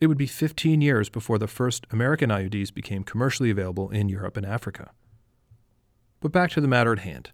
It 0.00 0.08
would 0.08 0.18
be 0.18 0.26
15 0.26 0.80
years 0.80 1.08
before 1.08 1.38
the 1.38 1.46
first 1.46 1.86
American 1.90 2.30
IUDs 2.30 2.74
became 2.74 3.04
commercially 3.04 3.50
available 3.50 3.90
in 3.90 4.08
Europe 4.08 4.36
and 4.36 4.44
Africa. 4.44 4.90
But 6.20 6.32
back 6.32 6.50
to 6.50 6.60
the 6.60 6.68
matter 6.68 6.92
at 6.92 6.98
hand. 7.00 7.30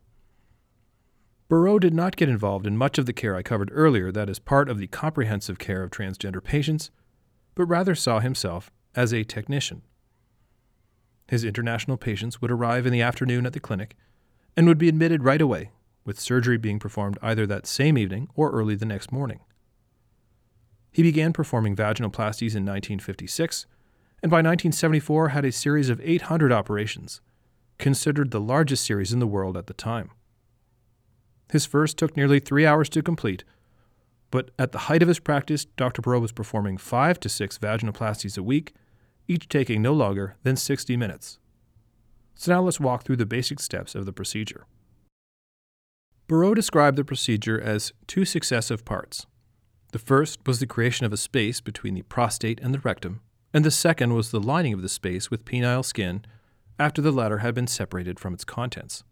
Burou 1.48 1.80
did 1.80 1.94
not 1.94 2.16
get 2.16 2.28
involved 2.28 2.66
in 2.66 2.76
much 2.76 2.96
of 2.96 3.06
the 3.06 3.12
care 3.12 3.34
I 3.34 3.42
covered 3.42 3.70
earlier 3.72 4.12
that 4.12 4.30
is 4.30 4.38
part 4.38 4.68
of 4.68 4.78
the 4.78 4.86
comprehensive 4.86 5.58
care 5.58 5.82
of 5.82 5.90
transgender 5.90 6.42
patients, 6.42 6.90
but 7.60 7.66
rather 7.66 7.94
saw 7.94 8.20
himself 8.20 8.72
as 8.94 9.12
a 9.12 9.22
technician. 9.22 9.82
His 11.28 11.44
international 11.44 11.98
patients 11.98 12.40
would 12.40 12.50
arrive 12.50 12.86
in 12.86 12.92
the 12.94 13.02
afternoon 13.02 13.44
at 13.44 13.52
the 13.52 13.60
clinic 13.60 13.98
and 14.56 14.66
would 14.66 14.78
be 14.78 14.88
admitted 14.88 15.24
right 15.24 15.42
away, 15.42 15.70
with 16.02 16.18
surgery 16.18 16.56
being 16.56 16.78
performed 16.78 17.18
either 17.20 17.46
that 17.46 17.66
same 17.66 17.98
evening 17.98 18.30
or 18.34 18.50
early 18.50 18.76
the 18.76 18.86
next 18.86 19.12
morning. 19.12 19.40
He 20.90 21.02
began 21.02 21.34
performing 21.34 21.76
vaginal 21.76 22.10
vaginoplasties 22.10 22.56
in 22.56 22.64
1956, 22.64 23.66
and 24.22 24.30
by 24.30 24.36
1974 24.36 25.28
had 25.28 25.44
a 25.44 25.52
series 25.52 25.90
of 25.90 26.00
800 26.02 26.50
operations, 26.50 27.20
considered 27.76 28.30
the 28.30 28.40
largest 28.40 28.86
series 28.86 29.12
in 29.12 29.18
the 29.18 29.26
world 29.26 29.54
at 29.54 29.66
the 29.66 29.74
time. 29.74 30.12
His 31.52 31.66
first 31.66 31.98
took 31.98 32.16
nearly 32.16 32.40
three 32.40 32.64
hours 32.64 32.88
to 32.88 33.02
complete, 33.02 33.44
but 34.30 34.50
at 34.58 34.72
the 34.72 34.78
height 34.78 35.02
of 35.02 35.08
his 35.08 35.18
practice, 35.18 35.64
Dr. 35.64 36.02
Burou 36.02 36.20
was 36.20 36.32
performing 36.32 36.76
five 36.76 37.18
to 37.20 37.28
six 37.28 37.58
vaginoplasties 37.58 38.38
a 38.38 38.42
week, 38.42 38.74
each 39.26 39.48
taking 39.48 39.82
no 39.82 39.92
longer 39.92 40.36
than 40.42 40.56
60 40.56 40.96
minutes. 40.96 41.38
So 42.34 42.52
now 42.52 42.62
let's 42.62 42.80
walk 42.80 43.04
through 43.04 43.16
the 43.16 43.26
basic 43.26 43.60
steps 43.60 43.94
of 43.94 44.06
the 44.06 44.12
procedure. 44.12 44.66
Burou 46.28 46.54
described 46.54 46.96
the 46.96 47.04
procedure 47.04 47.60
as 47.60 47.92
two 48.06 48.24
successive 48.24 48.84
parts. 48.84 49.26
The 49.92 49.98
first 49.98 50.46
was 50.46 50.60
the 50.60 50.66
creation 50.66 51.04
of 51.04 51.12
a 51.12 51.16
space 51.16 51.60
between 51.60 51.94
the 51.94 52.02
prostate 52.02 52.60
and 52.60 52.72
the 52.72 52.78
rectum, 52.78 53.20
and 53.52 53.64
the 53.64 53.70
second 53.72 54.14
was 54.14 54.30
the 54.30 54.40
lining 54.40 54.72
of 54.72 54.82
the 54.82 54.88
space 54.88 55.30
with 55.30 55.44
penile 55.44 55.84
skin 55.84 56.24
after 56.78 57.02
the 57.02 57.10
latter 57.10 57.38
had 57.38 57.54
been 57.54 57.66
separated 57.66 58.20
from 58.20 58.32
its 58.32 58.44
contents. 58.44 59.02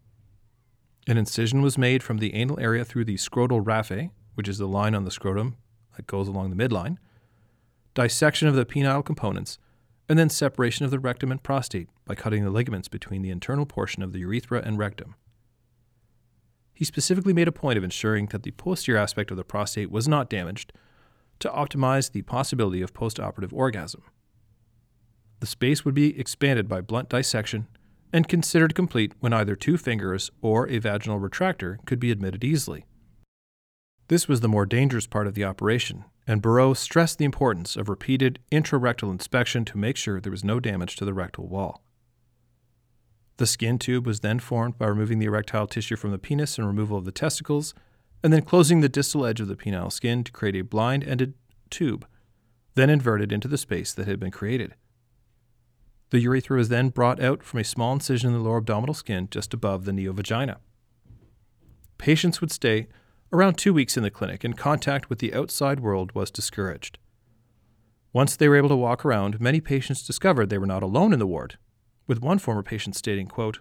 An 1.08 1.18
incision 1.18 1.60
was 1.60 1.76
made 1.76 2.02
from 2.02 2.18
the 2.18 2.34
anal 2.34 2.60
area 2.60 2.84
through 2.84 3.04
the 3.06 3.16
scrotal 3.16 3.64
raphe, 3.64 4.10
which 4.38 4.46
is 4.46 4.58
the 4.58 4.68
line 4.68 4.94
on 4.94 5.02
the 5.02 5.10
scrotum 5.10 5.56
that 5.96 6.06
goes 6.06 6.28
along 6.28 6.48
the 6.48 6.68
midline, 6.68 6.96
dissection 7.94 8.46
of 8.46 8.54
the 8.54 8.64
penile 8.64 9.04
components, 9.04 9.58
and 10.08 10.16
then 10.16 10.30
separation 10.30 10.84
of 10.84 10.92
the 10.92 10.98
rectum 11.00 11.32
and 11.32 11.42
prostate 11.42 11.88
by 12.04 12.14
cutting 12.14 12.44
the 12.44 12.50
ligaments 12.50 12.86
between 12.86 13.22
the 13.22 13.32
internal 13.32 13.66
portion 13.66 14.00
of 14.00 14.12
the 14.12 14.20
urethra 14.20 14.62
and 14.64 14.78
rectum. 14.78 15.16
He 16.72 16.84
specifically 16.84 17.32
made 17.32 17.48
a 17.48 17.52
point 17.52 17.78
of 17.78 17.82
ensuring 17.82 18.26
that 18.26 18.44
the 18.44 18.52
posterior 18.52 19.00
aspect 19.00 19.32
of 19.32 19.36
the 19.36 19.42
prostate 19.42 19.90
was 19.90 20.06
not 20.06 20.30
damaged 20.30 20.72
to 21.40 21.48
optimize 21.48 22.12
the 22.12 22.22
possibility 22.22 22.80
of 22.80 22.94
postoperative 22.94 23.52
orgasm. 23.52 24.04
The 25.40 25.48
space 25.48 25.84
would 25.84 25.94
be 25.94 26.16
expanded 26.16 26.68
by 26.68 26.80
blunt 26.82 27.08
dissection 27.08 27.66
and 28.12 28.28
considered 28.28 28.76
complete 28.76 29.14
when 29.18 29.32
either 29.32 29.56
two 29.56 29.76
fingers 29.76 30.30
or 30.40 30.68
a 30.68 30.78
vaginal 30.78 31.18
retractor 31.18 31.84
could 31.86 31.98
be 31.98 32.12
admitted 32.12 32.44
easily. 32.44 32.84
This 34.08 34.26
was 34.26 34.40
the 34.40 34.48
more 34.48 34.64
dangerous 34.66 35.06
part 35.06 35.26
of 35.26 35.34
the 35.34 35.44
operation, 35.44 36.04
and 36.26 36.42
Burou 36.42 36.74
stressed 36.74 37.18
the 37.18 37.26
importance 37.26 37.76
of 37.76 37.90
repeated 37.90 38.38
intrarectal 38.50 39.10
inspection 39.10 39.66
to 39.66 39.78
make 39.78 39.96
sure 39.96 40.18
there 40.18 40.32
was 40.32 40.44
no 40.44 40.60
damage 40.60 40.96
to 40.96 41.04
the 41.04 41.12
rectal 41.12 41.46
wall. 41.46 41.82
The 43.36 43.46
skin 43.46 43.78
tube 43.78 44.06
was 44.06 44.20
then 44.20 44.38
formed 44.38 44.78
by 44.78 44.86
removing 44.86 45.18
the 45.18 45.26
erectile 45.26 45.66
tissue 45.66 45.94
from 45.94 46.10
the 46.10 46.18
penis 46.18 46.58
and 46.58 46.66
removal 46.66 46.96
of 46.96 47.04
the 47.04 47.12
testicles, 47.12 47.74
and 48.22 48.32
then 48.32 48.42
closing 48.42 48.80
the 48.80 48.88
distal 48.88 49.26
edge 49.26 49.40
of 49.40 49.46
the 49.46 49.56
penile 49.56 49.92
skin 49.92 50.24
to 50.24 50.32
create 50.32 50.56
a 50.56 50.62
blind 50.62 51.04
ended 51.04 51.34
tube, 51.70 52.06
then 52.74 52.90
inverted 52.90 53.30
into 53.30 53.46
the 53.46 53.58
space 53.58 53.92
that 53.92 54.08
had 54.08 54.18
been 54.18 54.30
created. 54.30 54.74
The 56.10 56.20
urethra 56.20 56.56
was 56.56 56.70
then 56.70 56.88
brought 56.88 57.22
out 57.22 57.42
from 57.42 57.60
a 57.60 57.64
small 57.64 57.92
incision 57.92 58.28
in 58.28 58.38
the 58.38 58.42
lower 58.42 58.56
abdominal 58.56 58.94
skin 58.94 59.28
just 59.30 59.52
above 59.52 59.84
the 59.84 59.92
neovagina. 59.92 60.56
Patients 61.98 62.40
would 62.40 62.50
stay 62.50 62.88
around 63.32 63.54
two 63.54 63.72
weeks 63.74 63.96
in 63.96 64.02
the 64.02 64.10
clinic, 64.10 64.44
and 64.44 64.56
contact 64.56 65.10
with 65.10 65.18
the 65.18 65.34
outside 65.34 65.80
world 65.80 66.12
was 66.12 66.30
discouraged. 66.30 66.98
Once 68.12 68.36
they 68.36 68.48
were 68.48 68.56
able 68.56 68.70
to 68.70 68.76
walk 68.76 69.04
around, 69.04 69.40
many 69.40 69.60
patients 69.60 70.06
discovered 70.06 70.48
they 70.48 70.58
were 70.58 70.66
not 70.66 70.82
alone 70.82 71.12
in 71.12 71.18
the 71.18 71.26
ward, 71.26 71.58
with 72.06 72.22
one 72.22 72.38
former 72.38 72.62
patient 72.62 72.96
stating, 72.96 73.26
quote, 73.26 73.60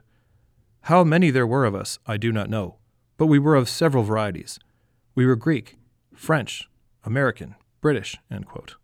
How 0.82 1.03
many 1.03 1.30
there 1.30 1.45
were 1.45 1.65
of 1.65 1.75
us, 1.75 1.99
I 2.08 2.17
do 2.17 2.32
not 2.32 2.49
know, 2.49 2.77
but 3.17 3.27
we 3.27 3.39
were 3.39 3.56
of 3.56 3.67
several 3.67 4.03
varieties. 4.03 4.58
We 5.15 5.25
were 5.25 5.36
Greek, 5.36 5.77
French, 6.13 6.69
American, 7.03 7.56
British, 7.82 8.17
end 8.32 8.47
quote. 8.47 8.75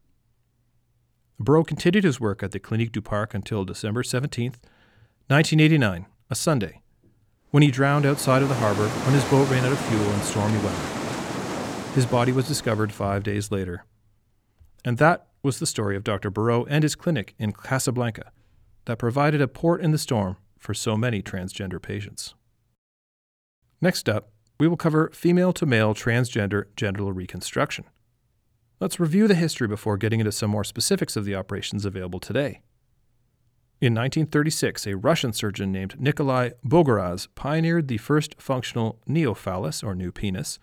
Burou 1.42 1.66
continued 1.66 2.04
his 2.04 2.20
work 2.20 2.44
at 2.44 2.52
the 2.52 2.60
Clinique 2.60 2.92
du 2.92 3.02
Parc 3.02 3.34
until 3.34 3.66
December 3.66 4.04
17, 4.04 4.52
1989, 5.28 6.06
a 6.30 6.36
Sunday, 6.36 6.82
when 7.54 7.62
he 7.62 7.70
drowned 7.70 8.04
outside 8.04 8.42
of 8.42 8.50
the 8.50 8.56
harbor 8.56 8.88
when 8.88 9.14
his 9.14 9.24
boat 9.26 9.48
ran 9.48 9.64
out 9.64 9.72
of 9.72 9.80
fuel 9.86 10.12
in 10.12 10.22
stormy 10.22 10.58
weather. 10.58 11.94
His 11.94 12.08
body 12.08 12.32
was 12.32 12.48
discovered 12.48 12.92
five 12.92 13.22
days 13.22 13.52
later. 13.52 13.86
And 14.84 14.98
that 14.98 15.28
was 15.44 15.60
the 15.60 15.68
story 15.68 15.96
of 15.96 16.04
Dr. 16.04 16.32
Burou 16.32 16.66
and 16.68 16.82
his 16.82 16.96
clinic 16.96 17.36
in 17.38 17.52
Casablanca 17.52 18.32
that 18.86 18.98
provided 18.98 19.40
a 19.40 19.48
port 19.48 19.82
in 19.82 19.92
the 19.92 20.00
storm 20.00 20.38
for 20.58 20.74
so 20.74 20.98
many 20.98 21.22
transgender 21.22 21.80
patients. 21.80 22.34
Next 23.80 24.10
up, 24.10 24.32
we 24.60 24.68
will 24.68 24.76
cover 24.76 25.12
female 25.14 25.54
to 25.54 25.68
male 25.68 25.94
transgender 25.94 26.66
genital 26.76 27.14
reconstruction. 27.14 27.86
Let's 28.80 29.00
review 29.00 29.28
the 29.28 29.36
history 29.36 29.68
before 29.68 29.98
getting 29.98 30.20
into 30.20 30.32
some 30.32 30.50
more 30.50 30.64
specifics 30.64 31.16
of 31.16 31.24
the 31.24 31.36
operations 31.36 31.86
available 31.86 32.20
today. 32.20 32.62
In 33.84 33.94
1936, 33.96 34.88
a 34.88 34.96
Russian 34.96 35.34
surgeon 35.34 35.74
named 35.74 36.00
Nikolai 36.00 36.52
Bogoraz 36.66 37.28
pioneered 37.36 37.90
the 37.90 37.98
first 37.98 38.34
functional 38.42 38.98
neophallus, 39.06 39.84
or 39.84 39.94
new 39.94 40.10
penis, 40.10 40.58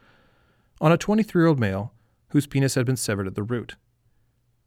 on 0.80 0.90
a 0.90 0.96
23 0.96 1.42
year 1.42 1.46
old 1.46 1.60
male 1.60 1.92
whose 2.28 2.46
penis 2.46 2.76
had 2.76 2.86
been 2.86 2.96
severed 2.96 3.26
at 3.26 3.34
the 3.34 3.42
root. 3.42 3.76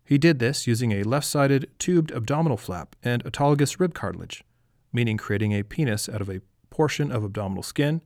He 0.06 0.20
did 0.20 0.38
this 0.38 0.68
using 0.68 0.92
a 0.92 1.02
left 1.02 1.26
sided 1.26 1.68
tubed 1.80 2.12
abdominal 2.12 2.58
flap 2.58 2.96
and 3.02 3.24
autologous 3.24 3.80
rib 3.80 3.96
cartilage, 3.96 4.44
meaning 4.92 5.18
creating 5.18 5.54
a 5.54 5.64
penis 5.64 6.08
out 6.08 6.22
of 6.22 6.30
a 6.30 6.42
portion 6.70 7.12
of 7.12 7.24
abdominal 7.24 7.64
skin 7.64 8.04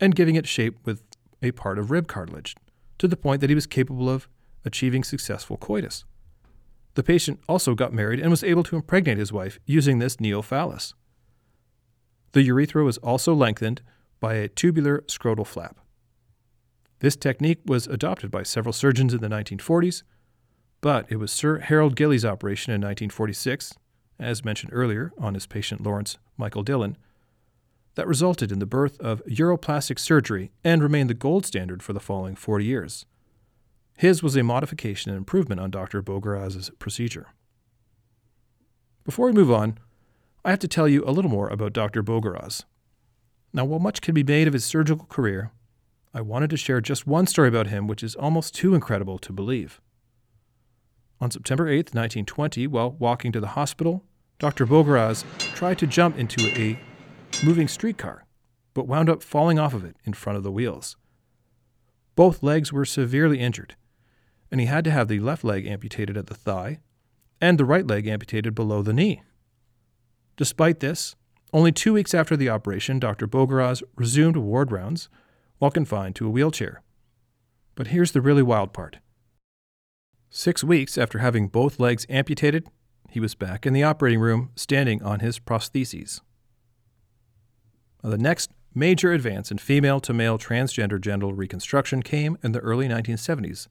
and 0.00 0.16
giving 0.16 0.36
it 0.36 0.48
shape 0.48 0.78
with 0.86 1.02
a 1.42 1.50
part 1.50 1.78
of 1.78 1.90
rib 1.90 2.08
cartilage, 2.08 2.56
to 2.96 3.06
the 3.06 3.14
point 3.14 3.42
that 3.42 3.50
he 3.50 3.54
was 3.54 3.66
capable 3.66 4.08
of 4.08 4.26
achieving 4.64 5.04
successful 5.04 5.58
coitus. 5.58 6.06
The 6.96 7.02
patient 7.02 7.40
also 7.46 7.74
got 7.74 7.92
married 7.92 8.20
and 8.20 8.30
was 8.30 8.42
able 8.42 8.62
to 8.64 8.74
impregnate 8.74 9.18
his 9.18 9.30
wife 9.30 9.58
using 9.66 9.98
this 9.98 10.16
neophallus. 10.16 10.94
The 12.32 12.42
urethra 12.42 12.84
was 12.84 12.96
also 12.98 13.34
lengthened 13.34 13.82
by 14.18 14.34
a 14.34 14.48
tubular 14.48 15.02
scrotal 15.02 15.46
flap. 15.46 15.76
This 17.00 17.14
technique 17.14 17.60
was 17.66 17.86
adopted 17.86 18.30
by 18.30 18.44
several 18.44 18.72
surgeons 18.72 19.12
in 19.12 19.20
the 19.20 19.28
1940s, 19.28 20.04
but 20.80 21.04
it 21.10 21.16
was 21.16 21.30
Sir 21.30 21.58
Harold 21.58 21.96
Gillies' 21.96 22.24
operation 22.24 22.72
in 22.72 22.80
1946, 22.80 23.74
as 24.18 24.42
mentioned 24.42 24.72
earlier 24.72 25.12
on 25.18 25.34
his 25.34 25.46
patient 25.46 25.82
Laurence 25.82 26.16
Michael 26.38 26.62
Dillon, 26.62 26.96
that 27.96 28.08
resulted 28.08 28.50
in 28.50 28.58
the 28.58 28.64
birth 28.64 28.98
of 29.00 29.22
uroplastic 29.26 29.98
surgery 29.98 30.50
and 30.64 30.82
remained 30.82 31.10
the 31.10 31.14
gold 31.14 31.44
standard 31.44 31.82
for 31.82 31.92
the 31.92 32.00
following 32.00 32.34
40 32.34 32.64
years. 32.64 33.04
His 33.96 34.22
was 34.22 34.36
a 34.36 34.42
modification 34.42 35.10
and 35.10 35.16
improvement 35.16 35.60
on 35.60 35.70
Dr. 35.70 36.02
Bogoraz's 36.02 36.70
procedure. 36.78 37.28
Before 39.04 39.26
we 39.26 39.32
move 39.32 39.50
on, 39.50 39.78
I 40.44 40.50
have 40.50 40.58
to 40.60 40.68
tell 40.68 40.86
you 40.86 41.02
a 41.06 41.12
little 41.12 41.30
more 41.30 41.48
about 41.48 41.72
Dr. 41.72 42.02
Bogoraz. 42.02 42.64
Now, 43.52 43.64
while 43.64 43.80
much 43.80 44.02
can 44.02 44.14
be 44.14 44.22
made 44.22 44.46
of 44.46 44.52
his 44.52 44.66
surgical 44.66 45.06
career, 45.06 45.50
I 46.12 46.20
wanted 46.20 46.50
to 46.50 46.56
share 46.58 46.80
just 46.82 47.06
one 47.06 47.26
story 47.26 47.48
about 47.48 47.68
him 47.68 47.86
which 47.86 48.02
is 48.02 48.14
almost 48.14 48.54
too 48.54 48.74
incredible 48.74 49.18
to 49.18 49.32
believe. 49.32 49.80
On 51.18 51.30
September 51.30 51.66
8, 51.66 51.94
1920, 51.94 52.66
while 52.66 52.90
walking 52.90 53.32
to 53.32 53.40
the 53.40 53.48
hospital, 53.48 54.04
Dr. 54.38 54.66
Bogoraz 54.66 55.24
tried 55.54 55.78
to 55.78 55.86
jump 55.86 56.18
into 56.18 56.46
a 56.60 56.78
moving 57.42 57.68
streetcar, 57.68 58.26
but 58.74 58.86
wound 58.86 59.08
up 59.08 59.22
falling 59.22 59.58
off 59.58 59.72
of 59.72 59.84
it 59.84 59.96
in 60.04 60.12
front 60.12 60.36
of 60.36 60.42
the 60.42 60.52
wheels. 60.52 60.96
Both 62.14 62.42
legs 62.42 62.72
were 62.72 62.84
severely 62.84 63.40
injured, 63.40 63.76
and 64.50 64.60
he 64.60 64.66
had 64.66 64.84
to 64.84 64.90
have 64.90 65.08
the 65.08 65.20
left 65.20 65.44
leg 65.44 65.66
amputated 65.66 66.16
at 66.16 66.26
the 66.26 66.34
thigh 66.34 66.80
and 67.40 67.58
the 67.58 67.64
right 67.64 67.86
leg 67.86 68.06
amputated 68.06 68.54
below 68.54 68.82
the 68.82 68.92
knee. 68.92 69.22
Despite 70.36 70.80
this, 70.80 71.16
only 71.52 71.72
two 71.72 71.92
weeks 71.92 72.14
after 72.14 72.36
the 72.36 72.50
operation, 72.50 72.98
Dr. 72.98 73.26
Bogoraz 73.26 73.82
resumed 73.96 74.36
ward 74.36 74.70
rounds 74.72 75.08
while 75.58 75.70
confined 75.70 76.16
to 76.16 76.26
a 76.26 76.30
wheelchair. 76.30 76.82
But 77.74 77.88
here's 77.88 78.12
the 78.12 78.20
really 78.20 78.42
wild 78.42 78.72
part. 78.72 78.98
Six 80.30 80.62
weeks 80.64 80.98
after 80.98 81.18
having 81.18 81.48
both 81.48 81.80
legs 81.80 82.04
amputated, 82.08 82.66
he 83.08 83.20
was 83.20 83.34
back 83.34 83.64
in 83.64 83.72
the 83.72 83.82
operating 83.82 84.20
room 84.20 84.50
standing 84.56 85.02
on 85.02 85.20
his 85.20 85.38
prostheses. 85.38 86.20
Now, 88.02 88.10
the 88.10 88.18
next 88.18 88.50
major 88.74 89.12
advance 89.12 89.50
in 89.50 89.58
female 89.58 90.00
to 90.00 90.12
male 90.12 90.38
transgender 90.38 91.00
genital 91.00 91.32
reconstruction 91.32 92.02
came 92.02 92.36
in 92.42 92.52
the 92.52 92.60
early 92.60 92.88
1970s 92.88 93.68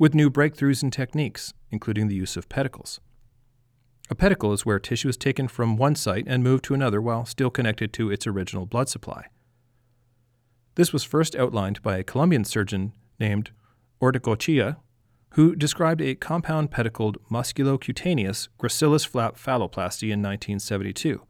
with 0.00 0.14
new 0.14 0.30
breakthroughs 0.30 0.82
in 0.82 0.90
techniques, 0.90 1.52
including 1.70 2.08
the 2.08 2.14
use 2.14 2.34
of 2.34 2.48
pedicles. 2.48 3.00
A 4.08 4.14
pedicle 4.14 4.54
is 4.54 4.64
where 4.64 4.78
tissue 4.78 5.10
is 5.10 5.18
taken 5.18 5.46
from 5.46 5.76
one 5.76 5.94
site 5.94 6.24
and 6.26 6.42
moved 6.42 6.64
to 6.64 6.74
another 6.74 7.02
while 7.02 7.26
still 7.26 7.50
connected 7.50 7.92
to 7.92 8.10
its 8.10 8.26
original 8.26 8.64
blood 8.64 8.88
supply. 8.88 9.26
This 10.74 10.94
was 10.94 11.04
first 11.04 11.36
outlined 11.36 11.82
by 11.82 11.98
a 11.98 12.02
Colombian 12.02 12.46
surgeon 12.46 12.94
named 13.18 13.50
Orticochea 14.00 14.78
who 15.34 15.54
described 15.54 16.00
a 16.00 16.14
compound 16.14 16.70
pedicled 16.70 17.18
musculocutaneous 17.30 18.48
gracilis 18.58 19.06
flap 19.06 19.36
phalloplasty 19.36 20.04
in 20.04 20.22
1972. 20.22 21.20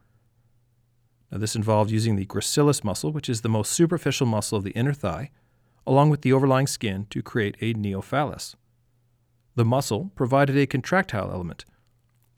Now, 1.32 1.38
this 1.38 1.56
involved 1.56 1.90
using 1.90 2.14
the 2.14 2.26
gracilis 2.26 2.84
muscle, 2.84 3.10
which 3.10 3.28
is 3.28 3.40
the 3.40 3.48
most 3.48 3.72
superficial 3.72 4.28
muscle 4.28 4.58
of 4.58 4.62
the 4.62 4.70
inner 4.70 4.94
thigh, 4.94 5.30
along 5.84 6.08
with 6.10 6.22
the 6.22 6.32
overlying 6.32 6.68
skin 6.68 7.08
to 7.10 7.20
create 7.20 7.56
a 7.60 7.74
neophallus. 7.74 8.54
The 9.60 9.64
muscle 9.66 10.10
provided 10.14 10.56
a 10.56 10.66
contractile 10.66 11.30
element, 11.30 11.66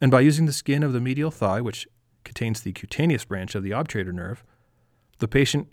and 0.00 0.10
by 0.10 0.22
using 0.22 0.46
the 0.46 0.52
skin 0.52 0.82
of 0.82 0.92
the 0.92 1.00
medial 1.00 1.30
thigh, 1.30 1.60
which 1.60 1.86
contains 2.24 2.60
the 2.60 2.72
cutaneous 2.72 3.24
branch 3.24 3.54
of 3.54 3.62
the 3.62 3.70
obturator 3.70 4.12
nerve, 4.12 4.42
the 5.20 5.28
patient 5.28 5.68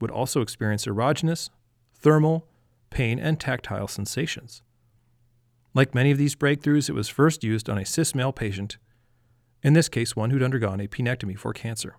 would 0.00 0.12
also 0.12 0.42
experience 0.42 0.86
erogenous, 0.86 1.50
thermal, 1.92 2.46
pain, 2.90 3.18
and 3.18 3.40
tactile 3.40 3.88
sensations. 3.88 4.62
Like 5.74 5.92
many 5.92 6.12
of 6.12 6.18
these 6.18 6.36
breakthroughs, 6.36 6.88
it 6.88 6.92
was 6.92 7.08
first 7.08 7.42
used 7.42 7.68
on 7.68 7.78
a 7.78 7.84
cis 7.84 8.14
male 8.14 8.32
patient, 8.32 8.78
in 9.60 9.72
this 9.72 9.88
case, 9.88 10.14
one 10.14 10.30
who'd 10.30 10.40
undergone 10.40 10.80
a 10.80 10.86
penectomy 10.86 11.36
for 11.36 11.52
cancer. 11.52 11.96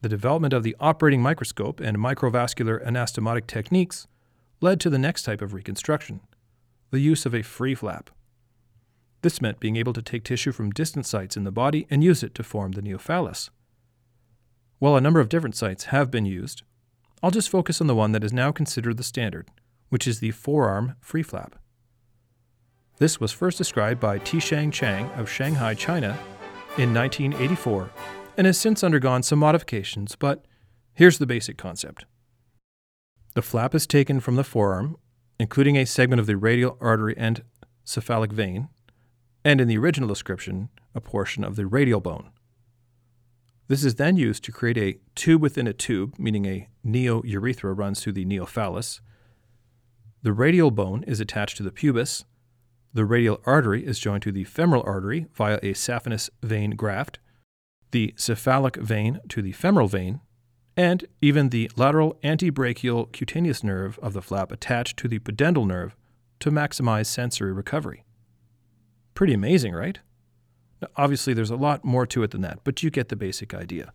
The 0.00 0.08
development 0.08 0.54
of 0.54 0.62
the 0.62 0.76
operating 0.80 1.20
microscope 1.20 1.78
and 1.78 1.98
microvascular 1.98 2.82
anastomotic 2.82 3.46
techniques 3.46 4.06
led 4.62 4.80
to 4.80 4.88
the 4.88 4.96
next 4.96 5.24
type 5.24 5.42
of 5.42 5.52
reconstruction 5.52 6.22
the 6.90 7.00
use 7.00 7.26
of 7.26 7.34
a 7.34 7.42
free 7.42 7.74
flap. 7.74 8.10
This 9.22 9.40
meant 9.40 9.60
being 9.60 9.76
able 9.76 9.92
to 9.92 10.02
take 10.02 10.24
tissue 10.24 10.52
from 10.52 10.70
distant 10.70 11.06
sites 11.06 11.36
in 11.36 11.44
the 11.44 11.50
body 11.50 11.86
and 11.90 12.02
use 12.02 12.22
it 12.22 12.34
to 12.36 12.42
form 12.42 12.72
the 12.72 12.82
neophallus. 12.82 13.50
While 14.78 14.96
a 14.96 15.00
number 15.00 15.20
of 15.20 15.28
different 15.28 15.56
sites 15.56 15.84
have 15.84 16.10
been 16.10 16.24
used, 16.24 16.62
I'll 17.22 17.30
just 17.30 17.50
focus 17.50 17.80
on 17.80 17.86
the 17.86 17.94
one 17.94 18.12
that 18.12 18.24
is 18.24 18.32
now 18.32 18.50
considered 18.50 18.96
the 18.96 19.02
standard 19.02 19.50
which 19.90 20.06
is 20.06 20.20
the 20.20 20.30
forearm 20.30 20.94
free 21.00 21.22
flap. 21.22 21.56
This 22.98 23.20
was 23.20 23.32
first 23.32 23.58
described 23.58 24.00
by 24.00 24.18
Tisheng 24.18 24.72
Chang 24.72 25.10
of 25.10 25.28
Shanghai, 25.28 25.74
China, 25.74 26.18
in 26.78 26.94
1984, 26.94 27.90
and 28.36 28.46
has 28.46 28.56
since 28.56 28.82
undergone 28.82 29.22
some 29.22 29.38
modifications, 29.38 30.16
but 30.16 30.46
here's 30.94 31.18
the 31.18 31.26
basic 31.26 31.58
concept. 31.58 32.06
The 33.34 33.42
flap 33.42 33.74
is 33.74 33.86
taken 33.86 34.20
from 34.20 34.36
the 34.36 34.44
forearm, 34.44 34.96
including 35.40 35.76
a 35.76 35.86
segment 35.86 36.20
of 36.20 36.26
the 36.26 36.36
radial 36.36 36.76
artery 36.80 37.14
and 37.16 37.42
cephalic 37.84 38.30
vein, 38.32 38.68
and 39.44 39.60
in 39.60 39.68
the 39.68 39.78
original 39.78 40.08
description, 40.08 40.68
a 40.94 41.00
portion 41.00 41.42
of 41.42 41.56
the 41.56 41.66
radial 41.66 42.00
bone. 42.00 42.30
This 43.66 43.84
is 43.84 43.94
then 43.94 44.16
used 44.16 44.44
to 44.44 44.52
create 44.52 44.78
a 44.78 44.98
tube 45.14 45.42
within 45.42 45.66
a 45.66 45.72
tube, 45.72 46.14
meaning 46.18 46.44
a 46.44 46.68
neourethra 46.86 47.76
runs 47.76 48.00
through 48.02 48.12
the 48.12 48.24
neophallus, 48.24 49.00
the 50.22 50.34
radial 50.34 50.70
bone 50.70 51.02
is 51.04 51.18
attached 51.18 51.56
to 51.56 51.62
the 51.62 51.72
pubis. 51.72 52.26
The 52.92 53.06
radial 53.06 53.40
artery 53.46 53.86
is 53.86 53.98
joined 53.98 54.22
to 54.24 54.32
the 54.32 54.44
femoral 54.44 54.82
artery 54.84 55.28
via 55.32 55.58
a 55.62 55.72
saphenous 55.72 56.28
vein 56.42 56.72
graft, 56.72 57.20
the 57.90 58.12
cephalic 58.16 58.76
vein 58.76 59.20
to 59.30 59.40
the 59.40 59.52
femoral 59.52 59.88
vein, 59.88 60.20
and 60.80 61.04
even 61.20 61.50
the 61.50 61.70
lateral 61.76 62.16
antebrachial 62.24 63.12
cutaneous 63.12 63.62
nerve 63.62 63.98
of 63.98 64.14
the 64.14 64.22
flap 64.22 64.50
attached 64.50 64.96
to 64.96 65.08
the 65.08 65.18
pudendal 65.18 65.66
nerve 65.66 65.94
to 66.38 66.50
maximize 66.50 67.04
sensory 67.04 67.52
recovery. 67.52 68.02
Pretty 69.12 69.34
amazing, 69.34 69.74
right? 69.74 69.98
Now, 70.80 70.88
obviously, 70.96 71.34
there's 71.34 71.50
a 71.50 71.56
lot 71.56 71.84
more 71.84 72.06
to 72.06 72.22
it 72.22 72.30
than 72.30 72.40
that, 72.40 72.60
but 72.64 72.82
you 72.82 72.88
get 72.88 73.10
the 73.10 73.14
basic 73.16 73.52
idea. 73.52 73.92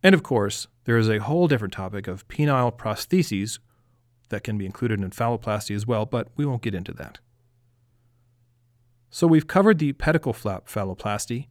And 0.00 0.14
of 0.14 0.22
course, 0.22 0.68
there 0.84 0.96
is 0.96 1.10
a 1.10 1.18
whole 1.18 1.48
different 1.48 1.74
topic 1.74 2.06
of 2.06 2.28
penile 2.28 2.72
prostheses 2.72 3.58
that 4.28 4.44
can 4.44 4.58
be 4.58 4.64
included 4.64 5.00
in 5.00 5.10
phalloplasty 5.10 5.74
as 5.74 5.88
well, 5.88 6.06
but 6.06 6.28
we 6.36 6.46
won't 6.46 6.62
get 6.62 6.76
into 6.76 6.92
that. 6.92 7.18
So 9.10 9.26
we've 9.26 9.48
covered 9.48 9.80
the 9.80 9.92
pedicle 9.94 10.32
flap 10.32 10.68
phalloplasty, 10.68 11.48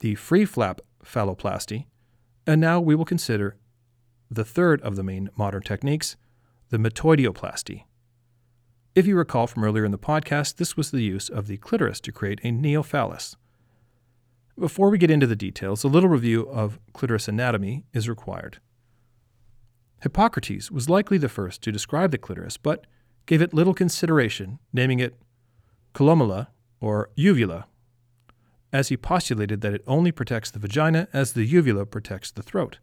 the 0.00 0.16
free 0.16 0.44
flap 0.44 0.80
phalloplasty, 1.04 1.84
and 2.46 2.60
now 2.60 2.80
we 2.80 2.94
will 2.94 3.04
consider 3.04 3.56
the 4.30 4.44
third 4.44 4.80
of 4.82 4.96
the 4.96 5.02
main 5.02 5.30
modern 5.36 5.62
techniques, 5.62 6.16
the 6.70 6.78
metoidioplasty. 6.78 7.84
If 8.94 9.06
you 9.06 9.16
recall 9.16 9.46
from 9.46 9.64
earlier 9.64 9.84
in 9.84 9.92
the 9.92 9.98
podcast, 9.98 10.56
this 10.56 10.76
was 10.76 10.90
the 10.90 11.02
use 11.02 11.28
of 11.28 11.46
the 11.46 11.56
clitoris 11.56 12.00
to 12.00 12.12
create 12.12 12.40
a 12.42 12.50
neophallus. 12.50 13.36
Before 14.58 14.90
we 14.90 14.98
get 14.98 15.10
into 15.10 15.26
the 15.26 15.36
details, 15.36 15.84
a 15.84 15.88
little 15.88 16.08
review 16.08 16.42
of 16.48 16.78
clitoris 16.92 17.28
anatomy 17.28 17.84
is 17.92 18.08
required. 18.08 18.58
Hippocrates 20.02 20.70
was 20.70 20.88
likely 20.88 21.18
the 21.18 21.28
first 21.28 21.62
to 21.62 21.72
describe 21.72 22.10
the 22.10 22.18
clitoris, 22.18 22.56
but 22.56 22.86
gave 23.26 23.42
it 23.42 23.54
little 23.54 23.74
consideration, 23.74 24.58
naming 24.72 24.98
it 24.98 25.16
columella 25.94 26.48
or 26.80 27.10
uvula, 27.14 27.66
as 28.72 28.88
he 28.88 28.96
postulated 28.96 29.60
that 29.60 29.74
it 29.74 29.84
only 29.86 30.12
protects 30.12 30.50
the 30.50 30.58
vagina 30.58 31.08
as 31.12 31.32
the 31.32 31.44
uvula 31.44 31.86
protects 31.86 32.30
the 32.30 32.42
throat. 32.42 32.78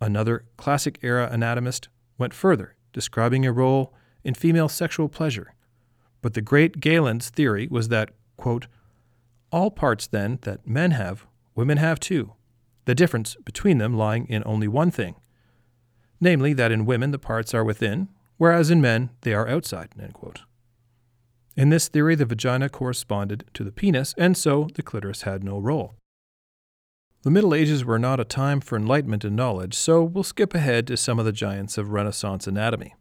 Another 0.00 0.44
classic 0.56 0.98
era 1.02 1.28
anatomist 1.30 1.88
went 2.18 2.34
further, 2.34 2.74
describing 2.92 3.46
a 3.46 3.52
role 3.52 3.94
in 4.24 4.34
female 4.34 4.68
sexual 4.68 5.08
pleasure. 5.08 5.54
But 6.22 6.34
the 6.34 6.42
great 6.42 6.80
Galen's 6.80 7.30
theory 7.30 7.68
was 7.70 7.88
that, 7.88 8.10
quote, 8.36 8.66
all 9.50 9.70
parts 9.70 10.06
then 10.06 10.38
that 10.42 10.66
men 10.66 10.92
have, 10.92 11.26
women 11.54 11.78
have 11.78 11.98
too, 11.98 12.34
the 12.84 12.94
difference 12.94 13.36
between 13.44 13.78
them 13.78 13.96
lying 13.96 14.26
in 14.26 14.42
only 14.46 14.68
one 14.68 14.90
thing 14.90 15.16
namely 16.20 16.52
that 16.52 16.70
in 16.70 16.86
women 16.86 17.10
the 17.10 17.18
parts 17.18 17.54
are 17.54 17.64
within, 17.64 18.08
whereas 18.36 18.70
in 18.70 18.80
men 18.80 19.10
they 19.22 19.32
are 19.32 19.48
outside. 19.48 19.88
In 21.60 21.68
this 21.68 21.88
theory, 21.88 22.14
the 22.14 22.24
vagina 22.24 22.70
corresponded 22.70 23.44
to 23.52 23.62
the 23.62 23.70
penis, 23.70 24.14
and 24.16 24.34
so 24.34 24.68
the 24.76 24.82
clitoris 24.82 25.22
had 25.22 25.44
no 25.44 25.58
role. 25.58 25.94
The 27.20 27.30
Middle 27.30 27.54
Ages 27.54 27.84
were 27.84 27.98
not 27.98 28.18
a 28.18 28.24
time 28.24 28.62
for 28.62 28.76
enlightenment 28.76 29.26
and 29.26 29.36
knowledge, 29.36 29.74
so 29.74 30.02
we'll 30.02 30.24
skip 30.24 30.54
ahead 30.54 30.86
to 30.86 30.96
some 30.96 31.18
of 31.18 31.26
the 31.26 31.32
giants 31.32 31.76
of 31.76 31.90
Renaissance 31.90 32.46
anatomy. 32.46 32.94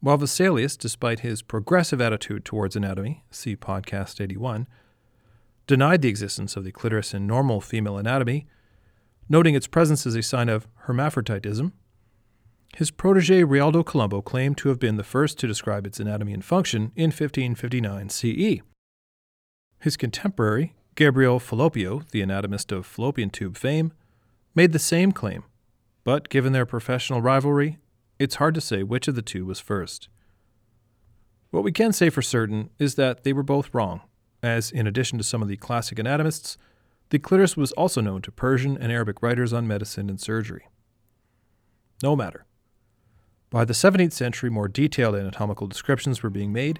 While 0.00 0.18
Vesalius, 0.18 0.76
despite 0.76 1.20
his 1.20 1.40
progressive 1.40 2.00
attitude 2.00 2.44
towards 2.44 2.74
anatomy, 2.74 3.22
see 3.30 3.54
podcast 3.54 4.20
81, 4.20 4.66
denied 5.68 6.02
the 6.02 6.08
existence 6.08 6.56
of 6.56 6.64
the 6.64 6.72
clitoris 6.72 7.14
in 7.14 7.28
normal 7.28 7.60
female 7.60 7.96
anatomy, 7.96 8.48
noting 9.28 9.54
its 9.54 9.68
presence 9.68 10.04
as 10.04 10.16
a 10.16 10.22
sign 10.22 10.48
of 10.48 10.66
hermaphroditism, 10.78 11.74
His 12.76 12.90
protege 12.90 13.44
Realdo 13.44 13.82
Colombo 13.82 14.22
claimed 14.22 14.56
to 14.58 14.68
have 14.68 14.78
been 14.78 14.96
the 14.96 15.04
first 15.04 15.38
to 15.38 15.46
describe 15.46 15.86
its 15.86 16.00
anatomy 16.00 16.32
and 16.32 16.44
function 16.44 16.92
in 16.96 17.10
1559 17.10 18.08
CE. 18.08 18.62
His 19.80 19.96
contemporary, 19.96 20.74
Gabriel 20.94 21.38
Fallopio, 21.38 22.02
the 22.10 22.22
anatomist 22.22 22.72
of 22.72 22.86
fallopian 22.86 23.30
tube 23.30 23.56
fame, 23.56 23.92
made 24.54 24.72
the 24.72 24.78
same 24.78 25.12
claim, 25.12 25.44
but 26.04 26.28
given 26.28 26.52
their 26.52 26.66
professional 26.66 27.20
rivalry, 27.20 27.78
it's 28.18 28.36
hard 28.36 28.54
to 28.54 28.60
say 28.60 28.82
which 28.82 29.08
of 29.08 29.14
the 29.14 29.22
two 29.22 29.44
was 29.44 29.60
first. 29.60 30.08
What 31.50 31.64
we 31.64 31.72
can 31.72 31.92
say 31.92 32.10
for 32.10 32.22
certain 32.22 32.70
is 32.78 32.94
that 32.94 33.24
they 33.24 33.32
were 33.32 33.42
both 33.42 33.74
wrong, 33.74 34.02
as 34.42 34.70
in 34.70 34.86
addition 34.86 35.18
to 35.18 35.24
some 35.24 35.42
of 35.42 35.48
the 35.48 35.56
classic 35.56 35.98
anatomists, 35.98 36.56
the 37.10 37.18
clitoris 37.18 37.56
was 37.56 37.72
also 37.72 38.00
known 38.00 38.22
to 38.22 38.30
Persian 38.30 38.78
and 38.78 38.92
Arabic 38.92 39.22
writers 39.22 39.52
on 39.52 39.66
medicine 39.66 40.08
and 40.08 40.20
surgery. 40.20 40.68
No 42.02 42.14
matter. 42.14 42.46
By 43.50 43.64
the 43.64 43.72
17th 43.72 44.12
century, 44.12 44.48
more 44.48 44.68
detailed 44.68 45.16
anatomical 45.16 45.66
descriptions 45.66 46.22
were 46.22 46.30
being 46.30 46.52
made, 46.52 46.78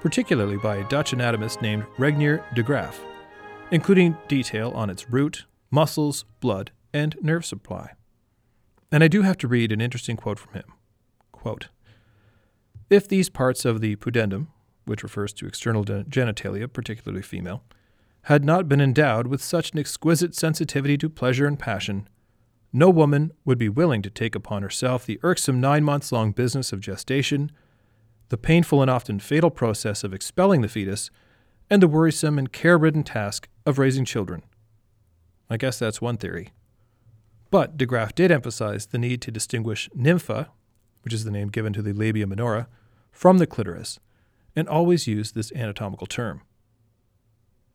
particularly 0.00 0.56
by 0.56 0.76
a 0.76 0.88
Dutch 0.88 1.12
anatomist 1.12 1.60
named 1.60 1.84
Regnier 1.98 2.42
de 2.54 2.62
Graaf, 2.62 2.98
including 3.70 4.16
detail 4.26 4.70
on 4.74 4.88
its 4.88 5.10
root, 5.10 5.44
muscles, 5.70 6.24
blood, 6.40 6.70
and 6.94 7.16
nerve 7.20 7.44
supply. 7.44 7.90
And 8.90 9.04
I 9.04 9.08
do 9.08 9.22
have 9.22 9.36
to 9.38 9.48
read 9.48 9.72
an 9.72 9.82
interesting 9.82 10.16
quote 10.16 10.38
from 10.38 10.54
him. 10.54 10.72
Quote, 11.32 11.68
if 12.88 13.06
these 13.06 13.28
parts 13.28 13.66
of 13.66 13.82
the 13.82 13.96
pudendum, 13.96 14.48
which 14.86 15.02
refers 15.02 15.34
to 15.34 15.46
external 15.46 15.84
genitalia, 15.84 16.72
particularly 16.72 17.22
female, 17.22 17.62
had 18.22 18.44
not 18.44 18.68
been 18.68 18.80
endowed 18.80 19.26
with 19.26 19.42
such 19.42 19.72
an 19.72 19.78
exquisite 19.78 20.34
sensitivity 20.34 20.96
to 20.96 21.10
pleasure 21.10 21.46
and 21.46 21.58
passion, 21.58 22.08
no 22.72 22.88
woman 22.90 23.32
would 23.44 23.58
be 23.58 23.68
willing 23.68 24.02
to 24.02 24.10
take 24.10 24.34
upon 24.34 24.62
herself 24.62 25.04
the 25.04 25.18
irksome 25.22 25.60
nine 25.60 25.82
months 25.82 26.12
long 26.12 26.32
business 26.32 26.72
of 26.72 26.80
gestation, 26.80 27.50
the 28.28 28.36
painful 28.36 28.80
and 28.80 28.90
often 28.90 29.18
fatal 29.18 29.50
process 29.50 30.04
of 30.04 30.14
expelling 30.14 30.60
the 30.60 30.68
fetus, 30.68 31.10
and 31.68 31.82
the 31.82 31.88
worrisome 31.88 32.38
and 32.38 32.52
care 32.52 32.78
ridden 32.78 33.02
task 33.02 33.48
of 33.66 33.78
raising 33.78 34.04
children. 34.04 34.42
I 35.48 35.56
guess 35.56 35.78
that's 35.78 36.00
one 36.00 36.16
theory. 36.16 36.50
But 37.50 37.76
de 37.76 37.86
Graaf 37.86 38.14
did 38.14 38.30
emphasize 38.30 38.86
the 38.86 38.98
need 38.98 39.20
to 39.22 39.32
distinguish 39.32 39.88
nympha, 39.94 40.50
which 41.02 41.12
is 41.12 41.24
the 41.24 41.30
name 41.30 41.48
given 41.48 41.72
to 41.72 41.82
the 41.82 41.92
labia 41.92 42.26
minora, 42.26 42.68
from 43.10 43.38
the 43.38 43.46
clitoris, 43.46 43.98
and 44.54 44.68
always 44.68 45.08
used 45.08 45.34
this 45.34 45.52
anatomical 45.52 46.06
term. 46.06 46.42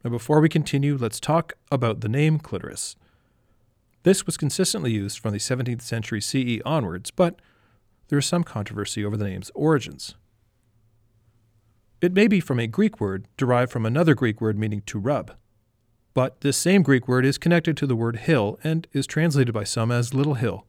Now, 0.04 0.12
before 0.12 0.40
we 0.40 0.50
continue, 0.50 0.98
let's 0.98 1.20
talk 1.20 1.54
about 1.72 2.02
the 2.02 2.08
name 2.08 2.40
clitoris. 2.40 2.96
This 4.06 4.28
was 4.28 4.38
consistently 4.38 4.92
used 4.92 5.18
from 5.18 5.32
the 5.32 5.40
17th 5.40 5.82
century 5.82 6.22
CE 6.22 6.62
onwards, 6.64 7.10
but 7.10 7.42
there 8.08 8.20
is 8.20 8.28
some 8.28 8.44
controversy 8.44 9.04
over 9.04 9.18
the 9.18 9.28
name's 9.28 9.50
origins. 9.56 10.14
It 12.02 12.14
may 12.14 12.28
be 12.28 12.40
from 12.40 12.60
a 12.60 12.68
Greek 12.68 13.02
word 13.02 13.28
derived 13.36 13.72
from 13.72 13.84
another 13.84 14.14
Greek 14.14 14.40
word 14.40 14.60
meaning 14.60 14.84
to 14.86 15.00
rub, 15.00 15.32
but 16.14 16.42
this 16.42 16.56
same 16.56 16.84
Greek 16.84 17.08
word 17.08 17.26
is 17.26 17.40
connected 17.40 17.76
to 17.78 17.88
the 17.88 17.96
word 17.96 18.18
hill 18.18 18.60
and 18.64 18.88
is 18.94 19.08
translated 19.08 19.56
by 19.56 19.64
some 19.64 19.90
as 19.90 20.14
little 20.14 20.36
hill, 20.36 20.68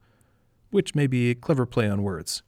which 0.70 0.94
may 0.94 1.06
be 1.06 1.28
a 1.28 1.34
clever 1.34 1.66
play 1.66 1.90
on 1.90 2.02
words. 2.02 2.42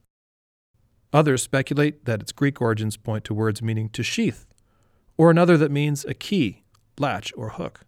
Others 1.12 1.42
speculate 1.42 2.06
that 2.06 2.22
its 2.22 2.32
Greek 2.32 2.62
origins 2.62 2.96
point 2.96 3.24
to 3.24 3.34
words 3.34 3.60
meaning 3.60 3.90
to 3.90 4.02
sheath, 4.02 4.46
or 5.18 5.30
another 5.30 5.58
that 5.58 5.70
means 5.70 6.06
a 6.06 6.14
key, 6.14 6.62
latch, 6.98 7.30
or 7.36 7.50
hook. 7.50 7.82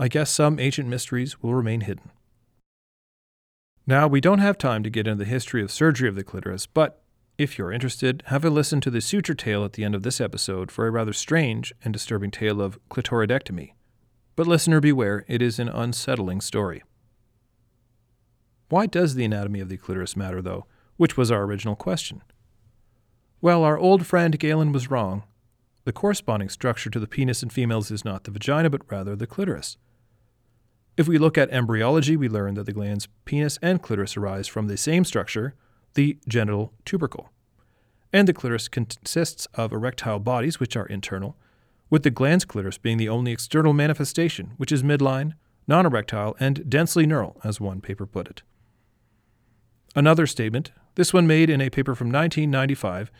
I 0.00 0.08
guess 0.08 0.30
some 0.30 0.58
ancient 0.58 0.88
mysteries 0.88 1.42
will 1.42 1.54
remain 1.54 1.82
hidden. 1.82 2.10
Now, 3.86 4.08
we 4.08 4.20
don't 4.20 4.38
have 4.38 4.58
time 4.58 4.82
to 4.82 4.90
get 4.90 5.06
into 5.06 5.24
the 5.24 5.30
history 5.30 5.62
of 5.62 5.70
surgery 5.70 6.08
of 6.08 6.16
the 6.16 6.24
clitoris, 6.24 6.66
but 6.66 7.02
if 7.38 7.58
you're 7.58 7.70
interested, 7.70 8.22
have 8.26 8.44
a 8.44 8.50
listen 8.50 8.80
to 8.80 8.90
the 8.90 9.00
suture 9.00 9.34
tale 9.34 9.64
at 9.64 9.74
the 9.74 9.84
end 9.84 9.94
of 9.94 10.02
this 10.02 10.20
episode 10.20 10.72
for 10.72 10.86
a 10.86 10.90
rather 10.90 11.12
strange 11.12 11.72
and 11.84 11.92
disturbing 11.92 12.32
tale 12.32 12.60
of 12.60 12.80
clitoridectomy. 12.88 13.74
But 14.34 14.48
listener 14.48 14.80
beware, 14.80 15.24
it 15.28 15.42
is 15.42 15.58
an 15.58 15.68
unsettling 15.68 16.40
story. 16.40 16.82
Why 18.70 18.86
does 18.86 19.14
the 19.14 19.24
anatomy 19.24 19.60
of 19.60 19.68
the 19.68 19.76
clitoris 19.76 20.16
matter, 20.16 20.42
though? 20.42 20.66
which 21.00 21.16
was 21.16 21.30
our 21.30 21.44
original 21.44 21.74
question. 21.74 22.20
Well, 23.40 23.64
our 23.64 23.78
old 23.78 24.04
friend 24.04 24.38
Galen 24.38 24.70
was 24.70 24.90
wrong. 24.90 25.22
The 25.84 25.94
corresponding 25.94 26.50
structure 26.50 26.90
to 26.90 27.00
the 27.00 27.06
penis 27.06 27.42
in 27.42 27.48
females 27.48 27.90
is 27.90 28.04
not 28.04 28.24
the 28.24 28.30
vagina, 28.30 28.68
but 28.68 28.82
rather 28.90 29.16
the 29.16 29.26
clitoris. 29.26 29.78
If 31.00 31.08
we 31.08 31.16
look 31.16 31.38
at 31.38 31.48
embryology, 31.48 32.14
we 32.14 32.28
learn 32.28 32.56
that 32.56 32.66
the 32.66 32.74
glans 32.74 33.08
penis 33.24 33.58
and 33.62 33.80
clitoris 33.80 34.18
arise 34.18 34.46
from 34.46 34.68
the 34.68 34.76
same 34.76 35.02
structure, 35.06 35.54
the 35.94 36.18
genital 36.28 36.74
tubercle. 36.84 37.30
And 38.12 38.28
the 38.28 38.34
clitoris 38.34 38.68
consists 38.68 39.46
of 39.54 39.72
erectile 39.72 40.18
bodies, 40.18 40.60
which 40.60 40.76
are 40.76 40.84
internal, 40.84 41.38
with 41.88 42.02
the 42.02 42.10
glans 42.10 42.46
clitoris 42.46 42.76
being 42.76 42.98
the 42.98 43.08
only 43.08 43.32
external 43.32 43.72
manifestation, 43.72 44.52
which 44.58 44.70
is 44.70 44.82
midline, 44.82 45.32
non 45.66 45.86
erectile, 45.86 46.36
and 46.38 46.68
densely 46.68 47.06
neural, 47.06 47.40
as 47.42 47.62
one 47.62 47.80
paper 47.80 48.04
put 48.04 48.28
it. 48.28 48.42
Another 49.96 50.26
statement, 50.26 50.70
this 50.96 51.14
one 51.14 51.26
made 51.26 51.48
in 51.48 51.62
a 51.62 51.70
paper 51.70 51.94
from 51.94 52.08
1995, 52.08 53.10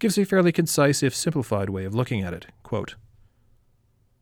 gives 0.00 0.18
a 0.18 0.24
fairly 0.24 0.50
concise, 0.50 1.04
if 1.04 1.14
simplified, 1.14 1.70
way 1.70 1.84
of 1.84 1.94
looking 1.94 2.22
at 2.22 2.34
it. 2.34 2.48
Quote, 2.64 2.96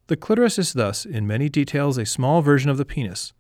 the 0.09 0.16
clitoris 0.16 0.59
is 0.59 0.72
thus, 0.72 1.04
in 1.04 1.26
many 1.26 1.48
details, 1.48 1.98
a 1.98 2.07
small 2.07 2.40
version 2.42 2.70
of 2.70 2.78
the 2.78 2.84
penis, 2.84 3.32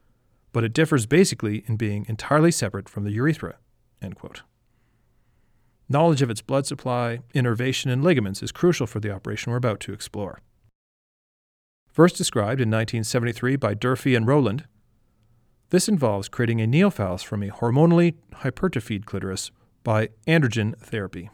but 0.52 0.64
it 0.64 0.72
differs 0.72 1.06
basically 1.06 1.64
in 1.66 1.76
being 1.76 2.04
entirely 2.08 2.50
separate 2.50 2.88
from 2.88 3.04
the 3.04 3.12
urethra. 3.12 3.56
Knowledge 5.88 6.22
of 6.22 6.30
its 6.30 6.42
blood 6.42 6.66
supply, 6.66 7.20
innervation, 7.34 7.90
and 7.90 8.02
ligaments 8.02 8.42
is 8.42 8.50
crucial 8.50 8.86
for 8.86 8.98
the 8.98 9.12
operation 9.12 9.52
we're 9.52 9.58
about 9.58 9.78
to 9.80 9.92
explore. 9.92 10.40
First 11.92 12.16
described 12.16 12.60
in 12.60 12.68
1973 12.68 13.56
by 13.56 13.74
Durfee 13.74 14.16
and 14.16 14.26
Rowland, 14.26 14.64
this 15.70 15.88
involves 15.88 16.28
creating 16.28 16.60
a 16.60 16.66
neophallus 16.66 17.24
from 17.24 17.42
a 17.42 17.50
hormonally 17.50 18.14
hypertrophied 18.34 19.06
clitoris 19.06 19.50
by 19.84 20.10
androgen 20.26 20.76
therapy. 20.78 21.30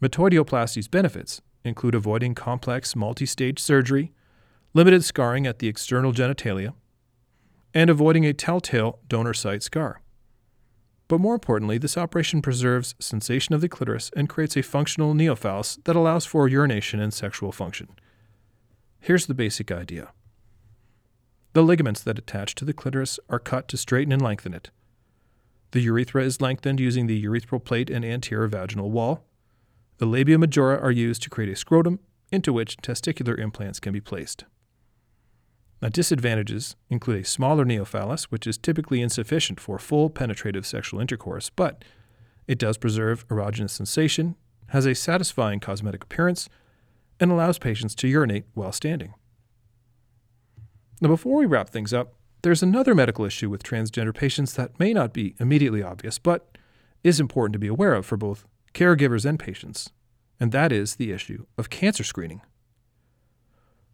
Metoidioplasty's 0.00 0.88
benefits 0.88 1.42
include 1.64 1.94
avoiding 1.94 2.34
complex 2.34 2.96
multi 2.96 3.26
stage 3.26 3.58
surgery, 3.58 4.12
limited 4.74 5.04
scarring 5.04 5.46
at 5.46 5.58
the 5.58 5.68
external 5.68 6.12
genitalia, 6.12 6.74
and 7.74 7.90
avoiding 7.90 8.26
a 8.26 8.32
telltale 8.32 8.98
donor 9.08 9.34
site 9.34 9.62
scar. 9.62 10.00
But 11.08 11.20
more 11.20 11.34
importantly, 11.34 11.78
this 11.78 11.98
operation 11.98 12.40
preserves 12.40 12.94
sensation 12.98 13.54
of 13.54 13.60
the 13.60 13.68
clitoris 13.68 14.10
and 14.16 14.28
creates 14.28 14.56
a 14.56 14.62
functional 14.62 15.14
neophallus 15.14 15.82
that 15.84 15.96
allows 15.96 16.24
for 16.24 16.48
urination 16.48 17.00
and 17.00 17.12
sexual 17.12 17.52
function. 17.52 17.88
Here's 18.98 19.26
the 19.26 19.34
basic 19.34 19.70
idea. 19.70 20.12
The 21.52 21.62
ligaments 21.62 22.02
that 22.02 22.18
attach 22.18 22.54
to 22.54 22.64
the 22.64 22.72
clitoris 22.72 23.20
are 23.28 23.38
cut 23.38 23.68
to 23.68 23.76
straighten 23.76 24.12
and 24.12 24.22
lengthen 24.22 24.54
it. 24.54 24.70
The 25.72 25.80
urethra 25.80 26.22
is 26.22 26.40
lengthened 26.40 26.80
using 26.80 27.06
the 27.06 27.24
urethral 27.24 27.62
plate 27.62 27.90
and 27.90 28.04
anterior 28.04 28.46
vaginal 28.46 28.90
wall. 28.90 29.24
The 29.98 30.06
labia 30.06 30.38
majora 30.38 30.80
are 30.80 30.90
used 30.90 31.22
to 31.22 31.30
create 31.30 31.50
a 31.50 31.56
scrotum 31.56 32.00
into 32.30 32.52
which 32.52 32.78
testicular 32.78 33.38
implants 33.38 33.78
can 33.78 33.92
be 33.92 34.00
placed. 34.00 34.44
Now, 35.80 35.88
disadvantages 35.88 36.76
include 36.88 37.22
a 37.22 37.24
smaller 37.24 37.64
neophallus, 37.64 38.24
which 38.24 38.46
is 38.46 38.56
typically 38.56 39.02
insufficient 39.02 39.58
for 39.58 39.78
full 39.78 40.10
penetrative 40.10 40.64
sexual 40.64 41.00
intercourse, 41.00 41.50
but 41.50 41.84
it 42.46 42.58
does 42.58 42.78
preserve 42.78 43.26
erogenous 43.28 43.70
sensation, 43.70 44.36
has 44.68 44.86
a 44.86 44.94
satisfying 44.94 45.60
cosmetic 45.60 46.04
appearance, 46.04 46.48
and 47.18 47.30
allows 47.30 47.58
patients 47.58 47.94
to 47.96 48.08
urinate 48.08 48.44
while 48.54 48.72
standing. 48.72 49.14
Now, 51.00 51.08
before 51.08 51.36
we 51.36 51.46
wrap 51.46 51.68
things 51.68 51.92
up, 51.92 52.14
there's 52.42 52.62
another 52.62 52.94
medical 52.94 53.24
issue 53.24 53.50
with 53.50 53.62
transgender 53.62 54.14
patients 54.14 54.54
that 54.54 54.78
may 54.78 54.92
not 54.92 55.12
be 55.12 55.34
immediately 55.38 55.82
obvious, 55.82 56.18
but 56.18 56.56
is 57.02 57.20
important 57.20 57.52
to 57.54 57.58
be 57.58 57.68
aware 57.68 57.94
of 57.94 58.06
for 58.06 58.16
both 58.16 58.46
caregivers 58.74 59.24
and 59.24 59.38
patients, 59.38 59.90
and 60.40 60.52
that 60.52 60.72
is 60.72 60.96
the 60.96 61.12
issue 61.12 61.46
of 61.56 61.70
cancer 61.70 62.04
screening. 62.04 62.42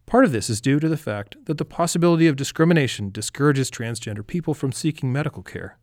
Part 0.05 0.25
of 0.25 0.31
this 0.31 0.49
is 0.49 0.59
due 0.59 0.79
to 0.79 0.89
the 0.89 0.97
fact 0.97 1.35
that 1.45 1.59
the 1.59 1.65
possibility 1.65 2.27
of 2.27 2.35
discrimination 2.35 3.11
discourages 3.11 3.69
transgender 3.69 4.25
people 4.25 4.55
from 4.55 4.71
seeking 4.71 5.11
medical 5.11 5.43
care. 5.43 5.77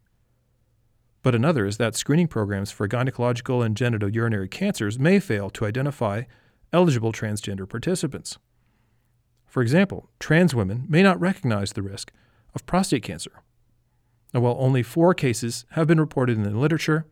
But 1.23 1.35
another 1.35 1.67
is 1.67 1.77
that 1.77 1.95
screening 1.95 2.29
programs 2.29 2.71
for 2.71 2.89
gynecological 2.89 3.65
and 3.65 3.77
genitourinary 3.77 4.51
cancers 4.51 4.99
may 4.99 5.21
fail 5.21 5.51
to 5.51 5.65
identify 5.65 6.23
eligible 6.73 7.13
transgender 7.13 7.69
participants. 7.69 8.39
For 9.47 9.63
example, 9.63 10.11
trans 10.19 10.55
women 10.55 10.87
may 10.89 11.03
not 11.03 11.21
recognize 11.21 11.73
the 11.73 11.83
risk 11.83 12.13
of 12.55 12.67
prostate 12.67 13.03
cancer. 13.03 13.43
Now, 14.35 14.41
while 14.41 14.57
only 14.59 14.83
four 14.83 15.15
cases 15.15 15.65
have 15.71 15.87
been 15.87 16.01
reported 16.01 16.37
in 16.37 16.43
the 16.43 16.51
literature, 16.51 17.07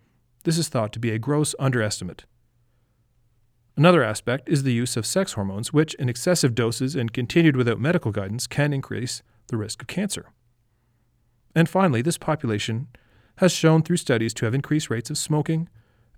this 0.45 0.57
is 0.59 0.69
thought 0.69 0.93
to 0.93 0.99
be 0.99 1.11
a 1.11 1.19
gross 1.19 1.55
underestimate. 1.59 2.25
Another 3.77 4.05
aspect 4.05 4.49
is 4.49 4.63
the 4.63 4.73
use 4.73 4.97
of 4.97 5.05
sex 5.05 5.33
hormones, 5.33 5.73
which, 5.73 5.95
in 5.95 6.09
excessive 6.09 6.55
doses 6.55 6.95
and 6.95 7.13
continued 7.13 7.57
without 7.57 7.81
medical 7.81 8.13
guidance, 8.13 8.47
can 8.47 8.73
increase 8.73 9.23
the 9.49 9.57
risk 9.57 9.83
of 9.83 9.89
cancer. 9.89 10.27
And 11.57 11.69
finally, 11.69 12.01
this 12.01 12.19
population 12.19 12.89
has 13.39 13.51
shown 13.51 13.83
through 13.83 13.97
studies 13.97 14.33
to 14.35 14.45
have 14.45 14.55
increased 14.55 14.91
rates 14.91 15.11
of 15.11 15.19
smoking, 15.19 15.69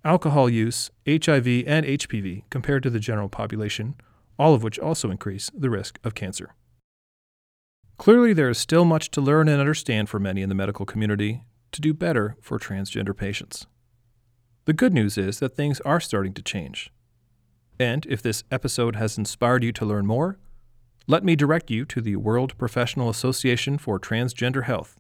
alcohol 0.05 0.51
use, 0.51 0.91
HIV, 1.07 1.47
and 1.66 1.87
HPV 1.87 2.43
compared 2.51 2.83
to 2.83 2.91
the 2.91 3.01
general 3.01 3.31
population, 3.31 3.95
all 4.39 4.53
of 4.53 4.62
which 4.62 4.79
also 4.79 5.11
increase 5.11 5.51
the 5.57 5.70
risk 5.70 5.99
of 6.05 6.14
cancer. 6.14 6.55
Clearly, 7.97 8.35
there 8.35 8.51
is 8.51 8.59
still 8.59 8.85
much 8.85 9.11
to 9.12 9.22
learn 9.22 9.49
and 9.49 9.59
understand 9.59 10.11
for 10.11 10.18
many 10.18 10.43
in 10.43 10.51
the 10.51 10.55
medical 10.55 10.85
community 10.85 11.45
to 11.72 11.81
do 11.81 11.95
better 11.95 12.37
for 12.43 12.59
transgender 12.59 13.16
patients. 13.16 13.66
The 14.67 14.73
good 14.73 14.93
news 14.93 15.17
is 15.17 15.39
that 15.39 15.55
things 15.55 15.81
are 15.83 16.01
starting 16.01 16.35
to 16.35 16.43
change. 16.43 16.91
And 17.79 18.05
if 18.07 18.21
this 18.21 18.43
episode 18.51 18.97
has 18.97 19.17
inspired 19.17 19.62
you 19.62 19.71
to 19.71 19.87
learn 19.87 20.07
more, 20.07 20.39
let 21.07 21.23
me 21.23 21.37
direct 21.37 21.71
you 21.71 21.85
to 21.85 22.01
the 22.01 22.17
World 22.17 22.59
Professional 22.59 23.09
Association 23.09 23.79
for 23.79 24.01
Transgender 24.01 24.64
Health, 24.64 24.97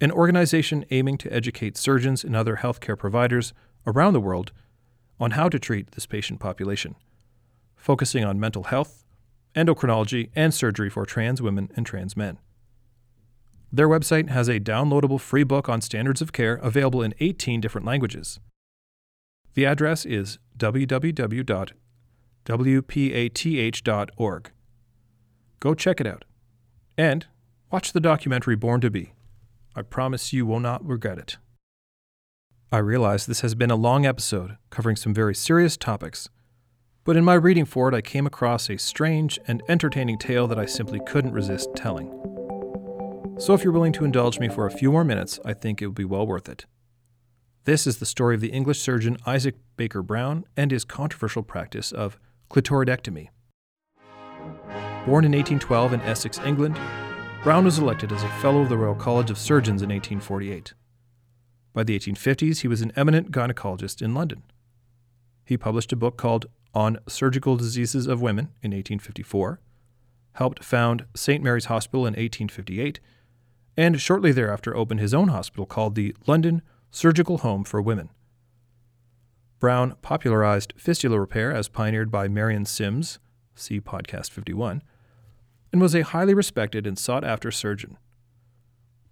an 0.00 0.10
organization 0.10 0.84
aiming 0.90 1.18
to 1.18 1.32
educate 1.32 1.76
surgeons 1.76 2.24
and 2.24 2.34
other 2.34 2.56
healthcare 2.56 2.98
providers 2.98 3.54
around 3.86 4.12
the 4.12 4.20
world 4.20 4.50
on 5.20 5.32
how 5.32 5.48
to 5.48 5.60
treat 5.60 5.92
this 5.92 6.06
patient 6.06 6.40
population, 6.40 6.96
focusing 7.76 8.24
on 8.24 8.40
mental 8.40 8.64
health, 8.64 9.04
endocrinology, 9.54 10.30
and 10.34 10.52
surgery 10.52 10.90
for 10.90 11.06
trans 11.06 11.40
women 11.40 11.70
and 11.76 11.86
trans 11.86 12.16
men. 12.16 12.38
Their 13.72 13.88
website 13.88 14.30
has 14.30 14.48
a 14.48 14.58
downloadable 14.58 15.20
free 15.20 15.44
book 15.44 15.68
on 15.68 15.80
standards 15.80 16.20
of 16.20 16.32
care 16.32 16.56
available 16.56 17.02
in 17.02 17.14
18 17.20 17.60
different 17.60 17.86
languages. 17.86 18.40
The 19.54 19.66
address 19.66 20.04
is 20.04 20.38
www.wpath.org. 20.58 21.70
Go 25.60 25.74
check 25.74 26.00
it 26.00 26.06
out. 26.06 26.24
And 26.98 27.26
watch 27.70 27.92
the 27.92 28.00
documentary 28.00 28.56
Born 28.56 28.80
to 28.80 28.90
Be. 28.90 29.12
I 29.74 29.82
promise 29.82 30.32
you 30.32 30.46
will 30.46 30.60
not 30.60 30.86
regret 30.86 31.18
it. 31.18 31.36
I 32.70 32.78
realize 32.78 33.26
this 33.26 33.42
has 33.42 33.54
been 33.54 33.70
a 33.70 33.76
long 33.76 34.04
episode 34.04 34.56
covering 34.70 34.96
some 34.96 35.14
very 35.14 35.34
serious 35.34 35.76
topics, 35.76 36.28
but 37.04 37.16
in 37.16 37.24
my 37.24 37.34
reading 37.34 37.64
for 37.64 37.88
it, 37.88 37.94
I 37.94 38.00
came 38.00 38.26
across 38.26 38.68
a 38.68 38.78
strange 38.78 39.38
and 39.46 39.62
entertaining 39.68 40.18
tale 40.18 40.48
that 40.48 40.58
I 40.58 40.66
simply 40.66 41.00
couldn't 41.06 41.32
resist 41.32 41.68
telling. 41.76 42.08
So 43.38 43.54
if 43.54 43.62
you're 43.62 43.72
willing 43.72 43.92
to 43.94 44.04
indulge 44.04 44.40
me 44.40 44.48
for 44.48 44.66
a 44.66 44.70
few 44.70 44.90
more 44.90 45.04
minutes, 45.04 45.38
I 45.44 45.54
think 45.54 45.80
it 45.80 45.86
would 45.86 45.94
be 45.94 46.04
well 46.04 46.26
worth 46.26 46.48
it. 46.48 46.66
This 47.64 47.86
is 47.86 47.96
the 47.96 48.04
story 48.04 48.34
of 48.34 48.42
the 48.42 48.52
English 48.52 48.80
surgeon 48.80 49.16
Isaac 49.24 49.54
Baker 49.78 50.02
Brown 50.02 50.44
and 50.54 50.70
his 50.70 50.84
controversial 50.84 51.42
practice 51.42 51.92
of 51.92 52.18
clitoridectomy. 52.50 53.30
Born 55.06 55.24
in 55.24 55.32
1812 55.32 55.94
in 55.94 56.00
Essex, 56.02 56.38
England, 56.44 56.78
Brown 57.42 57.64
was 57.64 57.78
elected 57.78 58.12
as 58.12 58.22
a 58.22 58.28
Fellow 58.42 58.60
of 58.60 58.68
the 58.68 58.76
Royal 58.76 58.94
College 58.94 59.30
of 59.30 59.38
Surgeons 59.38 59.80
in 59.80 59.88
1848. 59.88 60.74
By 61.72 61.84
the 61.84 61.98
1850s, 61.98 62.60
he 62.60 62.68
was 62.68 62.82
an 62.82 62.92
eminent 62.96 63.32
gynecologist 63.32 64.02
in 64.02 64.12
London. 64.12 64.42
He 65.46 65.56
published 65.56 65.92
a 65.92 65.96
book 65.96 66.18
called 66.18 66.44
On 66.74 66.98
Surgical 67.08 67.56
Diseases 67.56 68.06
of 68.06 68.20
Women 68.20 68.46
in 68.62 68.72
1854, 68.72 69.58
helped 70.34 70.62
found 70.62 71.06
St. 71.16 71.42
Mary's 71.42 71.66
Hospital 71.66 72.02
in 72.02 72.12
1858, 72.12 73.00
and 73.74 73.98
shortly 73.98 74.32
thereafter 74.32 74.76
opened 74.76 75.00
his 75.00 75.14
own 75.14 75.28
hospital 75.28 75.64
called 75.64 75.94
the 75.94 76.14
London 76.26 76.60
surgical 76.94 77.38
home 77.38 77.64
for 77.64 77.82
women. 77.82 78.08
Brown 79.58 79.96
popularized 80.00 80.72
fistula 80.76 81.18
repair 81.18 81.52
as 81.52 81.68
pioneered 81.68 82.10
by 82.10 82.28
Marion 82.28 82.64
Sims, 82.64 83.18
see 83.56 83.80
podcast 83.80 84.30
51, 84.30 84.80
and 85.72 85.82
was 85.82 85.94
a 85.94 86.02
highly 86.02 86.34
respected 86.34 86.86
and 86.86 86.96
sought 86.96 87.24
after 87.24 87.50
surgeon. 87.50 87.98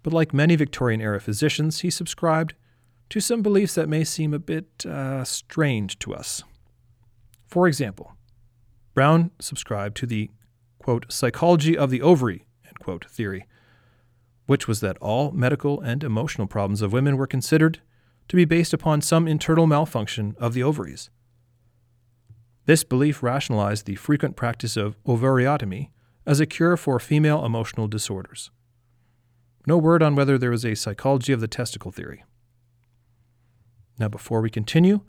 But 0.04 0.12
like 0.12 0.32
many 0.32 0.54
Victorian 0.54 1.00
era 1.00 1.20
physicians, 1.20 1.80
he 1.80 1.90
subscribed 1.90 2.54
to 3.10 3.18
some 3.18 3.42
beliefs 3.42 3.74
that 3.74 3.88
may 3.88 4.04
seem 4.04 4.32
a 4.32 4.38
bit 4.38 4.86
uh, 4.86 5.24
strange 5.24 5.98
to 6.00 6.14
us. 6.14 6.44
For 7.48 7.66
example, 7.66 8.12
Brown 8.94 9.32
subscribed 9.40 9.96
to 9.98 10.06
the 10.06 10.30
quote, 10.78 11.12
psychology 11.12 11.76
of 11.76 11.90
the 11.90 12.00
ovary 12.00 12.46
quote, 12.78 13.04
theory, 13.08 13.46
which 14.46 14.66
was 14.66 14.80
that 14.80 14.98
all 14.98 15.30
medical 15.32 15.80
and 15.80 16.02
emotional 16.02 16.46
problems 16.46 16.82
of 16.82 16.92
women 16.92 17.16
were 17.16 17.26
considered 17.26 17.80
to 18.28 18.36
be 18.36 18.44
based 18.44 18.72
upon 18.72 19.00
some 19.00 19.28
internal 19.28 19.66
malfunction 19.66 20.34
of 20.38 20.54
the 20.54 20.62
ovaries. 20.62 21.10
This 22.66 22.84
belief 22.84 23.22
rationalized 23.22 23.86
the 23.86 23.96
frequent 23.96 24.36
practice 24.36 24.76
of 24.76 24.96
ovariotomy 25.04 25.90
as 26.24 26.38
a 26.40 26.46
cure 26.46 26.76
for 26.76 27.00
female 27.00 27.44
emotional 27.44 27.88
disorders. 27.88 28.50
No 29.66 29.78
word 29.78 30.02
on 30.02 30.14
whether 30.14 30.38
there 30.38 30.50
was 30.50 30.64
a 30.64 30.74
psychology 30.74 31.32
of 31.32 31.40
the 31.40 31.48
testicle 31.48 31.90
theory. 31.90 32.24
Now, 33.98 34.08
before 34.08 34.40
we 34.40 34.50
continue, 34.50 35.00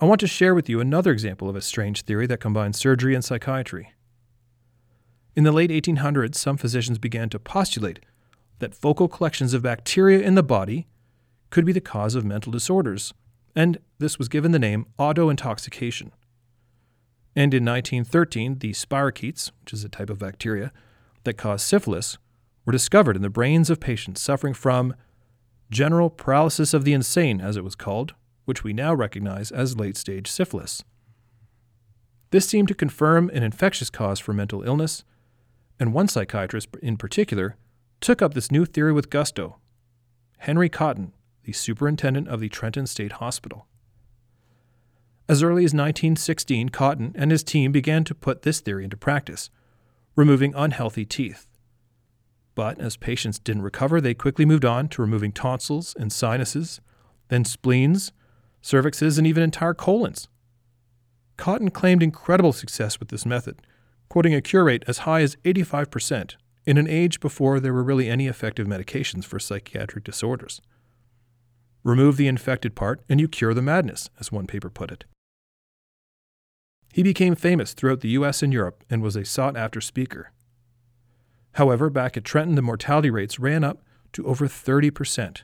I 0.00 0.04
want 0.04 0.20
to 0.20 0.26
share 0.26 0.54
with 0.54 0.68
you 0.68 0.80
another 0.80 1.12
example 1.12 1.48
of 1.48 1.56
a 1.56 1.60
strange 1.60 2.02
theory 2.02 2.26
that 2.26 2.40
combines 2.40 2.78
surgery 2.78 3.14
and 3.14 3.24
psychiatry. 3.24 3.92
In 5.34 5.44
the 5.44 5.52
late 5.52 5.70
1800s, 5.70 6.34
some 6.34 6.56
physicians 6.56 6.98
began 6.98 7.28
to 7.30 7.38
postulate 7.38 8.00
that 8.62 8.76
focal 8.76 9.08
collections 9.08 9.54
of 9.54 9.62
bacteria 9.62 10.20
in 10.20 10.36
the 10.36 10.42
body 10.42 10.86
could 11.50 11.64
be 11.64 11.72
the 11.72 11.80
cause 11.80 12.14
of 12.14 12.24
mental 12.24 12.52
disorders, 12.52 13.12
and 13.56 13.78
this 13.98 14.18
was 14.18 14.28
given 14.28 14.52
the 14.52 14.58
name 14.58 14.86
autointoxication. 15.00 16.12
And 17.34 17.52
in 17.52 17.64
1913, 17.64 18.60
the 18.60 18.70
spirochetes, 18.70 19.50
which 19.60 19.72
is 19.72 19.82
a 19.82 19.88
type 19.88 20.08
of 20.08 20.20
bacteria 20.20 20.72
that 21.24 21.36
cause 21.36 21.60
syphilis, 21.60 22.18
were 22.64 22.70
discovered 22.70 23.16
in 23.16 23.22
the 23.22 23.28
brains 23.28 23.68
of 23.68 23.80
patients 23.80 24.20
suffering 24.20 24.54
from 24.54 24.94
general 25.68 26.08
paralysis 26.08 26.72
of 26.72 26.84
the 26.84 26.92
insane, 26.92 27.40
as 27.40 27.56
it 27.56 27.64
was 27.64 27.74
called, 27.74 28.14
which 28.44 28.62
we 28.62 28.72
now 28.72 28.94
recognize 28.94 29.50
as 29.50 29.76
late 29.76 29.96
stage 29.96 30.30
syphilis. 30.30 30.84
This 32.30 32.48
seemed 32.48 32.68
to 32.68 32.74
confirm 32.74 33.28
an 33.30 33.42
infectious 33.42 33.90
cause 33.90 34.20
for 34.20 34.32
mental 34.32 34.62
illness, 34.62 35.02
and 35.80 35.92
one 35.92 36.06
psychiatrist 36.06 36.68
in 36.80 36.96
particular 36.96 37.56
took 38.02 38.20
up 38.20 38.34
this 38.34 38.50
new 38.50 38.64
theory 38.64 38.92
with 38.92 39.10
gusto. 39.10 39.58
Henry 40.38 40.68
Cotton, 40.68 41.12
the 41.44 41.52
superintendent 41.52 42.28
of 42.28 42.40
the 42.40 42.48
Trenton 42.48 42.86
State 42.86 43.12
Hospital. 43.12 43.66
As 45.28 45.42
early 45.42 45.64
as 45.64 45.72
1916, 45.72 46.70
Cotton 46.70 47.12
and 47.14 47.30
his 47.30 47.44
team 47.44 47.70
began 47.70 48.02
to 48.04 48.14
put 48.14 48.42
this 48.42 48.60
theory 48.60 48.84
into 48.84 48.96
practice, 48.96 49.50
removing 50.16 50.52
unhealthy 50.54 51.04
teeth. 51.04 51.46
But 52.54 52.78
as 52.80 52.96
patients 52.96 53.38
didn't 53.38 53.62
recover, 53.62 54.00
they 54.00 54.14
quickly 54.14 54.44
moved 54.44 54.64
on 54.64 54.88
to 54.88 55.00
removing 55.00 55.32
tonsils 55.32 55.94
and 55.98 56.12
sinuses, 56.12 56.80
then 57.28 57.44
spleens, 57.44 58.12
cervixes, 58.62 59.16
and 59.16 59.26
even 59.26 59.42
entire 59.42 59.74
colons. 59.74 60.28
Cotton 61.36 61.70
claimed 61.70 62.02
incredible 62.02 62.52
success 62.52 62.98
with 63.00 63.08
this 63.08 63.24
method, 63.24 63.62
quoting 64.08 64.34
a 64.34 64.42
cure 64.42 64.64
rate 64.64 64.84
as 64.86 64.98
high 64.98 65.22
as 65.22 65.36
85%, 65.44 66.34
in 66.64 66.78
an 66.78 66.88
age 66.88 67.20
before 67.20 67.58
there 67.60 67.72
were 67.72 67.82
really 67.82 68.08
any 68.08 68.26
effective 68.26 68.66
medications 68.66 69.24
for 69.24 69.38
psychiatric 69.38 70.04
disorders. 70.04 70.60
Remove 71.82 72.16
the 72.16 72.28
infected 72.28 72.74
part 72.74 73.02
and 73.08 73.20
you 73.20 73.28
cure 73.28 73.54
the 73.54 73.62
madness, 73.62 74.08
as 74.20 74.30
one 74.30 74.46
paper 74.46 74.70
put 74.70 74.90
it. 74.90 75.04
He 76.92 77.02
became 77.02 77.34
famous 77.34 77.72
throughout 77.72 78.00
the 78.00 78.10
US 78.10 78.42
and 78.42 78.52
Europe 78.52 78.84
and 78.90 79.02
was 79.02 79.16
a 79.16 79.24
sought 79.24 79.56
after 79.56 79.80
speaker. 79.80 80.30
However, 81.52 81.90
back 81.90 82.16
at 82.16 82.24
Trenton, 82.24 82.54
the 82.54 82.62
mortality 82.62 83.10
rates 83.10 83.38
ran 83.38 83.64
up 83.64 83.82
to 84.12 84.26
over 84.26 84.46
30%. 84.46 85.42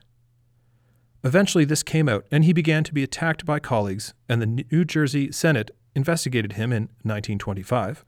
Eventually, 1.25 1.64
this 1.64 1.83
came 1.83 2.09
out, 2.09 2.25
and 2.31 2.45
he 2.45 2.53
began 2.53 2.85
to 2.85 2.95
be 2.95 3.03
attacked 3.03 3.45
by 3.45 3.59
colleagues, 3.59 4.14
and 4.29 4.41
the 4.41 4.64
New 4.71 4.85
Jersey 4.85 5.33
Senate 5.33 5.71
investigated 5.95 6.53
him 6.53 6.73
in 6.73 6.85
1925 7.03 8.05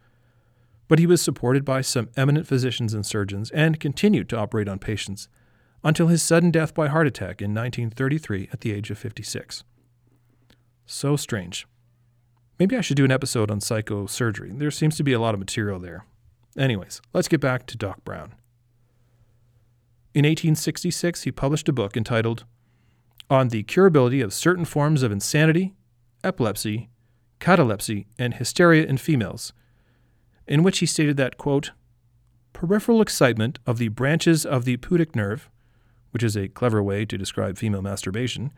but 0.90 0.98
he 0.98 1.06
was 1.06 1.22
supported 1.22 1.64
by 1.64 1.80
some 1.80 2.08
eminent 2.16 2.48
physicians 2.48 2.92
and 2.92 3.06
surgeons 3.06 3.48
and 3.52 3.78
continued 3.78 4.28
to 4.28 4.36
operate 4.36 4.68
on 4.68 4.76
patients 4.76 5.28
until 5.84 6.08
his 6.08 6.20
sudden 6.20 6.50
death 6.50 6.74
by 6.74 6.88
heart 6.88 7.06
attack 7.06 7.40
in 7.40 7.54
1933 7.54 8.48
at 8.52 8.62
the 8.62 8.72
age 8.72 8.90
of 8.90 8.98
56. 8.98 9.62
So 10.86 11.14
strange. 11.14 11.64
Maybe 12.58 12.76
I 12.76 12.80
should 12.80 12.96
do 12.96 13.04
an 13.04 13.12
episode 13.12 13.52
on 13.52 13.60
psychosurgery. 13.60 14.58
There 14.58 14.72
seems 14.72 14.96
to 14.96 15.04
be 15.04 15.12
a 15.12 15.20
lot 15.20 15.32
of 15.32 15.38
material 15.38 15.78
there. 15.78 16.06
Anyways, 16.58 17.00
let's 17.14 17.28
get 17.28 17.40
back 17.40 17.68
to 17.68 17.78
Doc 17.78 18.04
Brown. 18.04 18.34
In 20.12 20.24
1866, 20.24 21.22
he 21.22 21.30
published 21.30 21.68
a 21.68 21.72
book 21.72 21.96
entitled 21.96 22.46
On 23.30 23.50
the 23.50 23.62
Curability 23.62 24.24
of 24.24 24.34
Certain 24.34 24.64
Forms 24.64 25.04
of 25.04 25.12
Insanity, 25.12 25.72
Epilepsy, 26.24 26.90
Catalepsy, 27.38 28.08
and 28.18 28.34
Hysteria 28.34 28.84
in 28.86 28.98
Females, 28.98 29.52
in 30.50 30.64
which 30.64 30.80
he 30.80 30.86
stated 30.86 31.16
that, 31.16 31.38
quote, 31.38 31.70
peripheral 32.52 33.00
excitement 33.00 33.60
of 33.66 33.78
the 33.78 33.88
branches 33.88 34.44
of 34.44 34.64
the 34.64 34.76
pudic 34.78 35.14
nerve, 35.14 35.48
which 36.10 36.24
is 36.24 36.36
a 36.36 36.48
clever 36.48 36.82
way 36.82 37.06
to 37.06 37.16
describe 37.16 37.56
female 37.56 37.80
masturbation, 37.80 38.50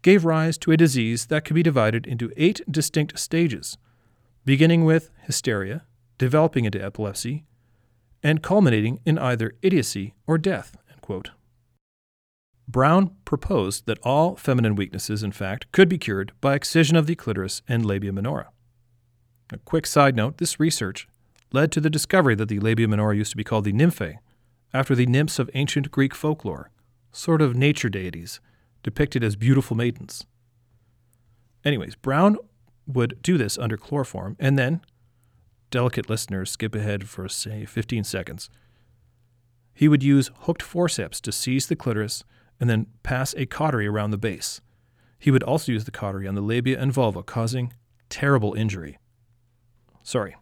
gave 0.00 0.24
rise 0.24 0.56
to 0.56 0.72
a 0.72 0.76
disease 0.76 1.26
that 1.26 1.44
could 1.44 1.54
be 1.54 1.62
divided 1.62 2.06
into 2.06 2.32
eight 2.38 2.62
distinct 2.70 3.18
stages, 3.18 3.76
beginning 4.46 4.84
with 4.84 5.10
hysteria, 5.24 5.84
developing 6.16 6.64
into 6.64 6.82
epilepsy, 6.82 7.44
and 8.22 8.42
culminating 8.42 8.98
in 9.04 9.18
either 9.18 9.52
idiocy 9.60 10.14
or 10.26 10.38
death. 10.38 10.76
Brown 12.66 13.14
proposed 13.24 13.86
that 13.86 13.98
all 14.02 14.36
feminine 14.36 14.74
weaknesses, 14.74 15.22
in 15.22 15.32
fact, 15.32 15.70
could 15.70 15.88
be 15.88 15.98
cured 15.98 16.32
by 16.40 16.54
excision 16.54 16.96
of 16.96 17.06
the 17.06 17.14
clitoris 17.14 17.62
and 17.68 17.84
labia 17.84 18.12
minora. 18.12 18.48
A 19.52 19.58
quick 19.58 19.86
side 19.86 20.16
note 20.16 20.38
this 20.38 20.58
research 20.58 21.06
led 21.52 21.72
to 21.72 21.80
the 21.80 21.90
discovery 21.90 22.34
that 22.34 22.48
the 22.48 22.60
labia 22.60 22.88
minora 22.88 23.16
used 23.16 23.30
to 23.30 23.36
be 23.36 23.44
called 23.44 23.64
the 23.64 23.72
nymphae, 23.72 24.18
after 24.72 24.94
the 24.94 25.06
nymphs 25.06 25.38
of 25.38 25.50
ancient 25.54 25.90
Greek 25.90 26.14
folklore, 26.14 26.70
sort 27.12 27.40
of 27.40 27.56
nature 27.56 27.88
deities, 27.88 28.40
depicted 28.82 29.24
as 29.24 29.36
beautiful 29.36 29.76
maidens. 29.76 30.26
Anyways, 31.64 31.94
Brown 31.96 32.36
would 32.86 33.20
do 33.22 33.38
this 33.38 33.58
under 33.58 33.76
chloroform, 33.76 34.36
and 34.38 34.58
then, 34.58 34.80
delicate 35.70 36.08
listeners, 36.08 36.50
skip 36.50 36.74
ahead 36.74 37.08
for, 37.08 37.28
say, 37.28 37.64
15 37.64 38.04
seconds. 38.04 38.48
He 39.74 39.88
would 39.88 40.02
use 40.02 40.30
hooked 40.40 40.62
forceps 40.62 41.20
to 41.22 41.32
seize 41.32 41.66
the 41.66 41.76
clitoris 41.76 42.24
and 42.60 42.70
then 42.70 42.86
pass 43.02 43.34
a 43.36 43.46
cautery 43.46 43.86
around 43.86 44.10
the 44.10 44.18
base. 44.18 44.60
He 45.18 45.30
would 45.30 45.42
also 45.42 45.72
use 45.72 45.84
the 45.84 45.90
cautery 45.90 46.26
on 46.28 46.34
the 46.34 46.40
labia 46.40 46.80
and 46.80 46.92
vulva, 46.92 47.22
causing 47.22 47.72
terrible 48.08 48.54
injury. 48.54 48.98
Sorry. 50.02 50.36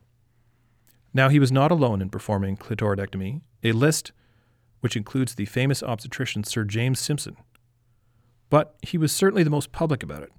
Now, 1.14 1.28
he 1.28 1.38
was 1.38 1.52
not 1.52 1.70
alone 1.70 2.02
in 2.02 2.10
performing 2.10 2.56
clitoridectomy. 2.56 3.40
A 3.62 3.72
list, 3.72 4.12
which 4.80 4.96
includes 4.96 5.36
the 5.36 5.46
famous 5.46 5.82
obstetrician 5.82 6.44
Sir 6.44 6.64
James 6.64 6.98
Simpson. 6.98 7.36
But 8.50 8.74
he 8.82 8.98
was 8.98 9.12
certainly 9.12 9.44
the 9.44 9.50
most 9.50 9.72
public 9.72 10.02
about 10.02 10.24
it, 10.24 10.32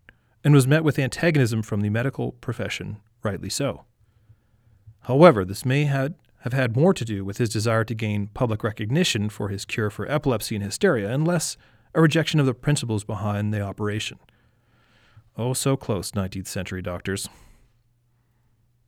and 0.44 0.54
was 0.54 0.68
met 0.68 0.84
with 0.84 1.00
antagonism 1.00 1.64
from 1.64 1.82
the 1.82 1.90
medical 1.90 2.34
profession, 2.34 2.98
rightly 3.24 3.50
so. 3.50 3.86
However, 5.02 5.46
this 5.46 5.66
may 5.66 5.86
had, 5.86 6.16
have 6.42 6.54
had 6.54 6.76
more 6.76 6.94
to 6.94 7.06
do 7.06 7.26
with 7.26 7.38
his 7.38 7.50
desire 7.50 7.84
to 7.86 7.96
gain 7.96 8.28
public 8.34 8.64
recognition 8.64 9.30
for 9.30 9.50
his 9.50 9.66
cure 9.66 9.90
for 9.90 10.10
epilepsy 10.12 10.56
and 10.56 10.64
hysteria, 10.64 11.12
and 11.12 11.26
less 11.26 11.58
a 11.96 12.02
rejection 12.02 12.40
of 12.40 12.46
the 12.46 12.54
principles 12.54 13.04
behind 13.04 13.54
the 13.54 13.62
operation. 13.62 14.20
Oh, 15.38 15.54
so 15.54 15.76
close, 15.76 16.12
19th 16.12 16.48
century 16.48 16.82
doctors. 16.82 17.30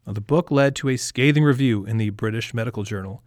Now, 0.08 0.14
the 0.14 0.22
book 0.22 0.49
led 0.49 0.74
to 0.78 0.88
a 0.88 0.95
scathing 0.95 1.43
review 1.43 1.86
in 1.86 1.97
the 1.97 2.12
British 2.12 2.53
Medical 2.53 2.84
Journal, 2.84 3.22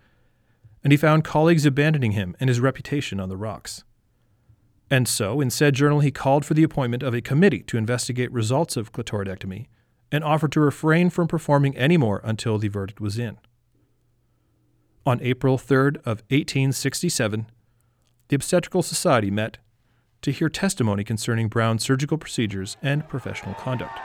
and 0.83 0.95
he 0.95 0.97
found 0.97 1.25
colleagues 1.25 1.67
abandoning 1.67 2.13
him 2.13 2.35
and 2.41 2.49
his 2.49 2.59
reputation 2.59 3.21
on 3.21 3.29
the 3.29 3.37
rocks. 3.37 3.85
And 4.91 5.07
so, 5.07 5.43
in 5.43 5.51
said 5.51 5.75
journal, 5.75 6.01
he 6.01 6.11
called 6.11 6.47
for 6.47 6.55
the 6.55 6.63
appointment 6.63 7.03
of 7.03 7.13
a 7.13 7.21
committee 7.21 7.63
to 7.65 7.77
investigate 7.77 8.33
results 8.33 8.79
of 8.79 8.93
clitoridectomy 8.93 9.67
and 10.11 10.25
offered 10.25 10.53
to 10.53 10.61
refrain 10.61 11.11
from 11.11 11.29
performing 11.29 11.77
any 11.77 11.99
more 11.99 12.23
until 12.25 12.57
the 12.57 12.69
verdict 12.69 12.99
was 12.99 13.19
in. 13.19 13.37
On 15.05 15.21
April 15.21 15.59
3rd 15.59 15.99
of 15.99 16.23
1867, 16.31 17.47
the 18.29 18.37
Obstetrical 18.37 18.83
Society 18.83 19.31
met 19.31 19.59
to 20.23 20.33
hear 20.33 20.49
testimony 20.49 21.05
concerning 21.05 21.49
Brown's 21.49 21.85
surgical 21.85 22.17
procedures 22.17 22.79
and 22.83 23.07
professional 23.07 23.55
conduct. 23.55 23.99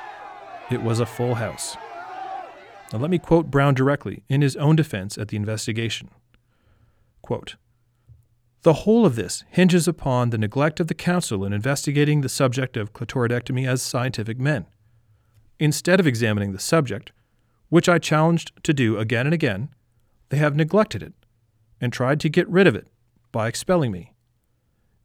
It 0.69 0.83
was 0.83 0.99
a 0.99 1.05
full 1.05 1.35
house. 1.35 1.77
Now, 2.93 2.99
let 2.99 3.09
me 3.09 3.17
quote 3.19 3.51
Brown 3.51 3.73
directly 3.73 4.23
in 4.29 4.41
his 4.41 4.55
own 4.55 4.75
defense 4.75 5.17
at 5.17 5.29
the 5.29 5.37
investigation. 5.37 6.09
Quote, 7.21 7.55
the 8.65 8.73
whole 8.73 9.05
of 9.05 9.15
this 9.15 9.43
hinges 9.51 9.87
upon 9.87 10.31
the 10.31 10.39
neglect 10.39 10.79
of 10.79 10.87
the 10.87 10.95
Council 10.95 11.45
in 11.45 11.53
investigating 11.53 12.21
the 12.21 12.29
subject 12.29 12.75
of 12.75 12.93
clitoridectomy 12.93 13.67
as 13.67 13.83
scientific 13.83 14.39
men. 14.39 14.65
Instead 15.59 15.99
of 15.99 16.07
examining 16.07 16.51
the 16.51 16.57
subject, 16.57 17.11
which 17.69 17.87
I 17.87 17.99
challenged 17.99 18.51
to 18.63 18.73
do 18.73 18.97
again 18.97 19.27
and 19.27 19.35
again, 19.35 19.69
they 20.29 20.37
have 20.37 20.55
neglected 20.55 21.03
it 21.03 21.13
and 21.79 21.93
tried 21.93 22.19
to 22.21 22.29
get 22.29 22.49
rid 22.49 22.65
of 22.65 22.75
it 22.75 22.87
by 23.31 23.47
expelling 23.47 23.91
me. 23.91 24.13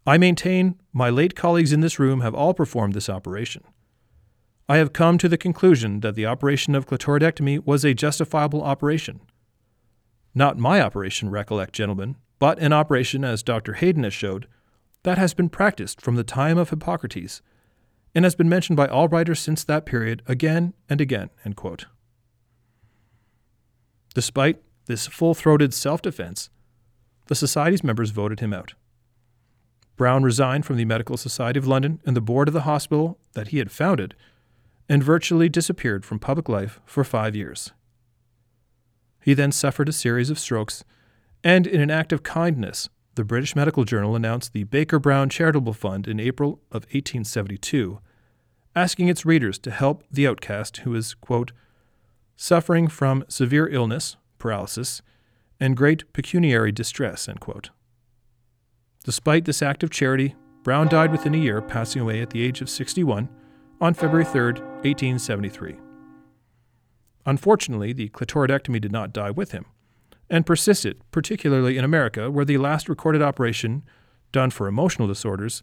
I 0.07 0.17
maintain 0.17 0.81
my 0.95 1.11
late 1.11 1.37
colleagues 1.37 1.73
in 1.73 1.81
this 1.81 1.99
room 1.99 2.23
have 2.23 2.35
all 2.35 2.55
performed 2.55 2.95
this 2.95 3.11
operation. 3.11 3.65
I 4.71 4.77
have 4.77 4.93
come 4.93 5.19
to 5.19 5.29
the 5.29 5.37
conclusion 5.37 5.99
that 5.99 6.15
the 6.15 6.27
operation 6.27 6.77
of 6.77 6.87
clitoridectomy 6.87 7.67
was 7.67 7.85
a 7.85 7.93
justifiable 7.93 8.63
operation. 8.63 9.21
Not 10.33 10.59
my 10.59 10.81
operation, 10.81 11.29
recollect, 11.29 11.73
gentlemen, 11.73 12.15
but 12.39 12.61
an 12.61 12.73
operation, 12.73 13.25
as 13.25 13.43
Dr. 13.43 13.73
Hayden 13.73 14.05
has 14.05 14.15
showed, 14.15 14.47
that 15.03 15.19
has 15.19 15.35
been 15.35 15.49
practiced 15.49 16.01
from 16.01 16.15
the 16.15 16.23
time 16.23 16.57
of 16.57 16.71
Hippocrates 16.71 17.43
and 18.15 18.25
has 18.25 18.37
been 18.37 18.49
mentioned 18.49 18.77
by 18.77 18.87
all 18.87 19.09
writers 19.09 19.41
since 19.41 19.65
that 19.65 19.87
period 19.87 20.23
again 20.29 20.73
and 20.89 21.01
again. 21.01 21.31
Despite 24.15 24.63
this 24.87 25.09
full 25.09 25.35
throated 25.35 25.75
self 25.75 26.01
defense, 26.01 26.49
the 27.27 27.35
Society's 27.35 27.83
members 27.83 28.11
voted 28.11 28.39
him 28.39 28.55
out. 28.55 28.75
Brown 29.97 30.23
resigned 30.23 30.65
from 30.65 30.77
the 30.77 30.85
Medical 30.85 31.17
Society 31.17 31.59
of 31.59 31.67
London 31.67 32.01
and 32.07 32.17
the 32.17 32.21
board 32.21 32.47
of 32.47 32.55
the 32.55 32.61
hospital 32.61 33.19
that 33.33 33.49
he 33.49 33.59
had 33.59 33.73
founded 33.73 34.15
and 34.91 35.05
virtually 35.05 35.49
disappeared 35.49 36.05
from 36.05 36.19
public 36.19 36.49
life 36.49 36.81
for 36.85 37.05
five 37.05 37.37
years. 37.37 37.71
He 39.23 39.35
then 39.35 39.53
suffered 39.53 39.89
a 39.89 39.93
series 39.93 40.31
of 40.31 40.39
strokes, 40.39 40.85
and 41.45 41.65
in 41.65 41.81
an 41.81 41.93
act 41.93 42.13
of 42.13 42.25
kindness, 42.25 42.89
the 43.15 43.23
British 43.23 43.55
Medical 43.55 43.85
Journal 43.85 44.17
announced 44.17 44.53
the 44.53 44.65
Baker 44.65 44.99
Brown 44.99 45.29
Charitable 45.29 45.75
Fund 45.75 46.09
in 46.09 46.19
April 46.19 46.61
of 46.73 46.83
1872, 46.87 48.01
asking 48.75 49.07
its 49.07 49.25
readers 49.25 49.61
to 49.61 49.71
help 49.71 50.03
the 50.11 50.27
outcast 50.27 50.79
who 50.79 50.93
is, 50.97 51.15
quote, 51.15 51.53
suffering 52.35 52.89
from 52.89 53.25
severe 53.29 53.69
illness, 53.69 54.17
paralysis, 54.39 55.03
and 55.61 55.77
great 55.77 56.13
pecuniary 56.13 56.73
distress, 56.73 57.29
Despite 59.05 59.45
this 59.45 59.63
act 59.63 59.85
of 59.85 59.91
charity, 59.91 60.35
Brown 60.65 60.89
died 60.89 61.13
within 61.13 61.35
a 61.35 61.39
year, 61.39 61.63
passing 61.63 62.03
away 62.03 62.21
at 62.21 62.31
the 62.31 62.43
age 62.43 62.61
of 62.61 62.69
61 62.69 63.29
on 63.81 63.95
February 63.95 64.25
3, 64.25 64.53
1873. 64.53 65.77
Unfortunately, 67.27 67.93
the 67.93 68.09
clitoridectomy 68.11 68.81
did 68.81 68.93
not 68.93 69.13
die 69.13 69.31
with 69.31 69.53
him 69.53 69.67
and 70.31 70.47
persisted, 70.47 71.01
particularly 71.11 71.77
in 71.77 71.85
America, 71.85 72.31
where 72.31 72.45
the 72.45 72.59
last 72.59 72.89
recorded 72.89 73.21
operation, 73.21 73.83
done 74.33 74.51
for 74.51 74.69
emotional 74.69 75.09
disorders, 75.09 75.63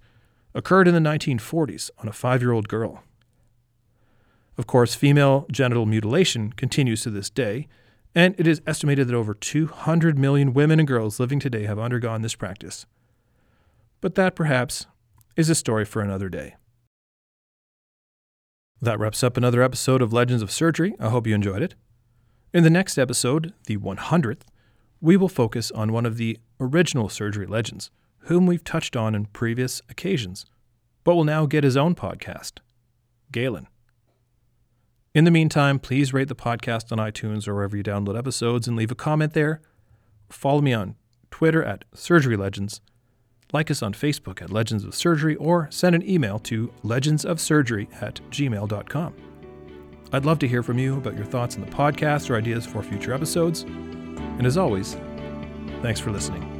occurred 0.53 0.87
in 0.87 0.93
the 0.93 0.99
1940s 0.99 1.89
on 1.99 2.07
a 2.07 2.13
five 2.13 2.41
year 2.41 2.51
old 2.51 2.67
girl. 2.67 3.03
Of 4.57 4.67
course, 4.67 4.95
female 4.95 5.45
genital 5.51 5.85
mutilation 5.85 6.51
continues 6.51 7.03
to 7.03 7.11
this 7.11 7.29
day, 7.29 7.67
and 8.13 8.35
it 8.37 8.47
is 8.47 8.61
estimated 8.65 9.07
that 9.07 9.15
over 9.15 9.33
200 9.33 10.17
million 10.17 10.53
women 10.53 10.79
and 10.79 10.87
girls 10.87 11.19
living 11.19 11.39
today 11.39 11.63
have 11.63 11.79
undergone 11.79 12.23
this 12.23 12.35
practice. 12.35 12.85
But 14.01 14.15
that 14.15 14.35
perhaps 14.35 14.87
is 15.35 15.49
a 15.49 15.55
story 15.55 15.85
for 15.85 16.01
another 16.01 16.27
day. 16.27 16.55
That 18.79 18.99
wraps 18.99 19.23
up 19.23 19.37
another 19.37 19.63
episode 19.63 20.03
of 20.03 20.13
Legends 20.13 20.43
of 20.43 20.51
Surgery. 20.51 20.93
I 20.99 21.09
hope 21.09 21.25
you 21.25 21.33
enjoyed 21.33 21.63
it. 21.63 21.73
In 22.53 22.63
the 22.63 22.69
next 22.69 22.99
episode, 22.99 23.53
the 23.65 23.77
100th, 23.77 24.41
we 25.01 25.17
will 25.17 25.29
focus 25.29 25.71
on 25.71 25.91
one 25.91 26.05
of 26.05 26.17
the 26.17 26.37
original 26.59 27.09
surgery 27.09 27.47
legends, 27.47 27.89
whom 28.19 28.45
we've 28.45 28.63
touched 28.63 28.95
on 28.95 29.15
in 29.15 29.25
previous 29.25 29.81
occasions, 29.89 30.45
but 31.03 31.15
will 31.15 31.23
now 31.23 31.47
get 31.47 31.63
his 31.63 31.75
own 31.75 31.95
podcast, 31.95 32.59
Galen. 33.31 33.67
In 35.15 35.23
the 35.23 35.31
meantime, 35.31 35.79
please 35.79 36.13
rate 36.13 36.27
the 36.27 36.35
podcast 36.35 36.91
on 36.91 36.99
iTunes 36.99 37.47
or 37.47 37.55
wherever 37.55 37.75
you 37.75 37.83
download 37.83 38.17
episodes 38.17 38.67
and 38.67 38.77
leave 38.77 38.91
a 38.91 38.95
comment 38.95 39.33
there. 39.33 39.59
Follow 40.29 40.61
me 40.61 40.73
on 40.73 40.95
Twitter 41.31 41.63
at 41.63 41.83
Surgery 41.95 42.37
Legends 42.37 42.81
like 43.53 43.71
us 43.71 43.81
on 43.81 43.93
Facebook 43.93 44.41
at 44.41 44.51
Legends 44.51 44.83
of 44.83 44.95
Surgery 44.95 45.35
or 45.35 45.67
send 45.71 45.95
an 45.95 46.07
email 46.07 46.39
to 46.39 46.71
legendsofsurgery 46.83 48.01
at 48.01 48.15
gmail.com. 48.31 49.13
I'd 50.11 50.25
love 50.25 50.39
to 50.39 50.47
hear 50.47 50.63
from 50.63 50.79
you 50.79 50.97
about 50.97 51.15
your 51.15 51.25
thoughts 51.25 51.55
on 51.55 51.61
the 51.61 51.71
podcast 51.71 52.29
or 52.29 52.35
ideas 52.35 52.65
for 52.65 52.81
future 52.81 53.13
episodes. 53.13 53.63
And 53.63 54.45
as 54.45 54.57
always, 54.57 54.95
thanks 55.81 55.99
for 55.99 56.11
listening. 56.11 56.56